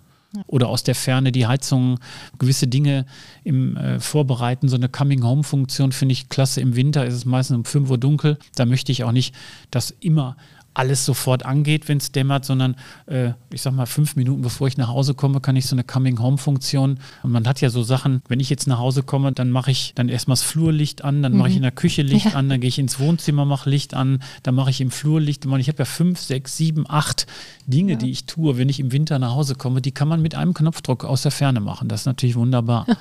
Oder 0.46 0.68
aus 0.68 0.84
der 0.84 0.94
Ferne 0.94 1.32
die 1.32 1.46
Heizung, 1.46 1.98
gewisse 2.38 2.68
Dinge 2.68 3.04
im 3.42 3.76
äh, 3.76 3.98
Vorbereiten. 3.98 4.68
So 4.68 4.76
eine 4.76 4.88
Coming-Home-Funktion 4.88 5.90
finde 5.90 6.12
ich 6.12 6.28
klasse. 6.28 6.60
Im 6.60 6.76
Winter 6.76 7.04
ist 7.04 7.14
es 7.14 7.24
meistens 7.24 7.56
um 7.56 7.64
5 7.64 7.90
Uhr 7.90 7.98
dunkel. 7.98 8.38
Da 8.54 8.64
möchte 8.64 8.92
ich 8.92 9.02
auch 9.02 9.12
nicht, 9.12 9.34
dass 9.72 9.90
immer 9.90 10.36
alles 10.74 11.04
sofort 11.04 11.44
angeht, 11.44 11.88
wenn 11.88 11.98
es 11.98 12.12
dämmert, 12.12 12.44
sondern 12.44 12.76
äh, 13.06 13.32
ich 13.52 13.62
sag 13.62 13.72
mal, 13.72 13.86
fünf 13.86 14.16
Minuten 14.16 14.42
bevor 14.42 14.68
ich 14.68 14.76
nach 14.76 14.88
Hause 14.88 15.14
komme, 15.14 15.40
kann 15.40 15.56
ich 15.56 15.66
so 15.66 15.74
eine 15.74 15.84
Coming-Home-Funktion. 15.84 16.98
Und 17.22 17.30
man 17.32 17.46
hat 17.46 17.60
ja 17.60 17.70
so 17.70 17.82
Sachen, 17.82 18.22
wenn 18.28 18.40
ich 18.40 18.50
jetzt 18.50 18.66
nach 18.66 18.78
Hause 18.78 19.02
komme, 19.02 19.32
dann 19.32 19.50
mache 19.50 19.70
ich 19.70 19.92
dann 19.94 20.08
erstmal 20.08 20.34
das 20.34 20.42
Flurlicht 20.42 21.02
an, 21.02 21.22
dann 21.22 21.32
mhm. 21.32 21.38
mache 21.38 21.48
ich 21.50 21.56
in 21.56 21.62
der 21.62 21.72
Küche 21.72 22.02
Licht 22.02 22.26
ja. 22.26 22.32
an, 22.32 22.48
dann 22.48 22.60
gehe 22.60 22.68
ich 22.68 22.78
ins 22.78 23.00
Wohnzimmer, 23.00 23.44
mache 23.44 23.68
Licht 23.68 23.94
an, 23.94 24.22
dann 24.42 24.54
mache 24.54 24.70
ich 24.70 24.80
im 24.80 24.90
Flur 24.90 25.20
Licht 25.20 25.46
an. 25.46 25.60
Ich 25.60 25.68
habe 25.68 25.78
ja 25.78 25.84
fünf, 25.84 26.20
sechs, 26.20 26.56
sieben, 26.56 26.84
acht 26.88 27.26
Dinge, 27.66 27.92
ja. 27.92 27.98
die 27.98 28.10
ich 28.10 28.26
tue, 28.26 28.56
wenn 28.56 28.68
ich 28.68 28.78
im 28.78 28.92
Winter 28.92 29.18
nach 29.18 29.34
Hause 29.34 29.56
komme, 29.56 29.80
die 29.80 29.92
kann 29.92 30.08
man 30.08 30.22
mit 30.22 30.34
einem 30.34 30.54
Knopfdruck 30.54 31.04
aus 31.04 31.22
der 31.22 31.32
Ferne 31.32 31.60
machen. 31.60 31.88
Das 31.88 32.02
ist 32.02 32.06
natürlich 32.06 32.36
wunderbar. 32.36 32.86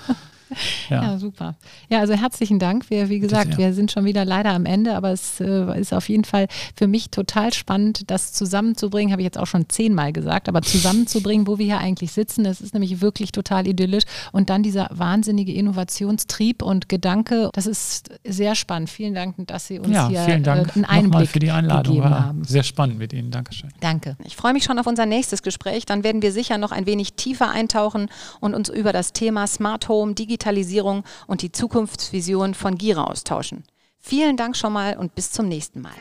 Ja. 0.90 1.04
ja. 1.04 1.18
super. 1.20 1.56
Ja, 1.90 2.00
also 2.00 2.14
herzlichen 2.14 2.60
Dank. 2.60 2.90
Wir, 2.90 3.10
wie 3.10 3.20
gesagt, 3.20 3.58
wir 3.58 3.74
sind 3.74 3.92
schon 3.92 4.06
wieder 4.06 4.26
leider 4.26 4.52
am 4.52 4.66
Ende, 4.66 4.96
aber 4.96 5.12
es 5.12 5.40
äh, 5.40 5.80
ist 5.80 5.94
auf 5.94 6.10
jeden 6.10 6.24
Fall 6.24 6.48
für 6.76 6.88
mich 6.88 7.10
total 7.10 7.54
spannend, 7.54 8.10
das 8.10 8.34
zusammenzubringen, 8.34 9.12
habe 9.12 9.22
ich 9.22 9.26
jetzt 9.26 9.38
auch 9.38 9.48
schon 9.48 9.70
zehnmal 9.70 10.12
gesagt, 10.14 10.50
aber 10.50 10.62
zusammenzubringen, 10.62 11.48
wo 11.48 11.58
wir 11.58 11.66
hier 11.66 11.78
eigentlich 11.78 12.12
sitzen. 12.12 12.44
Das 12.44 12.62
ist 12.62 12.74
nämlich 12.74 13.02
wirklich 13.02 13.32
total 13.32 13.68
idyllisch. 13.68 14.04
Und 14.32 14.50
dann 14.50 14.64
dieser 14.64 14.90
wahnsinnige 14.92 15.54
Innovationstrieb 15.54 16.62
und 16.62 16.90
Gedanke, 16.90 17.50
das 17.54 17.68
ist 17.68 18.10
sehr 18.26 18.56
spannend. 18.56 18.90
Vielen 18.90 19.14
Dank, 19.14 19.36
dass 19.48 19.68
Sie 19.68 19.80
uns 19.80 19.94
ja, 19.94 20.08
hier 20.08 20.22
vielen 20.22 20.44
Dank 20.44 20.70
äh, 20.70 20.72
einen 20.74 20.86
Einblick 20.86 21.30
für 21.30 21.40
die 21.40 21.52
Einladung. 21.52 21.96
gegeben 21.96 22.12
War 22.12 22.26
haben. 22.26 22.44
Sehr 22.44 22.64
spannend 22.64 22.98
mit 22.98 23.14
Ihnen. 23.14 23.32
Dankeschön. 23.32 23.70
Danke. 23.80 24.18
Ich 24.24 24.36
freue 24.36 24.54
mich 24.54 24.64
schon 24.64 24.80
auf 24.80 24.88
unser 24.88 25.06
nächstes 25.06 25.44
Gespräch. 25.44 25.86
Dann 25.86 26.04
werden 26.04 26.22
wir 26.22 26.32
sicher 26.32 26.58
noch 26.58 26.72
ein 26.72 26.86
wenig 26.86 27.14
tiefer 27.14 27.50
eintauchen 27.50 28.10
und 28.40 28.56
uns 28.56 28.70
über 28.70 28.94
das 28.94 29.14
Thema 29.14 29.46
Smart 29.48 29.88
Home, 29.88 30.14
Digital 30.14 30.39
Digitalisierung 30.40 31.04
und 31.28 31.42
die 31.42 31.52
Zukunftsvision 31.52 32.54
von 32.54 32.78
Gira 32.78 33.04
austauschen. 33.04 33.64
Vielen 34.00 34.38
Dank 34.38 34.56
schon 34.56 34.72
mal 34.72 34.98
und 34.98 35.14
bis 35.14 35.32
zum 35.32 35.48
nächsten 35.50 35.82
Mal. 35.82 35.92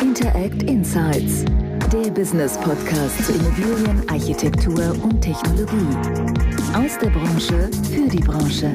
Interact 0.00 0.62
Insights, 0.64 1.44
der 1.92 2.10
Business 2.10 2.58
Podcast 2.58 3.24
zu 3.24 3.32
Immobilien, 3.32 4.08
Architektur 4.10 4.96
und 5.02 5.20
Technologie. 5.20 5.96
Aus 6.74 6.98
der 6.98 7.10
Branche 7.10 7.70
für 7.92 8.08
die 8.08 8.20
Branche. 8.20 8.72